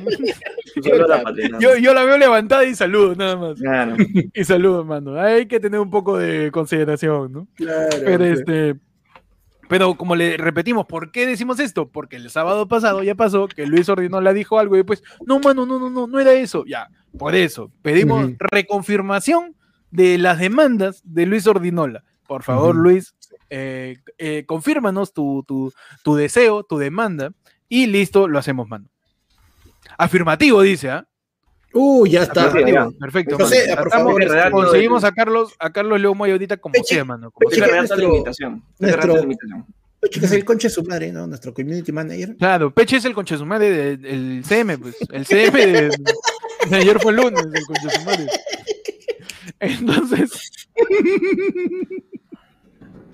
Yo, 1.59 1.75
yo 1.75 1.93
la 1.95 2.03
veo 2.03 2.19
levantada 2.19 2.63
y 2.63 2.75
saludo, 2.75 3.15
nada 3.15 3.35
más. 3.35 3.59
Claro. 3.59 3.95
Y 4.33 4.43
saludo, 4.43 4.85
mano. 4.85 5.19
Hay 5.19 5.47
que 5.47 5.59
tener 5.59 5.79
un 5.79 5.89
poco 5.89 6.19
de 6.19 6.51
consideración, 6.51 7.31
¿no? 7.33 7.47
Claro. 7.55 7.97
Pero 8.05 8.17
pues. 8.19 8.39
este. 8.39 8.75
Pero 9.67 9.95
como 9.95 10.15
le 10.15 10.37
repetimos, 10.37 10.85
¿por 10.85 11.11
qué 11.11 11.25
decimos 11.25 11.59
esto? 11.59 11.89
Porque 11.89 12.15
el 12.15 12.29
sábado 12.29 12.67
pasado 12.67 13.01
ya 13.01 13.15
pasó 13.15 13.47
que 13.47 13.65
Luis 13.65 13.89
Ordinola 13.89 14.33
dijo 14.33 14.59
algo 14.59 14.75
y 14.75 14.79
después, 14.79 15.03
no, 15.25 15.39
mano, 15.39 15.65
no, 15.65 15.79
no, 15.79 15.89
no, 15.89 16.05
no 16.05 16.19
era 16.19 16.33
eso. 16.33 16.63
Ya, 16.65 16.89
por 17.17 17.35
eso, 17.35 17.71
pedimos 17.81 18.31
reconfirmación 18.37 19.55
de 19.91 20.17
las 20.17 20.39
demandas 20.39 21.01
de 21.03 21.25
Luis 21.25 21.47
Ordinola. 21.47 22.03
Por 22.27 22.43
favor. 22.43 22.75
Luis, 22.75 23.15
eh, 23.49 23.97
eh, 24.17 24.43
confírmanos 24.45 25.13
tu, 25.13 25.43
tu, 25.47 25.73
tu 26.03 26.15
deseo, 26.15 26.63
tu 26.63 26.77
demanda, 26.77 27.31
y 27.69 27.87
listo, 27.87 28.27
lo 28.27 28.39
hacemos, 28.39 28.67
mano. 28.67 28.85
Afirmativo, 29.97 30.61
dice, 30.61 30.89
¿ah? 30.89 31.07
Uh, 31.73 32.07
ya 32.07 32.23
está. 32.23 32.51
Ya. 32.65 32.89
perfecto. 32.99 33.37
Mano. 33.37 33.49
por 33.77 33.91
favor, 33.91 34.51
conseguimos 34.51 35.01
de- 35.03 35.07
a 35.07 35.11
Carlos, 35.11 35.53
a 35.59 35.71
Carlos 35.71 35.99
León 35.99 36.17
Moya 36.17 36.33
ahorita 36.33 36.57
como 36.57 36.73
Peche, 36.73 36.95
sea, 36.95 37.05
mano. 37.05 37.29
como 37.31 37.49
Peche, 37.49 37.61
sea. 37.61 37.71
La 37.71 37.77
nuestro- 37.79 38.03
invitación. 38.03 38.63
Nuestro- 38.79 39.15
la 39.15 39.21
invitación. 39.23 39.65
Oye, 40.01 40.11
que 40.19 40.25
es 40.25 40.31
el 40.31 40.45
concha 40.45 40.67
de 40.67 40.73
su 40.73 40.83
madre, 40.83 41.11
¿no? 41.11 41.27
Nuestro 41.27 41.53
community 41.53 41.91
manager. 41.91 42.35
Claro, 42.37 42.71
Peche 42.73 42.97
es 42.97 43.05
el 43.05 43.13
conchesumare 43.13 43.69
de- 43.69 43.97
del 43.97 44.43
CM, 44.45 44.77
pues. 44.77 44.95
El 45.11 45.25
CM 45.25 45.65
de, 45.65 45.89
de 46.69 46.75
ayer 46.75 46.99
fue 46.99 47.11
el 47.11 47.17
lunes, 47.17 47.43
el 47.53 47.65
conchesumare. 47.65 48.27
Entonces, 49.59 50.67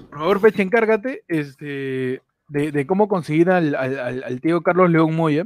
por 0.09 0.19
favor, 0.19 0.41
Peche, 0.41 0.61
encárgate 0.61 1.23
este, 1.27 2.21
de, 2.47 2.71
de 2.71 2.85
cómo 2.87 3.07
conseguir 3.07 3.49
al, 3.49 3.75
al- 3.75 3.99
al- 3.99 4.23
al 4.23 4.41
tío 4.41 4.61
Carlos 4.61 4.89
León 4.89 5.15
Moya. 5.15 5.45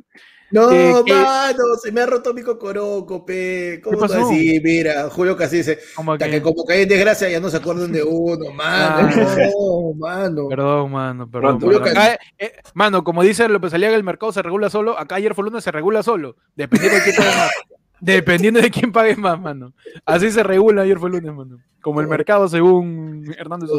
No, 0.49 0.71
Eh, 0.71 0.93
mano, 1.09 1.63
se 1.83 1.91
me 1.91 1.99
ha 1.99 2.05
roto 2.05 2.33
mi 2.33 2.41
cocoroco, 2.41 3.25
pe. 3.25 3.81
¿Cómo 3.83 3.99
pasó? 3.99 4.27
así? 4.27 4.61
Mira, 4.63 5.09
Julio 5.09 5.35
casi 5.35 5.57
dice, 5.57 5.77
hasta 5.97 6.17
que, 6.25 6.31
que 6.31 6.41
como 6.41 6.63
que 6.65 6.73
hay 6.73 6.85
desgracia 6.85 7.27
ya 7.29 7.41
no 7.41 7.49
se 7.49 7.57
acuerdan 7.57 7.91
de 7.91 8.01
uno, 8.01 8.49
mano. 8.55 9.09
Ah. 9.11 9.35
No, 9.53 9.93
mano. 9.99 10.47
Perdón, 10.47 10.91
mano, 10.93 11.29
perdón. 11.29 11.59
Mano. 11.61 11.77
Acá, 11.79 12.17
eh, 12.39 12.53
mano, 12.73 13.03
como 13.03 13.23
dice 13.23 13.49
López 13.49 13.73
Aliaga, 13.73 13.97
el 13.97 14.05
mercado 14.05 14.31
se 14.31 14.41
regula 14.41 14.69
solo. 14.69 14.97
Acá 14.97 15.15
ayer 15.15 15.35
fue 15.35 15.43
lunes 15.43 15.65
se 15.65 15.71
regula 15.73 16.01
solo. 16.01 16.37
Dependiendo 16.55 16.95
de 16.97 17.03
quién 17.03 17.15
pague 17.17 17.35
más. 17.35 17.51
Dependiendo 17.99 18.61
de 18.61 18.71
quién 18.71 18.91
pague 18.93 19.15
más, 19.17 19.41
mano. 19.41 19.73
Así 20.05 20.31
se 20.31 20.43
regula 20.43 20.83
ayer 20.83 20.97
fue 20.97 21.09
lunes, 21.09 21.33
mano. 21.33 21.57
Como 21.81 21.99
el 21.99 22.07
mercado 22.07 22.47
según 22.47 23.25
Hernández. 23.37 23.69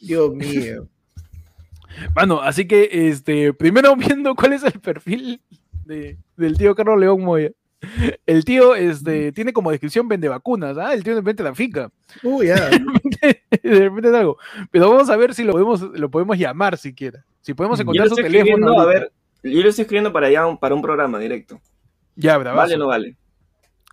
Dios 0.00 0.34
mío. 0.34 0.88
Mano, 2.14 2.40
así 2.40 2.66
que 2.66 2.88
este, 3.08 3.52
primero 3.52 3.94
viendo 3.96 4.34
cuál 4.34 4.52
es 4.54 4.62
el 4.64 4.80
perfil 4.80 5.40
de- 5.84 6.16
del 6.36 6.56
tío 6.56 6.74
Carlos 6.74 6.98
León 6.98 7.22
Moya. 7.22 7.50
El 8.24 8.44
tío 8.46 8.74
este, 8.74 9.30
tiene 9.32 9.52
como 9.52 9.70
descripción 9.70 10.08
vende 10.08 10.28
vacunas, 10.28 10.78
¿ah? 10.78 10.94
El 10.94 11.04
tío 11.04 11.14
de 11.14 11.20
repente 11.20 11.42
la 11.42 11.54
fica. 11.54 11.90
Uy, 12.22 12.46
ya. 12.46 12.70
de 13.20 13.38
repente 13.62 14.08
es 14.08 14.14
algo. 14.14 14.38
Pero 14.70 14.90
vamos 14.90 15.10
a 15.10 15.16
ver 15.16 15.34
si 15.34 15.44
lo 15.44 15.52
podemos, 15.52 15.82
lo 15.82 16.10
podemos 16.10 16.38
llamar 16.38 16.78
siquiera. 16.78 17.24
Si 17.42 17.52
podemos 17.52 17.78
encontrar 17.78 18.08
su 18.08 18.14
estoy 18.14 18.24
teléfono. 18.24 18.52
escribiendo, 18.68 18.80
a 18.80 18.86
ver, 18.86 19.12
yo 19.42 19.60
lo 19.62 19.68
estoy 19.68 19.82
escribiendo 19.82 20.12
para 20.14 20.28
allá, 20.28 20.46
un- 20.46 20.56
para 20.56 20.74
un 20.74 20.80
programa 20.80 21.18
directo. 21.18 21.60
Ya, 22.16 22.38
bravazo. 22.38 22.56
¿Vale 22.62 22.74
o 22.74 22.78
no 22.78 22.86
vale? 22.86 23.16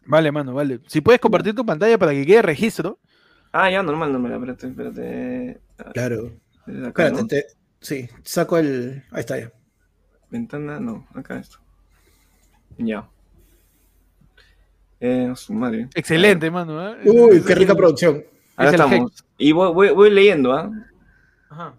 Vale, 0.06 0.32
mano, 0.32 0.54
vale. 0.54 0.80
Si 0.88 1.02
puedes 1.02 1.20
compartir 1.20 1.54
tu 1.54 1.66
pantalla 1.66 1.98
para 1.98 2.14
que 2.14 2.26
quede 2.26 2.42
registro. 2.42 2.98
Ah, 3.52 3.70
ya, 3.70 3.84
normal, 3.84 4.14
normal. 4.14 4.32
Espérate, 4.34 4.68
espérate. 4.68 5.60
Claro. 5.94 6.32
Acá, 6.88 7.08
Espérate, 7.08 7.22
¿no? 7.22 7.28
te- 7.28 7.46
sí, 7.82 8.10
saco 8.24 8.58
el. 8.58 9.04
Ahí 9.12 9.20
está 9.20 9.38
ya. 9.38 9.52
Ventana, 10.30 10.80
no, 10.80 11.08
acá 11.14 11.38
esto. 11.38 11.58
Ya. 12.78 13.10
Eh, 15.00 15.34
su 15.36 15.54
madre. 15.54 15.90
Excelente, 15.94 16.50
mano. 16.50 16.90
¿eh? 16.94 16.98
Uy, 17.06 17.44
qué 17.46 17.56
rica 17.56 17.76
producción. 17.76 18.24
Acá 18.56 18.70
es 18.70 18.74
estamos. 18.76 19.26
Y 19.38 19.52
voy, 19.52 19.74
voy, 19.74 19.90
voy 19.90 20.10
leyendo, 20.12 20.54
¿ah? 20.54 20.72
Ajá. 21.50 21.74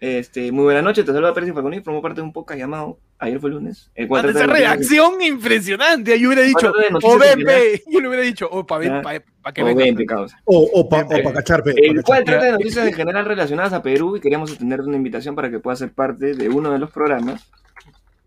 Este, 0.00 0.52
muy 0.52 0.62
buena 0.64 0.80
noche, 0.80 1.02
te 1.02 1.12
saluda 1.12 1.34
Pérez 1.34 1.52
Falconi, 1.52 1.80
formo 1.80 2.00
parte 2.00 2.20
de 2.20 2.22
un 2.24 2.32
podcast 2.32 2.58
llamado 2.60 3.00
Ayer 3.18 3.40
fue 3.40 3.50
lunes. 3.50 3.90
El 3.96 4.08
Mano, 4.08 4.28
trata 4.28 4.44
esa 4.44 4.52
redacción 4.52 5.20
impresionante. 5.20 6.20
Yo 6.20 6.28
hubiera 6.28 6.42
dicho, 6.44 6.70
o 6.70 7.18
ven, 7.18 7.30
en 7.34 7.36
general. 7.40 7.44
ve. 7.44 7.82
Yo 7.90 8.00
le 8.00 8.06
hubiera 8.08 8.22
dicho, 8.22 8.48
o 8.48 8.64
para 8.64 8.84
Ya. 8.84 9.52
que 9.52 9.62
O 9.62 9.64
venga. 9.64 9.82
ven, 9.84 9.96
pecados. 9.96 10.32
O, 10.44 10.70
o 10.72 10.88
para 10.88 11.02
Bien, 11.08 11.32
cachar, 11.32 11.64
pe, 11.64 11.74
El 11.76 11.96
pa' 11.96 12.02
cual 12.02 12.22
trata 12.24 12.44
de 12.44 12.52
noticias 12.52 12.86
en 12.86 12.92
general 12.94 13.24
relacionadas 13.24 13.72
a 13.72 13.82
Perú 13.82 14.16
y 14.16 14.20
queríamos 14.20 14.50
extender 14.50 14.82
una 14.82 14.96
invitación 14.96 15.34
para 15.34 15.50
que 15.50 15.58
pueda 15.58 15.74
ser 15.76 15.90
parte 15.92 16.34
de 16.34 16.48
uno 16.48 16.70
de 16.70 16.78
los 16.78 16.92
programas 16.92 17.50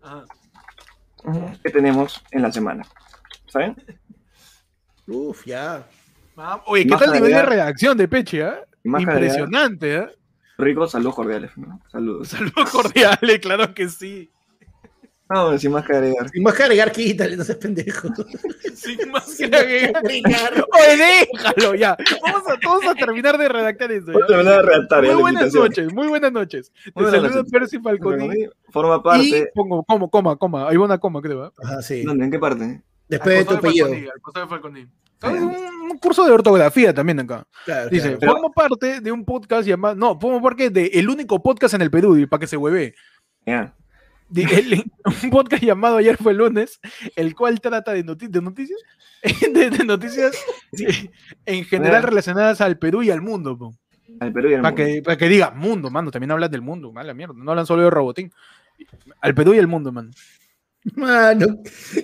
Ajá. 0.02 0.24
que 1.64 1.70
tenemos 1.70 2.22
en 2.32 2.42
la 2.42 2.52
semana. 2.52 2.84
¿Saben? 3.46 3.76
Uf, 5.06 5.46
ya. 5.46 5.86
Ah, 6.36 6.62
Oye, 6.66 6.84
¿qué 6.84 6.90
Más 6.90 7.00
tal 7.00 7.14
el 7.14 7.22
nivel 7.22 7.32
de 7.34 7.42
redacción 7.42 7.96
de 7.96 8.08
Peche? 8.08 8.44
ah? 8.44 8.60
más 8.84 9.00
Impresionante, 9.02 9.96
¿eh? 9.96 10.06
Ricos, 10.62 10.92
saludos 10.92 11.14
cordiales. 11.14 11.50
¿no? 11.56 11.80
Saludos. 11.90 12.28
Saludos 12.28 12.70
cordiales, 12.70 13.38
claro 13.40 13.74
que 13.74 13.88
sí. 13.88 14.30
No, 15.32 15.56
sin 15.58 15.72
más 15.72 15.86
que 15.86 15.94
agregar. 15.94 16.28
Sin 16.28 16.42
más 16.42 16.54
que 16.54 16.62
agregar, 16.62 16.92
quítale, 16.92 17.36
no 17.36 17.44
seas 17.44 17.56
pendejo. 17.56 18.08
Sin 18.74 19.10
más 19.10 19.34
que 19.36 19.44
agregar. 19.44 20.66
Oye, 20.72 21.26
déjalo 21.32 21.74
ya. 21.74 21.96
Vamos 22.22 22.42
a, 22.48 22.56
vamos 22.62 22.86
a 22.86 22.94
terminar 22.94 23.38
de 23.38 23.48
redactar 23.48 23.90
esto. 23.92 24.12
Voy 24.12 24.22
a 24.22 24.26
terminar 24.26 24.56
de 24.56 24.62
redactar 24.62 25.04
Muy 25.04 25.14
buenas 25.14 25.54
noches, 25.54 25.92
muy 25.94 26.08
buenas 26.08 26.32
noches. 26.32 26.70
Te 26.84 26.92
Muy 26.94 27.04
buenas 27.10 27.32
saludo. 27.32 27.50
Percy 27.50 27.78
Falconi. 27.78 28.46
Forma 28.70 28.96
Y 28.96 29.00
parte. 29.00 29.50
pongo, 29.54 29.82
como, 29.84 30.10
coma, 30.10 30.36
coma. 30.36 30.68
Hay 30.68 30.76
una 30.76 30.98
coma, 30.98 31.22
creo. 31.22 31.44
¿ah? 31.44 31.52
Ajá, 31.62 31.82
sí. 31.82 32.02
¿Dónde? 32.02 32.26
¿En 32.26 32.30
qué 32.30 32.38
parte? 32.38 32.82
Después 33.08 33.38
de 33.38 33.44
tu 33.46 33.54
apellido. 33.54 33.86
Falconi, 33.86 34.08
al 34.08 34.20
costado 34.20 34.46
de 34.46 34.50
Falconi. 34.50 34.86
Es 35.22 35.40
un, 35.40 35.98
curso 36.00 36.24
de 36.24 36.32
ortografía 36.32 36.92
también 36.92 37.20
acá. 37.20 37.46
Claro, 37.64 37.88
Dice, 37.90 38.16
claro. 38.16 38.32
formo 38.34 38.52
parte 38.52 39.00
de 39.00 39.12
un 39.12 39.24
podcast 39.24 39.66
llamado. 39.68 39.94
No, 39.94 40.18
formo 40.18 40.42
parte 40.42 40.70
de 40.70 40.86
el 40.94 41.08
único 41.08 41.42
podcast 41.42 41.74
en 41.74 41.82
el 41.82 41.90
Perú, 41.90 42.16
y 42.16 42.26
para 42.26 42.40
que 42.40 42.46
se 42.46 42.56
hueve. 42.56 42.94
El- 43.44 44.84
un 45.24 45.30
podcast 45.30 45.62
llamado 45.62 45.98
Ayer 45.98 46.16
fue 46.16 46.32
el 46.32 46.38
lunes, 46.38 46.80
el 47.16 47.34
cual 47.34 47.60
trata 47.60 47.92
de, 47.92 48.04
noti- 48.04 48.28
de 48.28 48.40
noticias, 48.40 48.78
de, 49.52 49.70
de 49.70 49.84
noticias 49.84 50.32
en 51.46 51.64
general 51.64 52.02
relacionadas 52.02 52.60
al 52.60 52.78
Perú 52.78 53.02
y 53.02 53.10
al 53.10 53.20
mundo. 53.20 53.56
po. 53.58 53.74
Al 54.20 54.32
Perú 54.32 54.50
y 54.50 54.54
al 54.54 54.62
Para 54.62 54.74
mundo. 54.74 54.84
que, 54.86 55.02
para 55.02 55.16
que 55.18 55.28
diga 55.28 55.50
mundo, 55.50 55.90
mano, 55.90 56.10
también 56.10 56.30
hablan 56.32 56.50
del 56.50 56.62
mundo, 56.62 56.92
mala 56.92 57.14
mierda, 57.14 57.34
no 57.36 57.50
hablan 57.50 57.66
solo 57.66 57.82
de 57.82 57.90
robotín. 57.90 58.32
Al 59.20 59.34
Perú 59.34 59.54
y 59.54 59.58
al 59.58 59.68
mundo, 59.68 59.92
man. 59.92 60.10
Mano, 60.96 61.58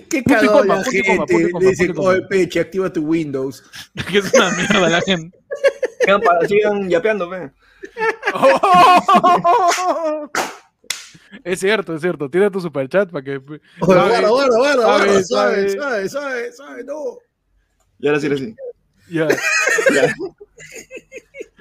qué 0.09 0.23
cagado 0.23 0.63
la 0.63 0.83
gente. 0.83 1.17
Le 1.27 1.93
coma. 1.93 2.09
oye, 2.09 2.21
Peche, 2.29 2.59
activa 2.61 2.91
tu 2.91 3.01
Windows. 3.05 3.61
que 4.09 4.19
es 4.19 4.33
una 4.33 4.51
mierda 4.51 4.89
la 4.89 5.01
gente. 5.01 5.37
Sigan, 5.99 6.21
para- 6.21 6.47
sigan 6.47 6.89
yapeando, 6.89 7.29
pe. 7.29 7.51
Es 11.43 11.59
cierto, 11.59 11.93
es 11.93 12.01
cierto. 12.01 12.29
Tira 12.29 12.49
tu 12.49 12.59
superchat 12.61 13.11
para 13.11 13.23
que. 13.23 13.37
Oye, 13.37 13.61
Suave, 13.81 14.09
guarda, 14.09 14.29
guarda, 14.29 14.57
guarda, 14.57 14.73
suave, 14.73 14.83
guarda, 14.83 15.23
suave. 15.23 15.23
suave, 15.23 15.69
suave, 15.69 16.09
suave, 16.09 16.51
suave, 16.53 16.83
no. 16.85 17.17
Y 17.99 18.07
ahora 18.07 18.19
sí, 18.19 18.27
ahora 18.27 18.37
sí. 18.39 18.55
Ya. 19.11 19.27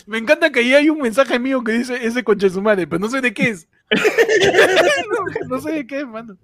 Me 0.07 0.19
encanta 0.19 0.51
que 0.53 0.61
ahí 0.61 0.75
hay 0.75 0.91
un 0.91 0.99
mensaje 1.01 1.39
mío 1.39 1.65
que 1.65 1.73
dice 1.73 2.07
ese 2.07 2.23
conche 2.23 2.51
su 2.51 2.61
madre, 2.61 2.87
pero 2.87 3.01
no 3.01 3.09
sé 3.09 3.23
de 3.23 3.33
qué 3.33 3.49
es. 3.49 3.69
No, 3.91 5.49
no 5.49 5.61
sé 5.61 5.73
de 5.73 5.87
qué 5.87 6.05
mano. 6.05 6.37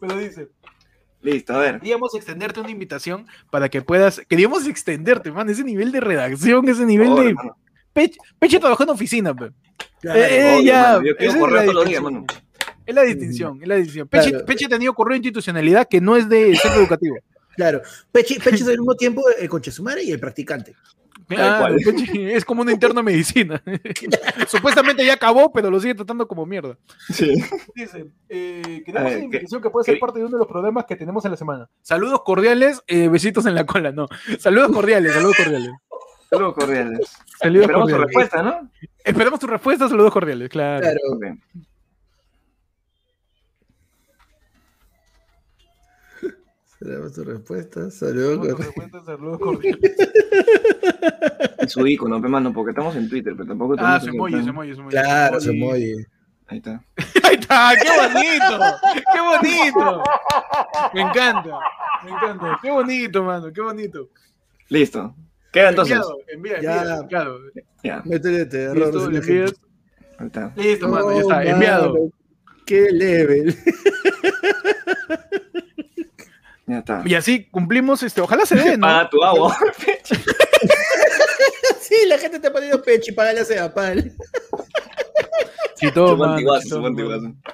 Pero 0.00 0.18
dice. 0.18 0.48
Listo, 1.22 1.54
a 1.54 1.58
ver. 1.58 1.80
Queríamos 1.80 2.14
extenderte 2.14 2.60
una 2.60 2.70
invitación 2.70 3.26
para 3.50 3.68
que 3.68 3.80
puedas. 3.82 4.20
Queríamos 4.28 4.66
extenderte, 4.66 5.32
man, 5.32 5.48
ese 5.48 5.64
nivel 5.64 5.90
de 5.92 6.00
redacción, 6.00 6.68
ese 6.68 6.84
nivel 6.84 7.14
de. 7.14 7.34
Peche, 7.92 8.18
Peche 8.38 8.58
trabajó 8.58 8.82
en 8.82 8.90
oficina, 8.90 9.34
pe. 9.34 9.50
Claro. 10.00 10.20
Eh, 10.20 10.26
eh, 10.38 10.54
Obvio, 10.56 10.64
ya, 10.66 10.82
mano, 10.82 11.02
Yo 11.04 11.16
quiero 11.16 11.30
esa 11.30 11.32
es 11.38 11.40
correr 11.40 11.54
la 11.54 11.62
todos 11.62 11.74
los 11.74 11.84
días, 11.88 12.00
distinción. 12.02 12.12
mano. 12.12 12.26
Es 12.86 12.94
la 12.94 13.02
distinción, 13.02 13.62
es 13.62 13.68
la 13.68 13.74
distinción. 13.76 14.08
Peche, 14.08 14.30
Claro. 14.30 14.44
Peche 14.44 14.66
ha 14.66 14.68
tenido 14.68 14.94
correo 14.94 15.12
de 15.12 15.16
institucionalidad 15.18 15.88
que 15.88 16.00
no 16.02 16.16
es 16.16 16.28
de 16.28 16.54
centro 16.56 16.80
educativo. 16.80 17.16
Claro. 17.56 17.80
Pechi, 18.12 18.38
Pechi 18.38 18.62
es 18.62 18.68
al 18.68 18.78
mismo 18.78 18.94
tiempo 18.96 19.22
el 19.38 19.48
conchesumare 19.48 20.02
y 20.02 20.10
el 20.10 20.20
practicante. 20.20 20.74
Claro, 21.28 21.76
es 21.76 22.44
como 22.44 22.62
un 22.62 22.70
interno 22.70 22.96
de 22.96 23.02
medicina. 23.02 23.62
Supuestamente 24.48 25.04
ya 25.06 25.14
acabó, 25.14 25.52
pero 25.52 25.70
lo 25.70 25.80
sigue 25.80 25.94
tratando 25.94 26.28
como 26.28 26.44
mierda. 26.44 26.76
Sí. 27.10 27.34
Dice, 27.74 28.06
eh, 28.28 28.82
queremos 28.84 29.04
ver, 29.08 29.16
una 29.16 29.24
invitación 29.24 29.62
que 29.62 29.70
puede 29.70 29.84
ser 29.84 29.94
que- 29.94 30.00
parte 30.00 30.18
de 30.18 30.26
uno 30.26 30.32
de 30.36 30.38
los 30.40 30.48
programas 30.48 30.84
que 30.84 30.96
tenemos 30.96 31.24
en 31.24 31.30
la 31.30 31.36
semana. 31.36 31.68
Saludos 31.82 32.20
cordiales, 32.24 32.82
eh, 32.86 33.08
besitos 33.08 33.46
en 33.46 33.54
la 33.54 33.64
cola, 33.64 33.90
no. 33.92 34.06
Saludos 34.38 34.70
cordiales, 34.72 35.12
saludos 35.14 35.36
cordiales. 35.36 35.70
Saludos 36.30 36.54
cordiales. 36.54 37.16
Saludos 37.40 37.62
Esperamos 37.62 37.88
tu 37.88 37.96
cordiales. 37.96 38.06
respuesta, 38.06 38.42
¿no? 38.42 38.70
Esperamos 39.04 39.40
tu 39.40 39.46
respuesta, 39.46 39.88
saludos 39.88 40.12
cordiales, 40.12 40.48
claro. 40.48 40.80
Claro. 40.82 40.98
Ok. 41.12 41.24
Esperamos 46.80 47.12
tu 47.14 47.24
respuesta. 47.24 47.90
Saludos. 47.90 48.58
Respuesta, 48.58 49.04
saludos 49.04 49.38
cordiales. 49.38 49.96
Su 51.68 51.86
icono, 51.86 52.20
pe, 52.20 52.28
mano, 52.28 52.52
porque 52.52 52.70
estamos 52.70 52.94
en 52.96 53.08
Twitter, 53.08 53.34
pero 53.36 53.48
tampoco 53.48 53.74
Ah, 53.78 53.98
se 54.00 54.10
en 54.10 54.16
plan- 54.16 54.44
se 54.44 54.50
emoji, 54.50 54.74
se 54.74 54.80
emoji. 54.80 54.90
Claro, 54.90 55.40
se 55.40 55.52
mueve. 55.52 56.06
Ahí 56.46 56.58
está. 56.58 56.82
Ahí 57.24 57.34
está, 57.36 57.72
qué 57.80 57.88
bonito, 58.08 58.64
qué 59.12 59.20
bonito. 59.20 60.02
Me 60.92 61.00
encanta, 61.00 61.58
me 62.04 62.10
encanta. 62.10 62.58
Qué 62.62 62.70
bonito, 62.70 63.22
mano, 63.24 63.52
qué 63.52 63.60
bonito. 63.62 64.08
Listo. 64.68 65.14
Queda 65.52 65.70
entonces. 65.70 65.96
Enviado, 65.96 66.18
envía, 66.28 66.60
Ya. 66.60 66.76
envía, 66.82 66.96
enviado. 66.98 67.38
Ya, 67.82 68.02
Métele 68.04 68.42
este 68.42 68.62
error. 68.64 69.10
Listo, 69.12 69.60
está. 70.20 70.52
Listo, 70.56 70.88
mano, 70.88 71.10
ya 71.12 71.14
No, 71.14 71.20
está, 71.22 71.44
enviado. 71.44 71.94
Qué 72.66 72.88
level. 72.90 73.56
Ya 76.66 76.78
está. 76.78 77.02
Y 77.04 77.14
así 77.14 77.44
cumplimos, 77.50 78.02
este, 78.02 78.20
ojalá 78.22 78.46
se 78.46 78.56
dé, 78.56 78.76
¿no? 78.76 78.86
Paga 78.86 79.08
tu 79.10 79.22
agua. 79.22 79.56
Sí, 81.88 81.94
la 82.06 82.18
gente 82.18 82.40
te 82.40 82.46
ha 82.48 82.52
pedido 82.52 82.80
Pechi, 82.82 83.12
págale 83.12 83.40
a 83.40 83.44
Sedapal. 83.44 84.12
Sí, 85.76 85.90
todo. 85.92 86.16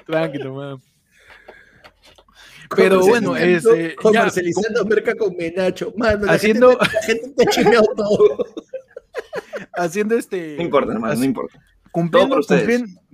Tranquilo, 0.07 0.55
mano. 0.55 0.81
Pero 2.77 3.01
bueno, 3.01 3.31
Comercializando- 3.33 3.75
este, 3.75 3.89
ya, 3.89 3.97
Comercializando 3.97 4.85
merca 4.85 5.15
con 5.17 5.37
Menacho. 5.37 5.93
Mano, 5.97 6.27
la 6.27 6.33
Haciendo- 6.35 6.79
gente, 6.79 6.95
la 6.95 7.03
gente 7.03 7.29
te 7.37 7.43
ha 7.43 7.47
chimeado 7.51 7.87
todo. 7.97 8.47
haciendo 9.75 10.17
este. 10.17 10.55
No 10.57 10.63
importa, 10.63 10.93
hermano, 10.93 11.15
no 11.15 11.25
importa. 11.25 11.59
Cumpliendo, 11.93 12.39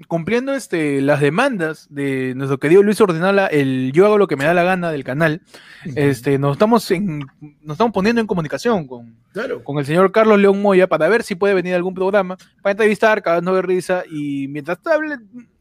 cumpliendo, 0.06 0.52
este, 0.54 1.00
las 1.00 1.20
demandas 1.20 1.86
de 1.88 2.34
nuestro 2.34 2.58
querido 2.58 2.82
Luis 2.82 3.00
Ordinala, 3.00 3.46
el 3.46 3.90
yo 3.94 4.04
hago 4.04 4.18
lo 4.18 4.26
que 4.26 4.36
me 4.36 4.44
da 4.44 4.52
la 4.52 4.64
gana 4.64 4.90
del 4.90 5.02
canal, 5.02 5.40
este, 5.94 6.38
nos 6.38 6.52
estamos 6.52 6.90
en, 6.90 7.20
nos 7.40 7.74
estamos 7.74 7.92
poniendo 7.94 8.20
en 8.20 8.26
comunicación 8.26 8.86
con, 8.86 9.16
Claro. 9.32 9.64
con 9.64 9.78
el 9.78 9.86
señor 9.86 10.12
Carlos 10.12 10.38
León 10.38 10.60
Moya 10.60 10.86
para 10.88 11.08
ver 11.08 11.22
si 11.22 11.34
puede 11.34 11.54
venir 11.54 11.72
a 11.72 11.76
algún 11.76 11.94
programa, 11.94 12.36
para 12.60 12.72
entrevistar, 12.72 13.22
cagando 13.22 13.54
de 13.54 13.62
risa, 13.62 14.04
y 14.10 14.46
mientras 14.48 14.78
hable 14.86 15.16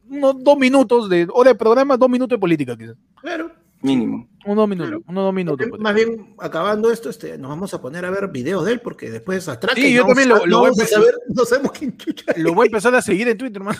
unos 0.09 0.43
dos 0.43 0.57
minutos 0.57 1.09
de, 1.09 1.27
o 1.33 1.43
de 1.43 1.55
programa, 1.55 1.95
dos 1.95 2.09
minutos 2.09 2.35
de 2.35 2.39
política, 2.39 2.77
quizás. 2.77 2.95
Claro. 3.21 3.51
Mínimo. 3.81 4.27
Unos 4.45 4.57
dos 4.57 4.69
minutos, 4.69 5.01
unos 5.07 5.23
dos 5.23 5.33
minutos. 5.33 5.67
pues. 5.69 5.81
Más 5.81 5.93
bien, 5.95 6.35
acabando 6.39 6.91
esto, 6.91 7.09
este, 7.09 7.37
nos 7.37 7.49
vamos 7.49 7.73
a 7.73 7.81
poner 7.81 8.05
a 8.05 8.11
ver 8.11 8.27
videos 8.29 8.63
de 8.65 8.73
él 8.73 8.79
porque 8.79 9.09
después 9.09 9.47
atraca. 9.49 9.75
Sí, 9.75 9.87
y 9.87 9.93
yo 9.93 10.01
no 10.03 10.07
también 10.09 10.29
lo- 10.29 10.35
a- 10.35 10.39
lo 10.39 10.45
no 10.45 10.57
voy 10.59 10.67
a 10.67 10.69
vamos 10.69 10.79
a 10.79 10.81
empezar. 10.83 10.99
saber, 11.01 11.15
no 11.29 11.45
sabemos 11.45 11.71
quién 11.71 11.97
chucha. 11.97 12.25
Lo 12.37 12.53
voy 12.53 12.65
a 12.65 12.67
empezar 12.67 12.93
a 12.95 13.01
seguir 13.01 13.27
en 13.27 13.37
Twitter, 13.37 13.61
hermano. 13.61 13.79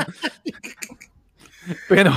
Pero, 1.88 2.12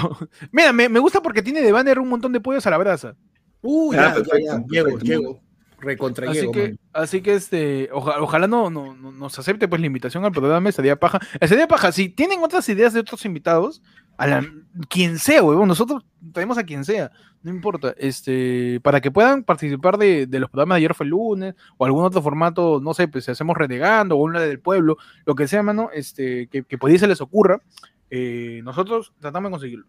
mira, 0.51 0.72
me, 0.74 0.89
me 0.89 0.99
gusta 0.99 1.22
porque 1.22 1.41
tiene 1.41 1.61
de 1.61 1.72
banner 1.72 1.99
un 1.99 2.07
montón 2.09 2.32
de 2.32 2.39
pollos 2.39 2.66
a 2.66 2.70
la 2.70 2.78
brasa. 2.78 3.16
Uy, 3.61 3.95
Ah, 3.97 4.09
ya, 4.09 4.14
perfecto, 4.16 4.38
ya, 4.39 4.45
ya. 4.45 4.64
Llego, 4.68 4.86
perfecto. 4.89 5.05
llego. 5.05 5.39
Recontra 5.80 6.30
Así 6.32 6.39
llego, 6.39 6.51
que, 6.53 6.76
así 6.93 7.22
que 7.22 7.34
este, 7.36 7.89
oja- 7.91 8.22
ojalá 8.22 8.47
no, 8.47 8.70
no- 8.70 8.95
no- 8.95 9.11
nos 9.11 9.38
acepte 9.38 9.68
pues 9.68 9.82
la 9.82 9.88
invitación 9.88 10.24
al 10.24 10.32
programa 10.32 10.70
Estaría 10.70 10.95
Paja. 10.97 11.20
Estaría 11.41 11.68
Paja, 11.68 11.91
si 11.91 12.07
tienen 12.07 12.41
otras 12.41 12.68
ideas 12.70 12.93
de 12.93 13.01
otros 13.01 13.26
invitados, 13.26 13.82
a 14.18 14.28
la, 14.28 14.45
quien 14.89 15.20
sea, 15.20 15.43
huevón, 15.43 15.68
nosotros 15.68 16.05
traemos 16.32 16.57
a 16.57 16.64
quien 16.64 16.86
sea, 16.86 17.11
no 17.41 17.51
importa, 17.51 17.93
este, 17.97 18.80
para 18.82 19.01
que 19.01 19.11
puedan 19.11 19.43
participar 19.43 19.97
de, 19.97 20.28
de 20.28 20.39
los 20.39 20.49
programas 20.49 20.76
de 20.76 20.80
ayer 20.80 20.93
fue 20.93 21.05
el 21.05 21.11
lunes, 21.11 21.55
o 21.78 21.86
algún 21.86 22.05
otro 22.05 22.22
formato, 22.22 22.80
no 22.82 22.93
sé, 22.93 23.07
pues 23.07 23.26
si 23.26 23.32
hacemos 23.32 23.57
renegando, 23.57 24.16
o 24.16 24.24
una 24.24 24.39
del 24.39 24.59
pueblo, 24.59 24.97
lo 25.26 25.36
que 25.36 25.47
sea, 25.47 25.64
mano, 25.64 25.89
este, 25.93 26.47
que, 26.47 26.64
que 26.64 26.78
por 26.78 26.89
ahí 26.89 26.97
se 26.97 27.07
les 27.07 27.22
ocurra, 27.22 27.61
eh, 28.09 28.61
nosotros 28.64 29.14
tratamos 29.20 29.49
de 29.49 29.51
conseguirlo. 29.51 29.86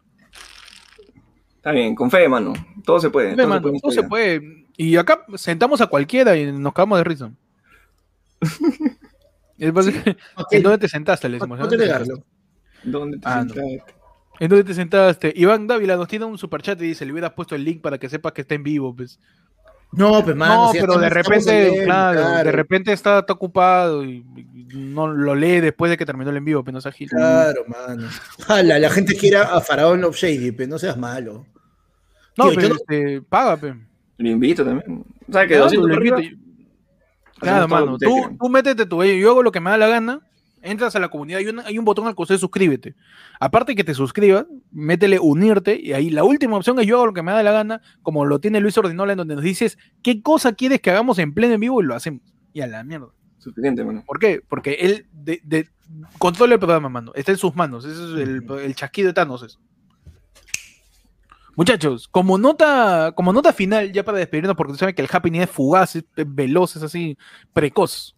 Está 1.56 1.72
bien, 1.72 1.94
con 1.94 2.10
fe, 2.10 2.28
mano. 2.28 2.52
Todo 2.84 3.00
se 3.00 3.08
puede. 3.08 3.34
Todo 3.36 3.90
se 3.90 4.02
puede 4.02 4.40
todo 4.40 4.50
se. 4.50 4.64
Y 4.76 4.96
acá 4.96 5.24
sentamos 5.36 5.80
a 5.80 5.86
cualquiera 5.86 6.36
y 6.36 6.52
nos 6.52 6.72
cagamos 6.72 6.98
de 6.98 7.04
risa. 7.04 7.32
¿En 9.58 10.62
dónde 10.62 10.78
te 10.78 10.88
sentaste? 10.88 11.28
Le 11.28 11.38
decimos, 11.38 11.58
no 11.58 11.64
¿en 11.64 11.70
te 11.70 11.76
dónde 11.76 11.92
te 11.92 12.04
sentaste? 12.04 12.24
¿Dónde 12.84 13.18
te 13.18 13.22
Ah, 13.26 13.44
no. 13.44 13.54
¿En 14.40 14.48
dónde 14.48 14.64
te 14.64 14.74
sentaste? 14.74 15.32
Iván 15.36 15.66
Dávila 15.66 15.96
nos 15.96 16.08
tiene 16.08 16.24
un 16.24 16.38
superchat 16.38 16.80
y 16.82 16.86
dice, 16.86 17.06
le 17.06 17.12
hubieras 17.12 17.32
puesto 17.32 17.54
el 17.54 17.64
link 17.64 17.80
para 17.80 17.98
que 17.98 18.08
sepas 18.08 18.32
que 18.32 18.40
está 18.42 18.54
en 18.54 18.62
vivo, 18.64 18.94
pues. 18.94 19.18
No, 19.92 20.24
pues, 20.24 20.34
mano. 20.34 20.64
no, 20.66 20.68
si 20.72 20.78
ya 20.78 20.80
pero 20.80 20.98
de 20.98 21.08
repente, 21.08 21.82
claro, 21.84 22.20
de 22.44 22.50
repente 22.50 22.92
está, 22.92 23.20
está 23.20 23.32
ocupado 23.32 24.04
y, 24.04 24.24
y 24.36 24.66
no 24.76 25.06
lo 25.06 25.36
lee 25.36 25.60
después 25.60 25.88
de 25.88 25.96
que 25.96 26.04
terminó 26.04 26.30
el 26.30 26.36
en 26.38 26.44
vivo, 26.44 26.64
pero 26.64 26.72
no 26.74 26.80
seas 26.80 26.96
gil. 26.96 27.08
Claro, 27.08 27.64
mano. 27.68 28.08
Jala, 28.44 28.80
la 28.80 28.90
gente 28.90 29.14
quiere 29.14 29.36
a 29.36 29.60
Faraón 29.60 30.00
Love 30.00 30.16
Shady, 30.16 30.50
pero 30.50 30.70
no 30.70 30.78
seas 30.80 30.96
malo. 30.98 31.46
No, 32.36 32.46
Tío, 32.46 32.54
pero 32.56 32.60
yo 32.62 32.68
no- 32.70 32.74
este, 32.74 33.22
paga, 33.22 33.56
pe. 33.56 33.74
Lo 34.18 34.28
invito 34.28 34.64
también. 34.64 35.04
O 35.28 35.32
sea, 35.32 35.42
que 35.42 35.48
Claro, 35.54 35.64
200 35.64 35.88
lo 35.88 35.94
invito. 35.94 36.14
arriba, 36.16 36.38
Claro, 37.38 37.68
mano, 37.68 37.98
tú, 37.98 38.36
tú 38.40 38.48
métete 38.48 38.86
tu, 38.86 39.04
yo 39.04 39.30
hago 39.30 39.42
lo 39.44 39.52
que 39.52 39.60
me 39.60 39.70
da 39.70 39.76
la 39.76 39.88
gana, 39.88 40.20
entras 40.64 40.96
a 40.96 41.00
la 41.00 41.08
comunidad, 41.08 41.38
hay 41.38 41.46
un, 41.48 41.60
hay 41.60 41.78
un 41.78 41.84
botón 41.84 42.06
al 42.06 42.14
costado 42.14 42.36
de 42.36 42.40
suscríbete. 42.40 42.94
Aparte 43.38 43.74
que 43.76 43.84
te 43.84 43.94
suscribas, 43.94 44.46
métele 44.72 45.18
unirte 45.20 45.78
y 45.80 45.92
ahí 45.92 46.10
la 46.10 46.24
última 46.24 46.56
opción 46.56 46.78
es 46.80 46.86
yo 46.86 46.96
hago 46.96 47.06
lo 47.06 47.12
que 47.12 47.22
me 47.22 47.32
da 47.32 47.42
la 47.42 47.52
gana, 47.52 47.80
como 48.02 48.24
lo 48.24 48.40
tiene 48.40 48.60
Luis 48.60 48.76
Ordinola, 48.78 49.12
en 49.12 49.18
donde 49.18 49.34
nos 49.36 49.44
dices 49.44 49.78
qué 50.02 50.22
cosa 50.22 50.52
quieres 50.54 50.80
que 50.80 50.90
hagamos 50.90 51.18
en 51.18 51.32
pleno 51.34 51.54
en 51.54 51.60
vivo 51.60 51.80
y 51.82 51.86
lo 51.86 51.94
hacemos. 51.94 52.22
Y 52.52 52.60
a 52.60 52.66
la 52.66 52.82
mierda. 52.82 53.08
Suficiente, 53.38 53.84
mano. 53.84 54.02
¿Por 54.06 54.18
qué? 54.18 54.40
Porque 54.48 54.72
él 54.80 55.06
de, 55.12 55.40
de- 55.44 55.68
controla 56.18 56.54
el 56.54 56.58
programa, 56.60 56.88
mano. 56.88 57.12
Está 57.14 57.30
en 57.32 57.38
sus 57.38 57.54
manos. 57.54 57.84
Ese 57.84 57.92
es 57.94 58.28
el, 58.28 58.42
el 58.60 58.74
chasquido 58.74 59.08
de 59.08 59.12
Thanos. 59.12 59.42
eso. 59.42 59.60
Muchachos, 61.56 62.08
como 62.08 62.36
nota, 62.36 63.12
como 63.14 63.32
nota 63.32 63.52
final, 63.52 63.92
ya 63.92 64.02
para 64.04 64.18
despedirnos, 64.18 64.56
porque 64.56 64.72
tú 64.72 64.78
sabes 64.78 64.94
que 64.96 65.02
el 65.02 65.08
happening 65.12 65.42
es 65.42 65.50
fugaz, 65.50 65.94
es 65.94 66.04
veloz, 66.26 66.74
es 66.74 66.82
así, 66.82 67.16
precoz. 67.52 68.16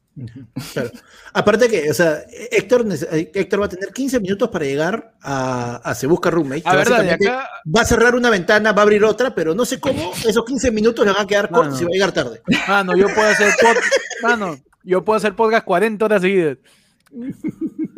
Claro. 0.72 0.90
Aparte 1.34 1.68
que, 1.68 1.90
o 1.90 1.94
sea, 1.94 2.22
Héctor, 2.30 2.88
va 2.88 3.66
a 3.66 3.68
tener 3.68 3.92
15 3.92 4.20
minutos 4.20 4.48
para 4.48 4.64
llegar 4.64 5.14
a, 5.20 5.76
a 5.76 5.94
Se 5.94 6.06
Busca 6.06 6.30
Roommate. 6.30 6.62
A 6.64 6.74
verdad, 6.74 7.02
de 7.02 7.10
acá, 7.10 7.48
Va 7.66 7.82
a 7.82 7.84
cerrar 7.84 8.14
una 8.14 8.30
ventana, 8.30 8.72
va 8.72 8.80
a 8.80 8.82
abrir 8.84 9.04
otra, 9.04 9.34
pero 9.34 9.54
no 9.54 9.64
sé 9.64 9.78
cómo 9.78 10.12
esos 10.26 10.44
15 10.44 10.70
minutos 10.70 11.04
le 11.04 11.12
van 11.12 11.22
a 11.22 11.26
quedar 11.26 11.50
cortos 11.50 11.80
y 11.80 11.84
va 11.84 11.90
a 11.90 11.92
llegar 11.92 12.12
tarde. 12.12 12.40
mano, 12.66 12.96
yo 12.96 13.06
puedo 13.14 13.28
hacer 13.28 13.52
podcast, 13.60 13.94
mano, 14.22 14.56
yo 14.82 15.04
puedo 15.04 15.18
hacer 15.18 15.34
podcast 15.34 15.64
40 15.66 16.04
horas 16.04 16.22
seguidas. 16.22 16.58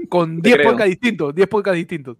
Con 0.08 0.40
10 0.40 0.56
creo. 0.56 0.70
podcasts 0.70 0.90
distintos, 0.90 1.34
10 1.34 1.48
podcasts 1.48 1.76
distintos. 1.76 2.16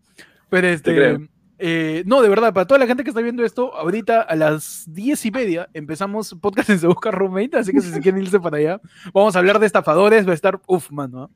Pero 0.49 0.69
este, 0.69 0.95
creo. 0.95 1.29
Eh, 1.59 2.05
no, 2.07 2.23
de 2.23 2.29
verdad, 2.29 2.53
para 2.55 2.67
toda 2.67 2.79
la 2.79 2.87
gente 2.87 3.03
que 3.03 3.11
está 3.11 3.21
viendo 3.21 3.45
esto, 3.45 3.75
ahorita 3.75 4.23
a 4.23 4.37
las 4.37 4.85
10 4.89 5.27
y 5.27 5.31
media 5.31 5.69
empezamos 5.75 6.37
podcast 6.41 6.71
en 6.71 6.79
Se 6.79 6.87
Busca 6.87 7.11
Roommate, 7.11 7.59
así 7.59 7.73
que 7.73 7.81
si 7.81 7.91
se 7.91 8.01
quieren 8.01 8.23
irse 8.23 8.39
para 8.39 8.59
allá, 8.59 8.81
vamos 9.13 9.35
a 9.35 9.41
hablar 9.41 9.59
de 9.59 9.67
estafadores, 9.67 10.27
va 10.27 10.33
a 10.33 10.35
estar, 10.35 10.61
uff, 10.67 10.91
mano, 10.91 11.25
¿ah? 11.25 11.31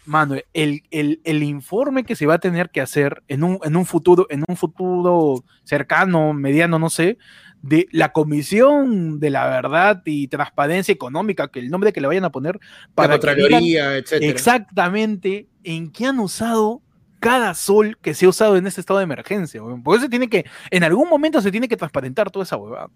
Mano, 0.04 0.34
el, 0.52 0.82
el, 0.90 1.42
informe 1.44 2.02
que 2.02 2.16
se 2.16 2.26
va 2.26 2.34
a 2.34 2.38
tener 2.38 2.70
que 2.70 2.80
hacer 2.80 3.22
en 3.28 3.44
un, 3.44 3.60
en 3.62 3.76
un 3.76 3.84
futuro, 3.86 4.26
en 4.30 4.44
un 4.48 4.56
futuro 4.56 5.44
cercano, 5.62 6.32
mediano, 6.32 6.78
no 6.78 6.90
sé, 6.90 7.18
de 7.62 7.88
la 7.92 8.12
Comisión 8.12 9.20
de 9.20 9.30
la 9.30 9.48
Verdad 9.48 10.02
y 10.04 10.28
Transparencia 10.28 10.92
Económica, 10.92 11.48
que 11.48 11.58
el 11.60 11.70
nombre 11.70 11.92
que 11.92 12.00
le 12.00 12.06
vayan 12.06 12.24
a 12.24 12.32
poner, 12.32 12.58
para 12.94 13.18
la 13.18 13.98
exactamente 14.20 15.48
en 15.64 15.90
qué 15.90 16.06
han 16.06 16.18
usado 16.18 16.82
cada 17.20 17.54
sol 17.54 17.98
que 18.00 18.14
se 18.14 18.26
ha 18.26 18.30
usado 18.30 18.56
en 18.56 18.66
este 18.66 18.80
estado 18.80 18.98
de 18.98 19.04
emergencia. 19.04 19.62
Por 19.84 19.98
eso 19.98 20.08
tiene 20.08 20.28
que, 20.28 20.46
en 20.70 20.82
algún 20.82 21.08
momento 21.08 21.40
se 21.42 21.50
tiene 21.50 21.68
que 21.68 21.76
transparentar 21.76 22.30
toda 22.30 22.44
esa 22.44 22.56
huevada. 22.56 22.88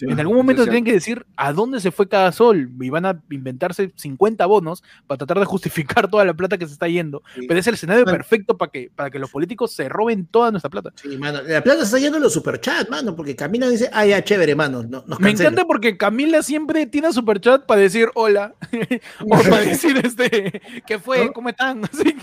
en 0.00 0.18
algún 0.18 0.36
momento 0.36 0.64
tienen 0.64 0.84
que 0.84 0.92
decir 0.92 1.24
a 1.36 1.52
dónde 1.52 1.80
se 1.80 1.92
fue 1.92 2.08
cada 2.08 2.32
sol 2.32 2.70
y 2.80 2.90
van 2.90 3.06
a 3.06 3.22
inventarse 3.30 3.92
50 3.94 4.44
bonos 4.46 4.82
para 5.06 5.18
tratar 5.18 5.38
de 5.38 5.46
justificar 5.46 6.08
toda 6.10 6.24
la 6.24 6.34
plata 6.34 6.58
que 6.58 6.66
se 6.66 6.72
está 6.72 6.88
yendo. 6.88 7.22
Pero 7.46 7.58
es 7.58 7.66
el 7.68 7.74
escenario 7.74 8.04
perfecto 8.04 8.58
para 8.58 8.72
que, 8.72 8.90
para 8.94 9.10
que 9.10 9.18
los 9.18 9.30
políticos 9.30 9.72
se 9.72 9.88
roben 9.88 10.26
toda 10.26 10.50
nuestra 10.50 10.70
plata. 10.70 10.92
Sí, 10.96 11.16
mano. 11.16 11.40
La 11.42 11.62
plata 11.62 11.78
se 11.80 11.84
está 11.84 11.98
yendo 11.98 12.16
en 12.16 12.24
los 12.24 12.32
superchats, 12.32 12.90
mano, 12.90 13.14
porque 13.14 13.36
Camila 13.36 13.68
dice, 13.68 13.88
ah, 13.92 14.04
ya, 14.04 14.22
chévere, 14.22 14.56
mano. 14.56 14.82
No, 14.82 15.04
Me 15.20 15.30
encanta 15.30 15.64
porque 15.64 15.96
Camila 15.96 16.42
siempre 16.42 16.86
tiene 16.86 17.12
superchat 17.12 17.64
para 17.64 17.80
decir 17.80 18.08
hola. 18.14 18.54
o 19.20 19.28
para 19.28 19.60
decir 19.60 19.96
este, 20.04 20.60
¿qué 20.84 20.98
fue? 20.98 21.32
¿Cómo 21.32 21.48
están? 21.48 21.84
Así 21.92 22.14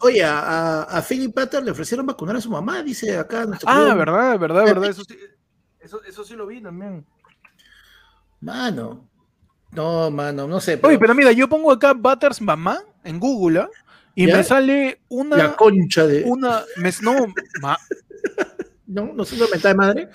oye, 0.00 0.24
a, 0.24 0.82
a, 0.82 1.02
Philip 1.02 1.34
Pater 1.34 1.62
le 1.62 1.70
ofrecieron 1.70 2.06
vacunar 2.06 2.36
a 2.36 2.40
su 2.40 2.50
mamá, 2.50 2.82
dice 2.82 3.16
acá. 3.16 3.46
Ah, 3.66 3.94
verdad, 3.94 4.38
verdad, 4.38 4.64
verdad. 4.64 4.90
Eso 4.90 5.04
sí, 5.04 5.16
eso, 6.06 6.24
sí 6.24 6.34
lo 6.34 6.46
vi 6.46 6.60
también. 6.62 7.04
Mano. 8.40 9.08
No, 9.72 10.10
mano, 10.10 10.46
no 10.46 10.60
sé. 10.60 10.78
Oye, 10.82 10.98
pero 10.98 11.14
mira, 11.14 11.32
yo 11.32 11.48
pongo 11.48 11.72
acá 11.72 11.92
Butters 11.94 12.40
mamá 12.40 12.80
en 13.02 13.18
Google 13.18 13.60
¿ah? 13.60 13.68
y 14.14 14.26
me 14.26 14.44
sale 14.44 15.00
una. 15.08 15.36
La 15.36 15.56
concha 15.56 16.06
de. 16.06 16.22
Una. 16.24 16.62
no, 17.02 17.26
No, 18.86 19.12
no 19.14 19.24
se 19.24 19.36
lo 19.36 19.46
de 19.46 19.74
madre. 19.74 20.08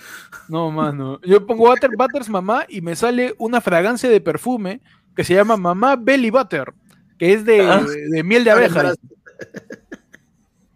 No, 0.48 0.72
mano. 0.72 1.20
Yo 1.24 1.46
pongo 1.46 1.68
Butter, 1.68 1.92
Butters 1.96 2.30
mamá 2.30 2.66
y 2.70 2.82
me 2.82 2.96
sale 2.96 3.36
una 3.38 3.62
fragancia 3.62 4.10
de 4.10 4.22
perfume 4.22 4.82
que 5.16 5.24
se 5.24 5.34
llama 5.34 5.58
Mamá 5.58 5.96
Belly 5.98 6.30
Butter 6.30 6.74
que 7.20 7.34
es 7.34 7.46
de, 7.46 7.62
ah. 7.62 7.86
miel 8.24 8.44
de 8.44 8.52
abeja. 8.52 8.94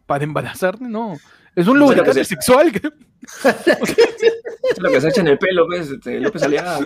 Para 0.05 0.23
embarazarte, 0.25 0.83
no. 0.83 1.17
Es 1.55 1.67
un 1.67 1.79
lubricante 1.79 2.23
sexual. 2.23 2.71
es 3.43 4.79
lo 4.79 4.89
que 4.89 5.01
se 5.01 5.07
echa 5.07 5.21
en 5.21 5.29
el 5.29 5.37
pelo, 5.39 5.65
pues, 5.65 5.89
este, 5.89 6.19
López 6.19 6.43
Aliaga. 6.43 6.79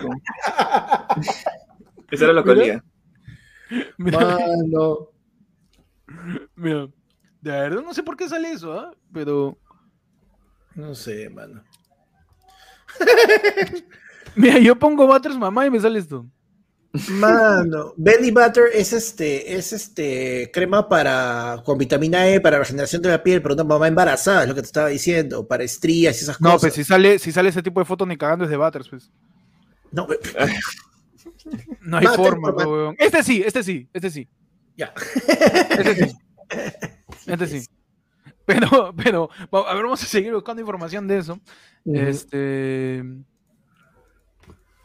Esa 2.10 2.24
era 2.24 2.32
la 2.32 2.42
colía. 2.42 2.82
Mira, 3.98 4.38
Mira, 6.54 6.88
de 7.42 7.50
verdad 7.50 7.82
no 7.82 7.92
sé 7.92 8.02
por 8.02 8.16
qué 8.16 8.28
sale 8.28 8.52
eso, 8.52 8.72
¿ah? 8.72 8.94
Pero. 9.12 9.58
No 10.74 10.94
sé, 10.94 11.28
mano. 11.28 11.62
Mira, 14.34 14.58
yo 14.58 14.78
pongo 14.78 15.06
Butters 15.06 15.36
mamá 15.36 15.66
y 15.66 15.70
me 15.70 15.80
sale 15.80 15.98
esto. 15.98 16.24
Mano, 16.92 17.92
belly 17.96 18.30
butter 18.30 18.64
es 18.72 18.94
este, 18.94 19.54
es 19.54 19.74
este 19.74 20.50
crema 20.52 20.88
para 20.88 21.62
con 21.64 21.76
vitamina 21.76 22.26
E 22.28 22.40
para 22.40 22.58
regeneración 22.58 23.02
de 23.02 23.10
la 23.10 23.22
piel, 23.22 23.42
pero 23.42 23.54
una 23.54 23.64
mamá 23.64 23.88
embarazada, 23.88 24.42
es 24.42 24.48
lo 24.48 24.54
que 24.54 24.62
te 24.62 24.66
estaba 24.68 24.88
diciendo, 24.88 25.46
para 25.46 25.64
estrías 25.64 26.18
y 26.18 26.24
esas 26.24 26.38
cosas. 26.38 26.54
No, 26.54 26.58
pues 26.58 26.72
si 26.72 26.84
sale, 26.84 27.18
si 27.18 27.30
sale 27.30 27.50
ese 27.50 27.62
tipo 27.62 27.80
de 27.80 27.84
foto 27.84 28.06
ni 28.06 28.16
cagando 28.16 28.44
es 28.44 28.50
de 28.50 28.56
butters, 28.56 28.88
pues. 28.88 29.10
No, 29.92 30.06
no 31.82 31.96
hay 31.98 32.06
forma, 32.06 32.54
Este 32.98 33.22
sí, 33.22 33.42
este 33.44 33.62
sí, 33.62 33.88
este 33.92 34.10
sí. 34.10 34.28
Ya. 34.76 34.92
Este 35.70 36.06
sí. 36.06 36.16
Este 37.26 37.46
sí. 37.46 37.66
Pero, 38.46 38.94
pero, 38.96 39.28
a 39.52 39.74
ver, 39.74 39.82
vamos 39.82 40.02
a 40.02 40.06
seguir 40.06 40.32
buscando 40.32 40.62
información 40.62 41.06
de 41.06 41.18
eso. 41.18 41.38
Este. 41.84 43.04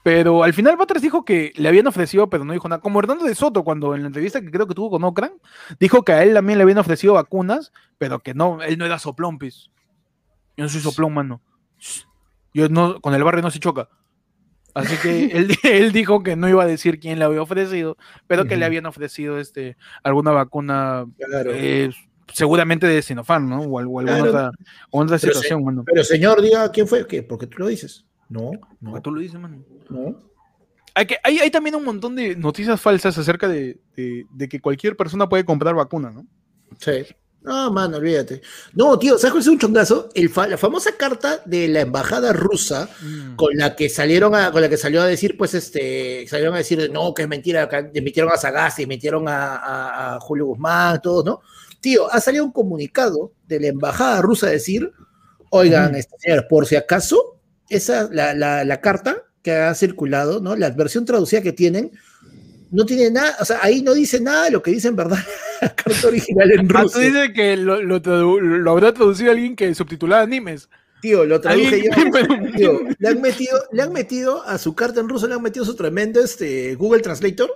Pero 0.04 0.43
al 0.43 0.54
final 0.54 0.76
Batres 0.76 1.01
dijo 1.01 1.24
que 1.24 1.54
le 1.56 1.70
habían 1.70 1.88
ofrecido, 1.88 2.30
pero 2.30 2.43
no 2.43 2.51
dijo 2.51 2.68
nada. 2.68 2.82
Como 2.82 2.99
Hernando 2.99 3.24
de 3.24 3.34
Soto, 3.36 3.64
cuando 3.64 3.95
en 3.95 4.01
la 4.01 4.08
entrevista 4.08 4.41
que 4.41 4.51
creo 4.51 4.68
que 4.68 4.76
tuvo 4.76 4.91
con 4.91 5.04
Ocran, 5.06 5.32
dijo 5.80 6.04
que 6.04 6.12
a 6.12 6.24
él 6.24 6.34
también 6.34 6.60
le 6.60 6.64
habían 6.64 6.78
ofrecido 6.78 7.14
vacunas, 7.14 7.72
pero 7.97 8.20
que 8.20 8.34
no, 8.34 8.62
él 8.62 8.78
no 8.78 8.86
era 8.86 8.99
soplón, 8.99 9.39
pis. 9.39 9.72
Yo 10.58 10.66
no 10.66 10.70
soy 10.70 10.82
soplón, 10.82 11.14
mano. 11.14 11.41
Yo 12.54 12.68
no, 12.68 12.99
con 12.99 13.14
el 13.14 13.24
barrio 13.24 13.41
no 13.41 13.49
se 13.49 13.60
choca. 13.60 13.89
Así 14.74 14.95
que 14.97 15.26
él, 15.64 15.91
dijo 15.93 16.22
que 16.22 16.36
no 16.36 16.49
iba 16.49 16.64
a 16.64 16.68
decir 16.68 16.99
quién 16.99 17.18
le 17.18 17.26
había 17.26 17.41
ofrecido, 17.41 17.97
pero 18.28 18.45
que 18.45 18.58
le 18.58 18.66
habían 18.66 18.86
ofrecido 18.86 19.39
este, 19.39 19.78
alguna 20.04 20.32
vacuna, 20.32 21.06
eh, 21.47 21.91
seguramente 22.34 22.88
de 22.88 23.01
Sinopharm, 23.01 23.47
¿no? 23.47 23.62
O, 23.62 23.80
alguna 23.80 24.51
otra, 24.91 25.18
situación. 25.18 25.64
bueno. 25.64 25.84
pero 25.86 26.04
señor, 26.04 26.41
diga 26.41 26.70
quién 26.72 26.88
fue, 26.88 27.08
¿qué? 27.08 27.24
Porque 27.24 27.47
tú 27.47 27.60
lo 27.60 27.68
dices. 27.68 28.06
No, 28.34 28.51
no. 28.81 29.01
Tú 29.01 29.11
lo 29.11 29.21
dices, 29.21 29.39
man. 29.39 29.63
No. 29.89 30.17
Hay, 30.95 31.05
que, 31.05 31.17
hay, 31.23 31.39
hay, 31.39 31.51
también 31.51 31.75
un 31.75 31.86
montón 31.86 32.15
de 32.15 32.36
noticias 32.36 32.81
falsas 32.81 33.17
acerca 33.17 33.47
de, 33.47 33.79
que 33.95 34.61
cualquier 34.61 34.97
persona 34.97 35.29
puede 35.29 35.45
comprar 35.45 35.75
vacuna, 35.75 36.09
¿no? 36.09 36.25
Sí. 36.79 37.05
No, 37.41 37.71
mano, 37.71 37.97
olvídate. 37.97 38.41
No, 38.73 38.97
tío, 38.97 39.17
¿sabes 39.17 39.31
cuál 39.31 39.41
es 39.41 39.47
un 39.47 39.59
chongazo? 39.59 40.09
El 40.15 40.31
la 40.49 40.57
famosa 40.57 40.91
carta 40.97 41.41
de 41.45 41.67
la 41.67 41.81
embajada 41.81 42.31
rusa 42.31 42.89
mm. 43.01 43.36
con 43.36 43.55
la 43.57 43.75
que 43.75 43.89
salieron 43.89 44.34
a, 44.34 44.49
con 44.51 44.61
la 44.61 44.69
que 44.69 44.77
salió 44.77 45.01
a 45.01 45.05
decir, 45.05 45.36
pues, 45.38 45.53
este, 45.53 46.25
salieron 46.27 46.55
a 46.55 46.59
decir, 46.59 46.89
no, 46.91 47.13
que 47.13 47.23
es 47.23 47.27
mentira, 47.27 47.67
que 47.67 47.91
emitieron 47.93 48.31
a 48.31 48.38
Sagasti, 48.38 48.84
emitieron 48.84 49.27
a, 49.27 50.15
a, 50.15 50.19
Julio 50.21 50.45
Guzmán, 50.45 51.01
todos, 51.01 51.25
¿no? 51.25 51.41
Tío, 51.81 52.11
ha 52.11 52.21
salido 52.21 52.45
un 52.45 52.53
comunicado 52.53 53.34
de 53.45 53.59
la 53.59 53.67
embajada 53.67 54.21
rusa 54.21 54.47
a 54.47 54.51
decir, 54.51 54.93
oigan, 55.49 55.91
mm. 55.91 55.95
este, 55.95 56.15
señor, 56.19 56.47
por 56.47 56.65
si 56.65 56.77
acaso, 56.77 57.32
esa, 57.70 58.09
la, 58.11 58.34
la, 58.34 58.64
la, 58.64 58.82
carta 58.82 59.24
que 59.41 59.51
ha 59.51 59.74
circulado, 59.76 60.39
¿no? 60.39 60.55
La 60.55 60.70
versión 60.72 61.05
traducida 61.05 61.41
que 61.41 61.53
tienen, 61.53 61.91
no 62.72 62.86
tiene 62.86 63.11
nada, 63.11 63.36
o 63.39 63.45
sea, 63.45 63.59
ahí 63.61 63.84
no 63.84 63.93
dice 63.93 64.20
nada 64.20 64.45
de 64.45 64.51
lo 64.51 64.64
que 64.64 64.72
dice 64.72 64.88
en 64.88 64.95
verdad 64.95 65.20
la 65.61 65.76
carta 65.76 66.07
original 66.07 66.51
en 66.51 66.68
ruso. 66.68 66.86
Ah, 66.88 66.91
tú 66.91 66.99
dices 66.99 67.32
que 67.34 67.55
lo, 67.55 67.82
lo, 67.82 67.99
lo, 67.99 68.72
habrá 68.72 68.93
traducido 68.93 69.32
alguien 69.32 69.55
que 69.55 69.74
subtitulaba 69.76 70.24
animes. 70.24 70.70
Tío, 71.01 71.26
lo 71.26 71.39
traduje 71.39 71.84
yo. 71.84 71.91
le, 72.99 73.07
han 73.07 73.22
metido, 73.22 73.59
le 73.72 73.82
han 73.82 73.93
metido 73.93 74.41
a 74.43 74.57
su 74.57 74.74
carta 74.74 75.01
en 75.01 75.09
ruso, 75.09 75.28
le 75.28 75.36
han 75.36 75.41
metido 75.41 75.66
su 75.66 75.76
tremendo 75.76 76.20
este, 76.22 76.76
Google 76.76 77.01
Translator. 77.01 77.51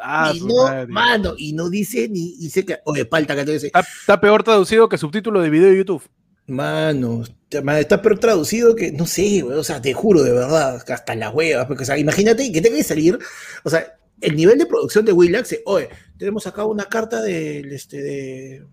Ah, 0.00 0.32
y 0.34 0.40
no, 0.40 0.86
mano, 0.88 1.34
y 1.36 1.52
no 1.52 1.68
dice 1.68 2.08
ni 2.08 2.36
dice 2.36 2.64
que, 2.64 2.78
oye, 2.84 3.04
palta 3.04 3.36
que 3.36 3.44
te 3.44 3.52
dice. 3.52 3.66
Está, 3.66 3.80
está, 3.80 4.20
peor 4.20 4.42
traducido 4.42 4.88
que 4.88 4.96
subtítulo 4.96 5.40
de 5.40 5.50
video 5.50 5.70
de 5.70 5.76
YouTube. 5.76 6.02
Mano, 6.48 7.24
está 7.50 8.00
pero 8.00 8.18
traducido 8.18 8.74
que, 8.74 8.90
no 8.90 9.04
sé, 9.04 9.42
o 9.42 9.62
sea, 9.62 9.82
te 9.82 9.92
juro 9.92 10.22
de 10.22 10.32
verdad, 10.32 10.76
hasta 10.76 11.14
las 11.14 11.34
huevas, 11.34 11.66
porque, 11.66 11.82
o 11.82 11.86
sea, 11.86 11.98
imagínate 11.98 12.50
que 12.50 12.62
tenga 12.62 12.78
que 12.78 12.84
salir, 12.84 13.18
o 13.64 13.70
sea, 13.70 13.98
el 14.22 14.34
nivel 14.34 14.56
de 14.56 14.64
producción 14.64 15.04
de 15.04 15.12
Willax, 15.12 15.58
oye, 15.66 15.90
tenemos 16.16 16.46
acá 16.46 16.64
una 16.64 16.86
carta 16.86 17.20
del, 17.20 17.70
este, 17.70 18.02
de, 18.02 18.64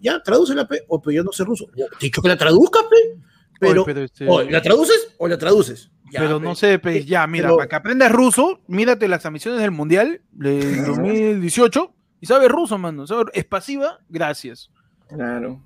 ya, 0.00 0.22
tradúcela, 0.22 0.66
pe, 0.66 0.84
o 0.88 1.02
pero 1.02 1.16
yo 1.16 1.22
no 1.22 1.30
sé 1.30 1.44
ruso, 1.44 1.66
te 1.66 1.82
he 1.82 1.86
dicho 2.00 2.22
que 2.22 2.28
la 2.28 2.38
traduzca, 2.38 2.80
pe, 2.88 3.20
pero, 3.60 3.86
este 3.86 4.26
o 4.26 4.42
¿la 4.42 4.62
traduces 4.62 5.14
o 5.18 5.28
la 5.28 5.36
traduces? 5.36 5.90
pero 6.10 6.40
no 6.40 6.54
sé, 6.54 6.78
pe, 6.78 7.04
ya, 7.04 7.26
mira, 7.26 7.54
para 7.54 7.68
que 7.68 7.76
aprendas 7.76 8.10
ruso, 8.10 8.62
mírate 8.68 9.06
las 9.06 9.26
admisiones 9.26 9.60
del 9.60 9.70
Mundial 9.70 10.22
de 10.32 10.82
2018 10.82 11.94
y 12.22 12.26
sabes 12.26 12.48
ruso, 12.48 12.78
mano, 12.78 13.04
es 13.34 13.44
pasiva, 13.44 14.00
gracias. 14.08 14.70
Claro 15.08 15.62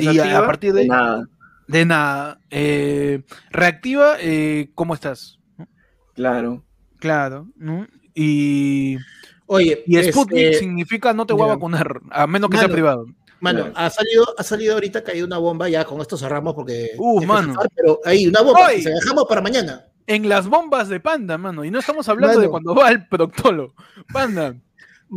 y 0.00 0.18
a, 0.18 0.46
partir 0.46 0.72
de 0.72 0.86
nada. 0.86 1.28
De 1.66 1.84
nada. 1.84 2.38
Eh, 2.50 3.22
reactiva, 3.50 4.16
eh, 4.20 4.70
¿cómo 4.74 4.94
estás? 4.94 5.38
Claro. 6.14 6.64
Claro. 6.98 7.48
Y. 8.14 8.96
Oye, 9.46 9.82
y 9.86 10.02
Sputnik 10.04 10.38
este, 10.38 10.58
significa 10.60 11.12
no 11.12 11.26
te 11.26 11.34
voy 11.34 11.42
a 11.42 11.54
vacunar, 11.54 12.00
a 12.10 12.26
menos 12.26 12.48
que 12.48 12.58
sea 12.58 12.68
privado. 12.68 13.06
Mano, 13.40 13.72
ha 13.74 13.90
salido, 13.90 14.24
ha 14.38 14.42
salido 14.44 14.74
ahorita 14.74 15.02
que 15.02 15.10
hay 15.10 15.22
una 15.22 15.36
bomba, 15.36 15.68
ya 15.68 15.84
con 15.84 16.00
esto 16.00 16.16
cerramos 16.16 16.54
porque. 16.54 16.92
Uh, 16.96 17.24
mano. 17.24 17.56
pero 17.74 17.98
hay 18.04 18.28
una 18.28 18.40
bomba, 18.40 18.70
se 18.70 18.90
dejamos 18.90 19.24
para 19.28 19.40
mañana. 19.40 19.84
en 20.06 20.28
las 20.28 20.46
bombas 20.46 20.88
de 20.88 21.00
Panda, 21.00 21.36
mano. 21.38 21.64
Y 21.64 21.70
no 21.70 21.80
estamos 21.80 22.08
hablando 22.08 22.40
de 22.40 22.48
cuando 22.48 22.74
va 22.74 22.88
al 22.88 23.08
proctolo. 23.08 23.74
Panda. 24.12 24.54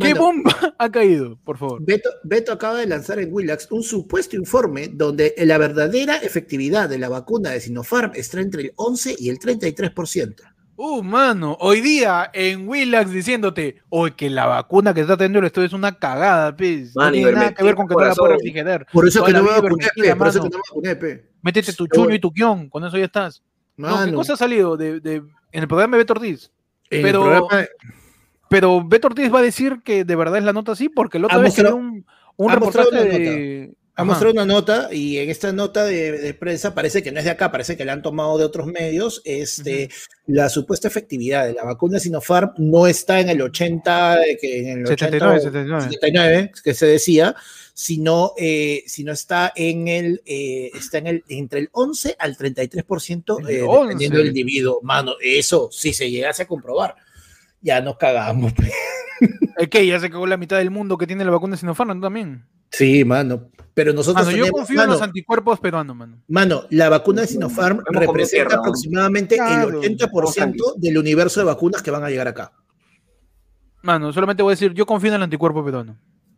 ¿Qué 0.00 0.14
bomba 0.14 0.50
ha 0.78 0.90
caído, 0.90 1.38
por 1.44 1.58
favor? 1.58 1.82
Beto, 1.84 2.10
Beto, 2.24 2.52
acaba 2.52 2.78
de 2.78 2.86
lanzar 2.86 3.18
en 3.18 3.32
Willax 3.32 3.68
un 3.70 3.82
supuesto 3.82 4.36
informe 4.36 4.88
donde 4.88 5.34
la 5.38 5.58
verdadera 5.58 6.16
efectividad 6.18 6.88
de 6.88 6.98
la 6.98 7.08
vacuna 7.08 7.50
de 7.50 7.60
Sinopharm 7.60 8.12
está 8.14 8.40
entre 8.40 8.62
el 8.62 8.72
11 8.76 9.16
y 9.18 9.30
el 9.30 9.38
33%. 9.38 10.34
Uh, 10.78 11.02
mano, 11.02 11.56
hoy 11.60 11.80
día 11.80 12.30
en 12.34 12.68
Willax 12.68 13.10
diciéndote, 13.10 13.82
hoy 13.88 14.12
que 14.12 14.28
la 14.28 14.44
vacuna 14.44 14.92
que 14.92 15.00
está 15.00 15.16
teniendo 15.16 15.46
esto 15.46 15.62
es 15.62 15.72
una 15.72 15.98
cagada, 15.98 16.54
pez. 16.54 16.94
no 16.94 17.10
tiene 17.10 17.32
nada 17.32 17.54
que 17.54 17.64
ver 17.64 17.74
con 17.74 17.88
que 17.88 17.94
no 17.94 18.04
la 18.04 18.14
puedas 18.14 18.36
refrigerar. 18.36 18.86
Por 18.92 19.08
eso 19.08 19.24
que 19.24 19.32
no 19.32 19.42
me 19.42 19.50
vacuné, 19.50 19.86
por 20.16 20.28
eso 20.28 20.42
que 20.42 20.50
no 20.50 20.58
me 20.58 20.62
vacuné, 20.68 20.96
pe. 20.96 21.30
Métete 21.40 21.72
tu 21.72 21.86
chuño 21.86 22.14
y 22.14 22.20
tu 22.20 22.30
guion, 22.30 22.68
con 22.68 22.84
eso 22.84 22.98
ya 22.98 23.06
estás. 23.06 23.42
¿Qué 23.76 24.12
cosa 24.12 24.34
ha 24.34 24.36
salido 24.36 24.76
de, 24.76 25.00
de, 25.00 25.14
en 25.16 25.62
el 25.62 25.68
programa 25.68 25.96
de 25.96 26.02
Beto 26.02 26.12
Ortiz? 26.12 26.50
Pero, 26.90 27.48
pero 28.48 28.86
Beto 28.86 29.08
Ortiz 29.08 29.32
va 29.32 29.40
a 29.40 29.42
decir 29.42 29.80
que 29.84 30.04
de 30.04 30.16
verdad 30.16 30.38
es 30.38 30.44
la 30.44 30.52
nota 30.52 30.72
así, 30.72 30.88
porque 30.88 31.18
el 31.18 31.24
otro 31.24 31.40
vez 31.40 31.54
tiene 31.54 31.72
un, 31.72 32.06
un 32.36 32.52
reportaje 32.52 32.90
de 32.90 33.74
ha 33.98 34.04
mostrado 34.04 34.34
una 34.34 34.44
nota 34.44 34.90
y 34.92 35.16
en 35.16 35.30
esta 35.30 35.52
nota 35.52 35.84
de, 35.84 36.34
prensa 36.34 36.74
parece 36.74 37.02
que 37.02 37.10
no 37.12 37.18
es 37.18 37.24
de 37.24 37.30
acá, 37.30 37.50
parece 37.50 37.78
que 37.78 37.84
la 37.86 37.94
han 37.94 38.02
tomado 38.02 38.36
de 38.36 38.44
otros 38.44 38.66
medios. 38.66 39.22
Este, 39.24 39.88
La 40.26 40.50
supuesta 40.50 40.86
efectividad 40.86 41.46
de 41.46 41.54
la 41.54 41.64
vacuna 41.64 41.98
Sinopharm 41.98 42.52
no 42.58 42.86
está 42.86 43.20
en 43.20 43.30
el 43.30 43.40
80, 43.40 44.18
que 44.38 44.70
en 44.70 44.80
el 44.80 44.86
79, 44.86 45.40
79. 45.40 46.52
que 46.62 46.74
se 46.74 46.86
decía, 46.86 47.34
sino, 47.72 48.32
eh, 48.36 48.84
sino 48.86 49.12
está 49.12 49.50
en 49.56 49.88
el, 49.88 50.22
eh, 50.26 50.70
está 50.74 50.98
en 50.98 51.06
el, 51.06 51.24
entre 51.28 51.60
el 51.60 51.70
11 51.72 52.16
al 52.18 52.36
33%, 52.36 53.48
eh, 53.48 53.62
dependiendo 53.82 54.18
del 54.18 54.28
individuo. 54.28 54.80
Mano, 54.82 55.14
eso, 55.22 55.70
si 55.72 55.94
se 55.94 56.10
llegase 56.10 56.42
a 56.42 56.46
comprobar, 56.46 56.96
ya 57.66 57.80
nos 57.80 57.96
cagamos. 57.96 58.52
Es 59.58 59.70
que 59.70 59.86
ya 59.86 59.98
se 59.98 60.10
cagó 60.10 60.26
la 60.26 60.36
mitad 60.36 60.58
del 60.58 60.70
mundo 60.70 60.98
que 60.98 61.06
tiene 61.06 61.24
la 61.24 61.30
vacuna 61.30 61.56
Sinopharm 61.56 61.98
también. 61.98 62.44
Sí, 62.70 63.04
mano. 63.06 63.48
Pero 63.72 63.92
nosotros. 63.92 64.30
yo 64.34 64.50
confío 64.50 64.82
en 64.82 64.90
los 64.90 65.00
anticuerpos 65.00 65.58
peruanos, 65.60 65.96
mano. 65.96 66.22
Mano, 66.28 66.64
la 66.70 66.90
vacuna 66.90 67.22
de 67.22 67.28
Sinopharm 67.28 67.80
representa 67.86 68.56
aproximadamente 68.56 69.36
el 69.36 69.42
80% 69.42 70.74
del 70.76 70.98
universo 70.98 71.40
de 71.40 71.46
vacunas 71.46 71.82
que 71.82 71.90
van 71.90 72.04
a 72.04 72.10
llegar 72.10 72.28
acá. 72.28 72.52
Mano, 73.82 74.12
solamente 74.12 74.42
voy 74.42 74.50
a 74.50 74.54
decir, 74.54 74.74
yo 74.74 74.84
confío 74.84 75.08
en 75.08 75.16
el 75.16 75.22
anticuerpo 75.22 75.64
peruano. 75.64 75.96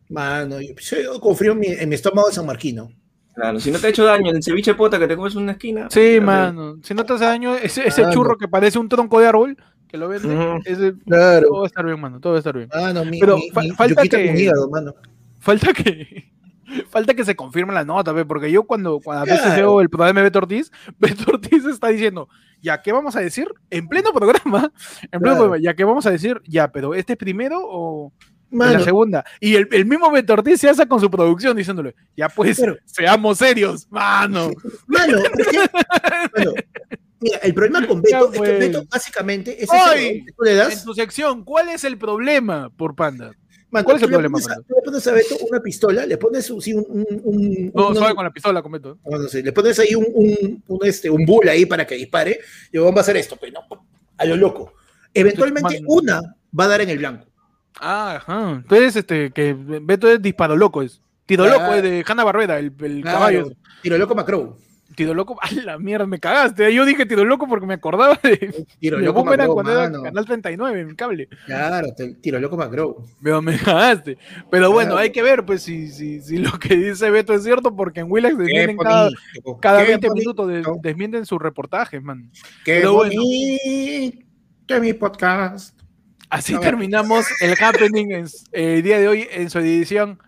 Mano, 0.09 0.57
yo, 0.61 1.19
confío 1.19 1.51
en 1.53 1.89
mi, 1.89 1.95
estómago 1.95 2.29
de 2.29 2.35
San 2.35 2.45
Marquino. 2.45 2.89
Claro, 3.35 3.59
si 3.59 3.71
no 3.71 3.79
te 3.79 3.87
ha 3.87 3.89
hecho 3.89 4.03
daño 4.03 4.31
el 4.31 4.43
ceviche 4.43 4.73
pota 4.75 4.99
que 4.99 5.07
te 5.07 5.15
comes 5.15 5.33
en 5.33 5.43
una 5.43 5.53
esquina. 5.53 5.87
Sí, 5.89 6.19
mano. 6.21 6.77
Si 6.83 6.93
no 6.93 7.05
te 7.05 7.13
hace 7.13 7.25
daño 7.25 7.55
ese, 7.55 7.87
ese 7.87 8.09
churro 8.09 8.37
que 8.37 8.47
parece 8.47 8.79
un 8.79 8.89
tronco 8.89 9.19
de 9.19 9.27
árbol, 9.27 9.57
que 9.89 9.97
lo 9.97 10.07
vende, 10.07 10.61
ese, 10.65 10.93
claro. 11.05 11.47
todo 11.47 11.59
va 11.59 11.63
a 11.63 11.67
estar 11.67 11.85
bien, 11.85 11.99
mano. 11.99 12.19
Todo 12.19 12.33
va 12.33 12.37
a 12.37 12.39
estar 12.39 12.55
bien. 12.55 12.69
Mano, 12.73 13.03
mi, 13.05 13.19
Pero 13.19 13.37
falta 13.75 14.07
que. 14.07 14.51
mano. 14.69 14.93
Falta 15.39 15.73
que 15.73 16.29
Falta 16.89 17.13
que 17.13 17.25
se 17.25 17.35
confirme 17.35 17.73
la 17.73 17.85
nota, 17.85 18.13
porque 18.25 18.51
yo 18.51 18.63
cuando, 18.63 18.99
cuando 18.99 19.23
a 19.23 19.25
veces 19.25 19.55
veo 19.55 19.81
el 19.81 19.89
programa 19.89 20.19
de 20.19 20.23
Beto 20.23 20.39
Ortiz, 20.39 20.71
Beto 20.99 21.31
Ortiz 21.31 21.65
está 21.65 21.87
diciendo, 21.87 22.29
ya, 22.61 22.81
¿qué 22.81 22.91
vamos 22.91 23.15
a 23.15 23.19
decir? 23.21 23.47
En 23.69 23.87
pleno 23.87 24.11
programa, 24.13 24.71
en 25.11 25.19
pleno 25.19 25.35
programa, 25.35 25.57
ya, 25.61 25.73
¿qué 25.73 25.83
vamos 25.83 26.05
a 26.05 26.11
decir? 26.11 26.41
Ya, 26.45 26.71
pero 26.71 26.93
¿este 26.93 27.13
es 27.13 27.19
primero 27.19 27.59
o 27.61 28.13
la 28.51 28.79
segunda? 28.79 29.25
Y 29.39 29.55
el, 29.55 29.67
el, 29.71 29.85
mismo 29.85 30.11
Beto 30.11 30.33
Ortiz 30.33 30.59
se 30.59 30.69
hace 30.69 30.87
con 30.87 30.99
su 30.99 31.09
producción 31.09 31.55
diciéndole, 31.55 31.95
ya 32.15 32.29
pues, 32.29 32.61
seamos 32.85 33.37
serios, 33.37 33.87
mano. 33.89 34.51
Mano, 34.87 35.19
Mira, 37.21 37.37
el 37.39 37.53
problema 37.53 37.85
con 37.85 38.01
Beto 38.01 38.25
es 38.27 38.31
que 38.31 38.37
pues. 38.37 38.59
Beto 38.59 38.85
básicamente 38.89 39.61
es 39.61 39.69
Hoy, 39.69 40.25
En 40.45 40.83
tu 40.83 40.93
sección, 40.93 41.43
¿cuál 41.43 41.69
es 41.69 41.83
el 41.83 41.97
problema 41.97 42.69
por 42.69 42.95
Panda? 42.95 43.33
¿Cuál 43.69 43.97
es 43.97 44.03
el 44.03 44.09
problema? 44.09 44.39
le 44.39 44.81
pones 44.83 45.07
a 45.07 45.11
Beto 45.11 45.35
una 45.49 45.59
pistola, 45.59 46.05
le 46.05 46.17
pones 46.17 46.49
un. 46.49 46.61
un, 47.23 47.71
no, 47.73 47.93
suave 47.93 48.15
con 48.15 48.23
la 48.23 48.31
pistola, 48.31 48.61
con 48.61 48.71
Beto. 48.71 48.97
le 49.33 49.51
pones 49.51 49.79
ahí 49.79 49.95
un, 49.95 50.63
un, 50.67 50.79
este, 50.83 51.09
un 51.09 51.25
bull 51.25 51.47
ahí 51.49 51.65
para 51.65 51.85
que 51.85 51.95
dispare, 51.95 52.39
y 52.71 52.77
vamos 52.77 52.97
a 52.97 53.01
hacer 53.01 53.17
esto, 53.17 53.35
pues, 53.35 53.51
¿no? 53.51 53.61
A 54.17 54.25
lo 54.25 54.35
loco. 54.35 54.73
Eventualmente, 55.13 55.81
una 55.87 56.21
va 56.57 56.63
a 56.63 56.67
dar 56.67 56.81
en 56.81 56.89
el 56.89 56.97
blanco. 56.97 57.28
Ah, 57.79 58.15
ajá. 58.17 58.51
Entonces, 58.51 58.95
este, 58.95 59.31
que 59.31 59.53
Beto 59.53 60.09
es 60.09 60.21
disparo 60.21 60.55
loco, 60.55 60.81
es. 60.81 61.01
Tiro 61.25 61.45
loco 61.47 61.73
es 61.73 61.83
de 61.83 62.03
Hanna 62.07 62.23
Barbera, 62.23 62.57
el, 62.57 62.73
el 62.79 63.03
caballo. 63.03 63.51
Tiro 63.81 63.97
loco 63.97 64.15
Macro. 64.15 64.57
Tiro 64.99 65.13
Loco, 65.13 65.37
a 65.41 65.51
la 65.63 65.77
mierda, 65.77 66.05
me 66.05 66.19
cagaste. 66.19 66.73
Yo 66.73 66.83
dije 66.83 67.05
Tiro 67.05 67.23
Loco 67.23 67.47
porque 67.47 67.65
me 67.65 67.75
acordaba 67.75 68.19
de. 68.21 68.65
Tiro 68.79 68.99
Loco 68.99 69.33
era 69.33 69.47
cuando 69.47 69.71
era 69.71 69.89
Canal 69.89 70.25
39 70.25 70.81
en 70.81 70.95
cable. 70.95 71.29
Claro, 71.45 71.87
Tiro 72.21 72.37
Loco 72.37 72.57
Macro. 72.57 73.05
Pero 73.23 73.41
me 73.41 73.57
cagaste. 73.57 74.17
Pero 74.51 74.73
bueno, 74.73 74.97
hay 74.97 75.11
que 75.11 75.21
ver, 75.21 75.45
pues, 75.45 75.63
si, 75.63 75.87
si, 75.87 76.19
si, 76.19 76.37
lo 76.37 76.51
que 76.59 76.75
dice 76.75 77.09
Beto 77.11 77.33
es 77.33 77.43
cierto, 77.43 77.73
porque 77.73 78.01
en 78.01 78.11
Willax 78.11 78.37
desmienten 78.37 78.75
cada, 78.75 79.09
cada 79.61 79.83
20 79.83 80.09
minutos, 80.11 80.51
desmienten 80.81 81.25
sus 81.25 81.41
reportajes, 81.41 82.03
man. 82.03 82.29
Qué 82.65 82.79
Pero 82.79 82.95
bueno. 82.95 83.21
Que 84.67 84.79
mi 84.81 84.91
podcast. 84.91 85.78
Así 86.29 86.57
terminamos 86.59 87.25
el 87.41 87.55
happening 87.61 88.11
el 88.11 88.29
eh, 88.51 88.81
día 88.81 88.99
de 88.99 89.07
hoy 89.07 89.27
en 89.31 89.49
su 89.49 89.59
edición. 89.59 90.19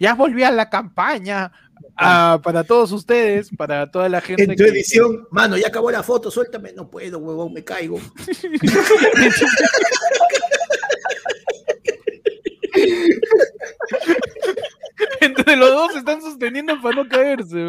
Ya 0.00 0.14
volví 0.14 0.42
a 0.42 0.50
la 0.50 0.70
campaña 0.70 1.52
Ah, 1.96 2.40
para 2.42 2.64
todos 2.64 2.92
ustedes, 2.92 3.50
para 3.56 3.90
toda 3.90 4.08
la 4.08 4.20
gente. 4.20 4.44
En 4.44 4.56
tu 4.56 4.64
edición, 4.64 5.26
mano, 5.30 5.56
ya 5.56 5.68
acabó 5.68 5.90
la 5.90 6.02
foto, 6.02 6.30
suéltame. 6.30 6.72
No 6.72 6.90
puedo, 6.90 7.18
huevón, 7.18 7.52
me 7.52 7.64
caigo. 7.64 8.00
Entre 15.20 15.56
los 15.56 15.70
dos 15.70 15.92
se 15.92 15.98
están 15.98 16.22
sosteniendo 16.22 16.80
para 16.80 16.96
no 16.96 17.08
caerse. 17.08 17.68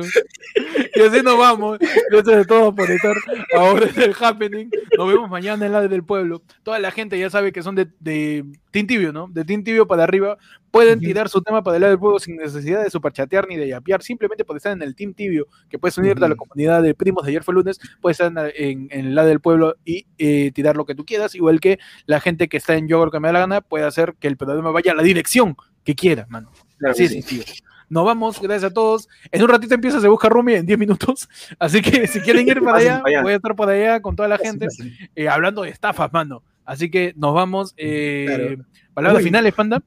Y 0.95 1.01
así 1.01 1.21
nos 1.21 1.37
vamos. 1.37 1.79
Gracias 2.09 2.41
a 2.41 2.45
todos 2.45 2.73
por 2.73 2.89
estar 2.89 3.15
ahora 3.55 3.87
en 3.95 4.01
el 4.01 4.15
happening. 4.19 4.69
Nos 4.97 5.07
vemos 5.07 5.29
mañana 5.29 5.65
en 5.65 5.71
la 5.71 5.87
del 5.87 6.03
pueblo. 6.03 6.41
Toda 6.63 6.79
la 6.79 6.91
gente 6.91 7.17
ya 7.17 7.29
sabe 7.29 7.51
que 7.51 7.63
son 7.63 7.75
de, 7.75 7.87
de 7.99 8.45
Tibio, 8.71 9.13
¿no? 9.13 9.27
De 9.27 9.45
Team 9.45 9.63
Tibio 9.63 9.87
para 9.87 10.03
arriba. 10.03 10.37
Pueden 10.71 10.99
tirar 10.99 11.29
su 11.29 11.41
tema 11.41 11.63
para 11.63 11.77
el 11.77 11.81
lado 11.81 11.91
del 11.91 11.99
pueblo 11.99 12.19
sin 12.19 12.35
necesidad 12.35 12.83
de 12.83 12.89
superchatear 12.89 13.47
ni 13.47 13.57
de 13.57 13.67
yapear. 13.67 14.01
Simplemente 14.01 14.43
por 14.43 14.57
estar 14.57 14.71
en 14.71 14.81
el 14.81 14.95
Team 14.95 15.13
Tibio, 15.13 15.47
que 15.69 15.77
puedes 15.77 15.97
unirte 15.97 16.25
a 16.25 16.29
la 16.29 16.35
comunidad 16.35 16.81
de 16.81 16.95
primos 16.95 17.23
de 17.25 17.31
ayer 17.31 17.43
fue 17.43 17.53
lunes, 17.53 17.79
puedes 18.01 18.19
estar 18.19 18.51
en, 18.55 18.87
el 18.89 19.13
lado 19.13 19.27
del 19.27 19.39
pueblo 19.39 19.75
y 19.85 20.07
eh, 20.17 20.51
tirar 20.53 20.75
lo 20.75 20.85
que 20.85 20.95
tú 20.95 21.05
quieras. 21.05 21.35
Igual 21.35 21.59
que 21.59 21.79
la 22.05 22.19
gente 22.19 22.47
que 22.47 22.57
está 22.57 22.75
en 22.75 22.87
Yo 22.87 23.09
que 23.11 23.19
me 23.19 23.27
da 23.27 23.33
la 23.33 23.39
gana 23.39 23.61
puede 23.61 23.85
hacer 23.85 24.15
que 24.19 24.27
el 24.27 24.37
programa 24.37 24.71
vaya 24.71 24.93
a 24.93 24.95
la 24.95 25.03
dirección 25.03 25.55
que 25.83 25.95
quiera, 25.95 26.25
mano. 26.29 26.51
Así 26.87 27.03
es 27.03 27.63
Nos 27.93 28.05
vamos, 28.05 28.41
gracias 28.41 28.71
a 28.71 28.73
todos. 28.73 29.07
En 29.31 29.43
un 29.43 29.49
ratito 29.49 29.75
empieza 29.75 30.01
Se 30.01 30.07
Busca 30.07 30.27
Rumi 30.27 30.55
en 30.55 30.65
10 30.65 30.79
minutos. 30.79 31.29
Así 31.59 31.79
que 31.79 32.07
si 32.07 32.21
quieren 32.21 32.47
ir 32.47 32.59
para 32.59 32.79
allá, 32.79 33.03
voy 33.21 33.33
a 33.33 33.35
estar 33.35 33.55
por 33.55 33.69
allá 33.69 34.01
con 34.01 34.15
toda 34.15 34.27
la 34.27 34.39
gente 34.39 34.67
eh, 35.15 35.29
hablando 35.29 35.61
de 35.61 35.69
estafas, 35.69 36.11
mano. 36.11 36.41
Así 36.65 36.89
que 36.89 37.13
nos 37.15 37.35
vamos. 37.35 37.75
Eh, 37.77 38.57
Palabras 38.95 39.21
finales, 39.21 39.53
Panda. 39.53 39.83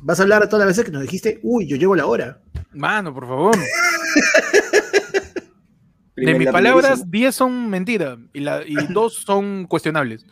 Vas 0.00 0.18
a 0.18 0.24
hablar 0.24 0.48
todas 0.48 0.66
las 0.66 0.76
veces 0.76 0.86
que 0.86 0.90
nos 0.90 1.02
dijiste, 1.02 1.38
uy, 1.44 1.68
yo 1.68 1.76
llego 1.76 1.94
la 1.94 2.06
hora. 2.06 2.40
Mano, 2.72 3.14
por 3.14 3.28
favor. 3.28 3.54
de 6.16 6.34
mis 6.34 6.50
palabras, 6.50 7.08
10 7.08 7.32
son 7.32 7.70
mentiras 7.70 8.18
y, 8.32 8.40
la, 8.40 8.62
y 8.66 8.74
dos 8.92 9.14
son 9.14 9.66
cuestionables. 9.66 10.26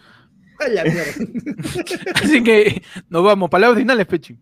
Así 2.16 2.42
que 2.42 2.82
nos 3.08 3.22
vamos. 3.22 3.48
Palabras 3.50 3.78
finales, 3.78 4.06
Pechi. 4.06 4.36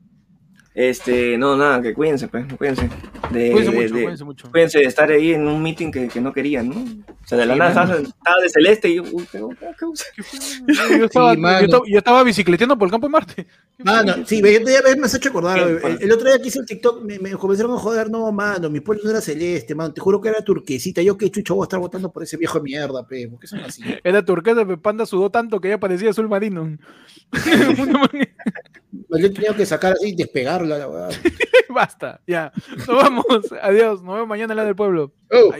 Este, 0.72 1.36
no, 1.36 1.56
nada, 1.56 1.82
que 1.82 1.92
cuídense, 1.92 2.28
pues, 2.28 2.46
cuídense. 2.54 2.88
De, 3.30 3.50
cuídense, 3.50 3.70
mucho, 3.72 3.92
cuídense 3.92 4.24
mucho. 4.24 4.50
Cuídense 4.50 4.78
de 4.78 4.84
estar 4.84 5.10
ahí 5.10 5.32
en 5.32 5.48
un 5.48 5.60
meeting 5.60 5.90
que, 5.90 6.06
que 6.06 6.20
no 6.20 6.32
querían, 6.32 6.68
¿no? 6.68 6.76
O 6.76 7.26
sea, 7.26 7.38
de 7.38 7.46
la 7.46 7.56
nada 7.56 7.70
estaba, 7.70 8.40
de 8.40 8.48
celeste 8.48 8.88
y 8.88 8.94
yo, 8.96 9.02
uy, 9.10 9.26
¿qué, 9.30 9.38
qué, 9.38 10.98
yo, 10.98 11.04
estaba, 11.06 11.34
sí, 11.34 11.40
yo, 11.68 11.82
yo, 11.86 11.98
estaba 11.98 12.22
bicicleteando 12.22 12.78
por 12.78 12.86
el 12.86 12.92
campo 12.92 13.08
de 13.08 13.10
Marte. 13.10 13.46
Mano, 13.78 14.14
sí, 14.24 14.40
ya 14.40 14.96
me 14.96 15.06
has 15.06 15.14
hecho 15.14 15.30
acordar. 15.30 15.58
El, 15.58 16.02
el, 16.02 16.12
otro 16.12 16.28
día 16.28 16.40
que 16.40 16.48
hice 16.48 16.60
el 16.60 16.66
TikTok 16.66 17.02
me, 17.02 17.18
me, 17.18 17.32
comenzaron 17.32 17.72
a 17.72 17.78
joder, 17.78 18.08
no, 18.08 18.30
mano, 18.30 18.70
mi 18.70 18.78
pueblo 18.78 19.02
no 19.04 19.10
era 19.10 19.20
celeste, 19.20 19.74
mano, 19.74 19.92
te 19.92 20.00
juro 20.00 20.20
que 20.20 20.28
era 20.28 20.42
turquesita. 20.42 21.02
Yo 21.02 21.16
que 21.16 21.30
chucho 21.30 21.56
voy 21.56 21.64
a 21.64 21.66
estar 21.66 21.80
votando 21.80 22.12
por 22.12 22.22
ese 22.22 22.36
viejo 22.36 22.58
de 22.58 22.64
mierda, 22.64 23.06
pe, 23.06 23.26
¿por 23.28 23.40
qué 23.40 23.48
son 23.48 23.60
así? 23.60 23.82
Era 24.04 24.24
turquesa, 24.24 24.64
pero 24.64 24.80
Panda 24.80 25.04
sudó 25.04 25.30
tanto 25.30 25.60
que 25.60 25.68
ya 25.68 25.78
parecía 25.78 26.10
azul 26.10 26.28
marino. 26.28 26.78
Yo 28.92 29.26
he 29.26 29.30
tenido 29.30 29.54
que 29.54 29.66
sacar 29.66 29.92
así 29.92 30.14
y 30.16 30.16
la. 30.66 31.08
Basta, 31.68 32.20
ya. 32.26 32.52
Nos 32.76 32.88
vamos. 32.88 33.24
Adiós. 33.62 34.02
Nos 34.02 34.14
vemos 34.14 34.28
mañana 34.28 34.52
en 34.52 34.56
la 34.56 34.64
del 34.64 34.76
pueblo. 34.76 35.12
Oh. 35.30 35.52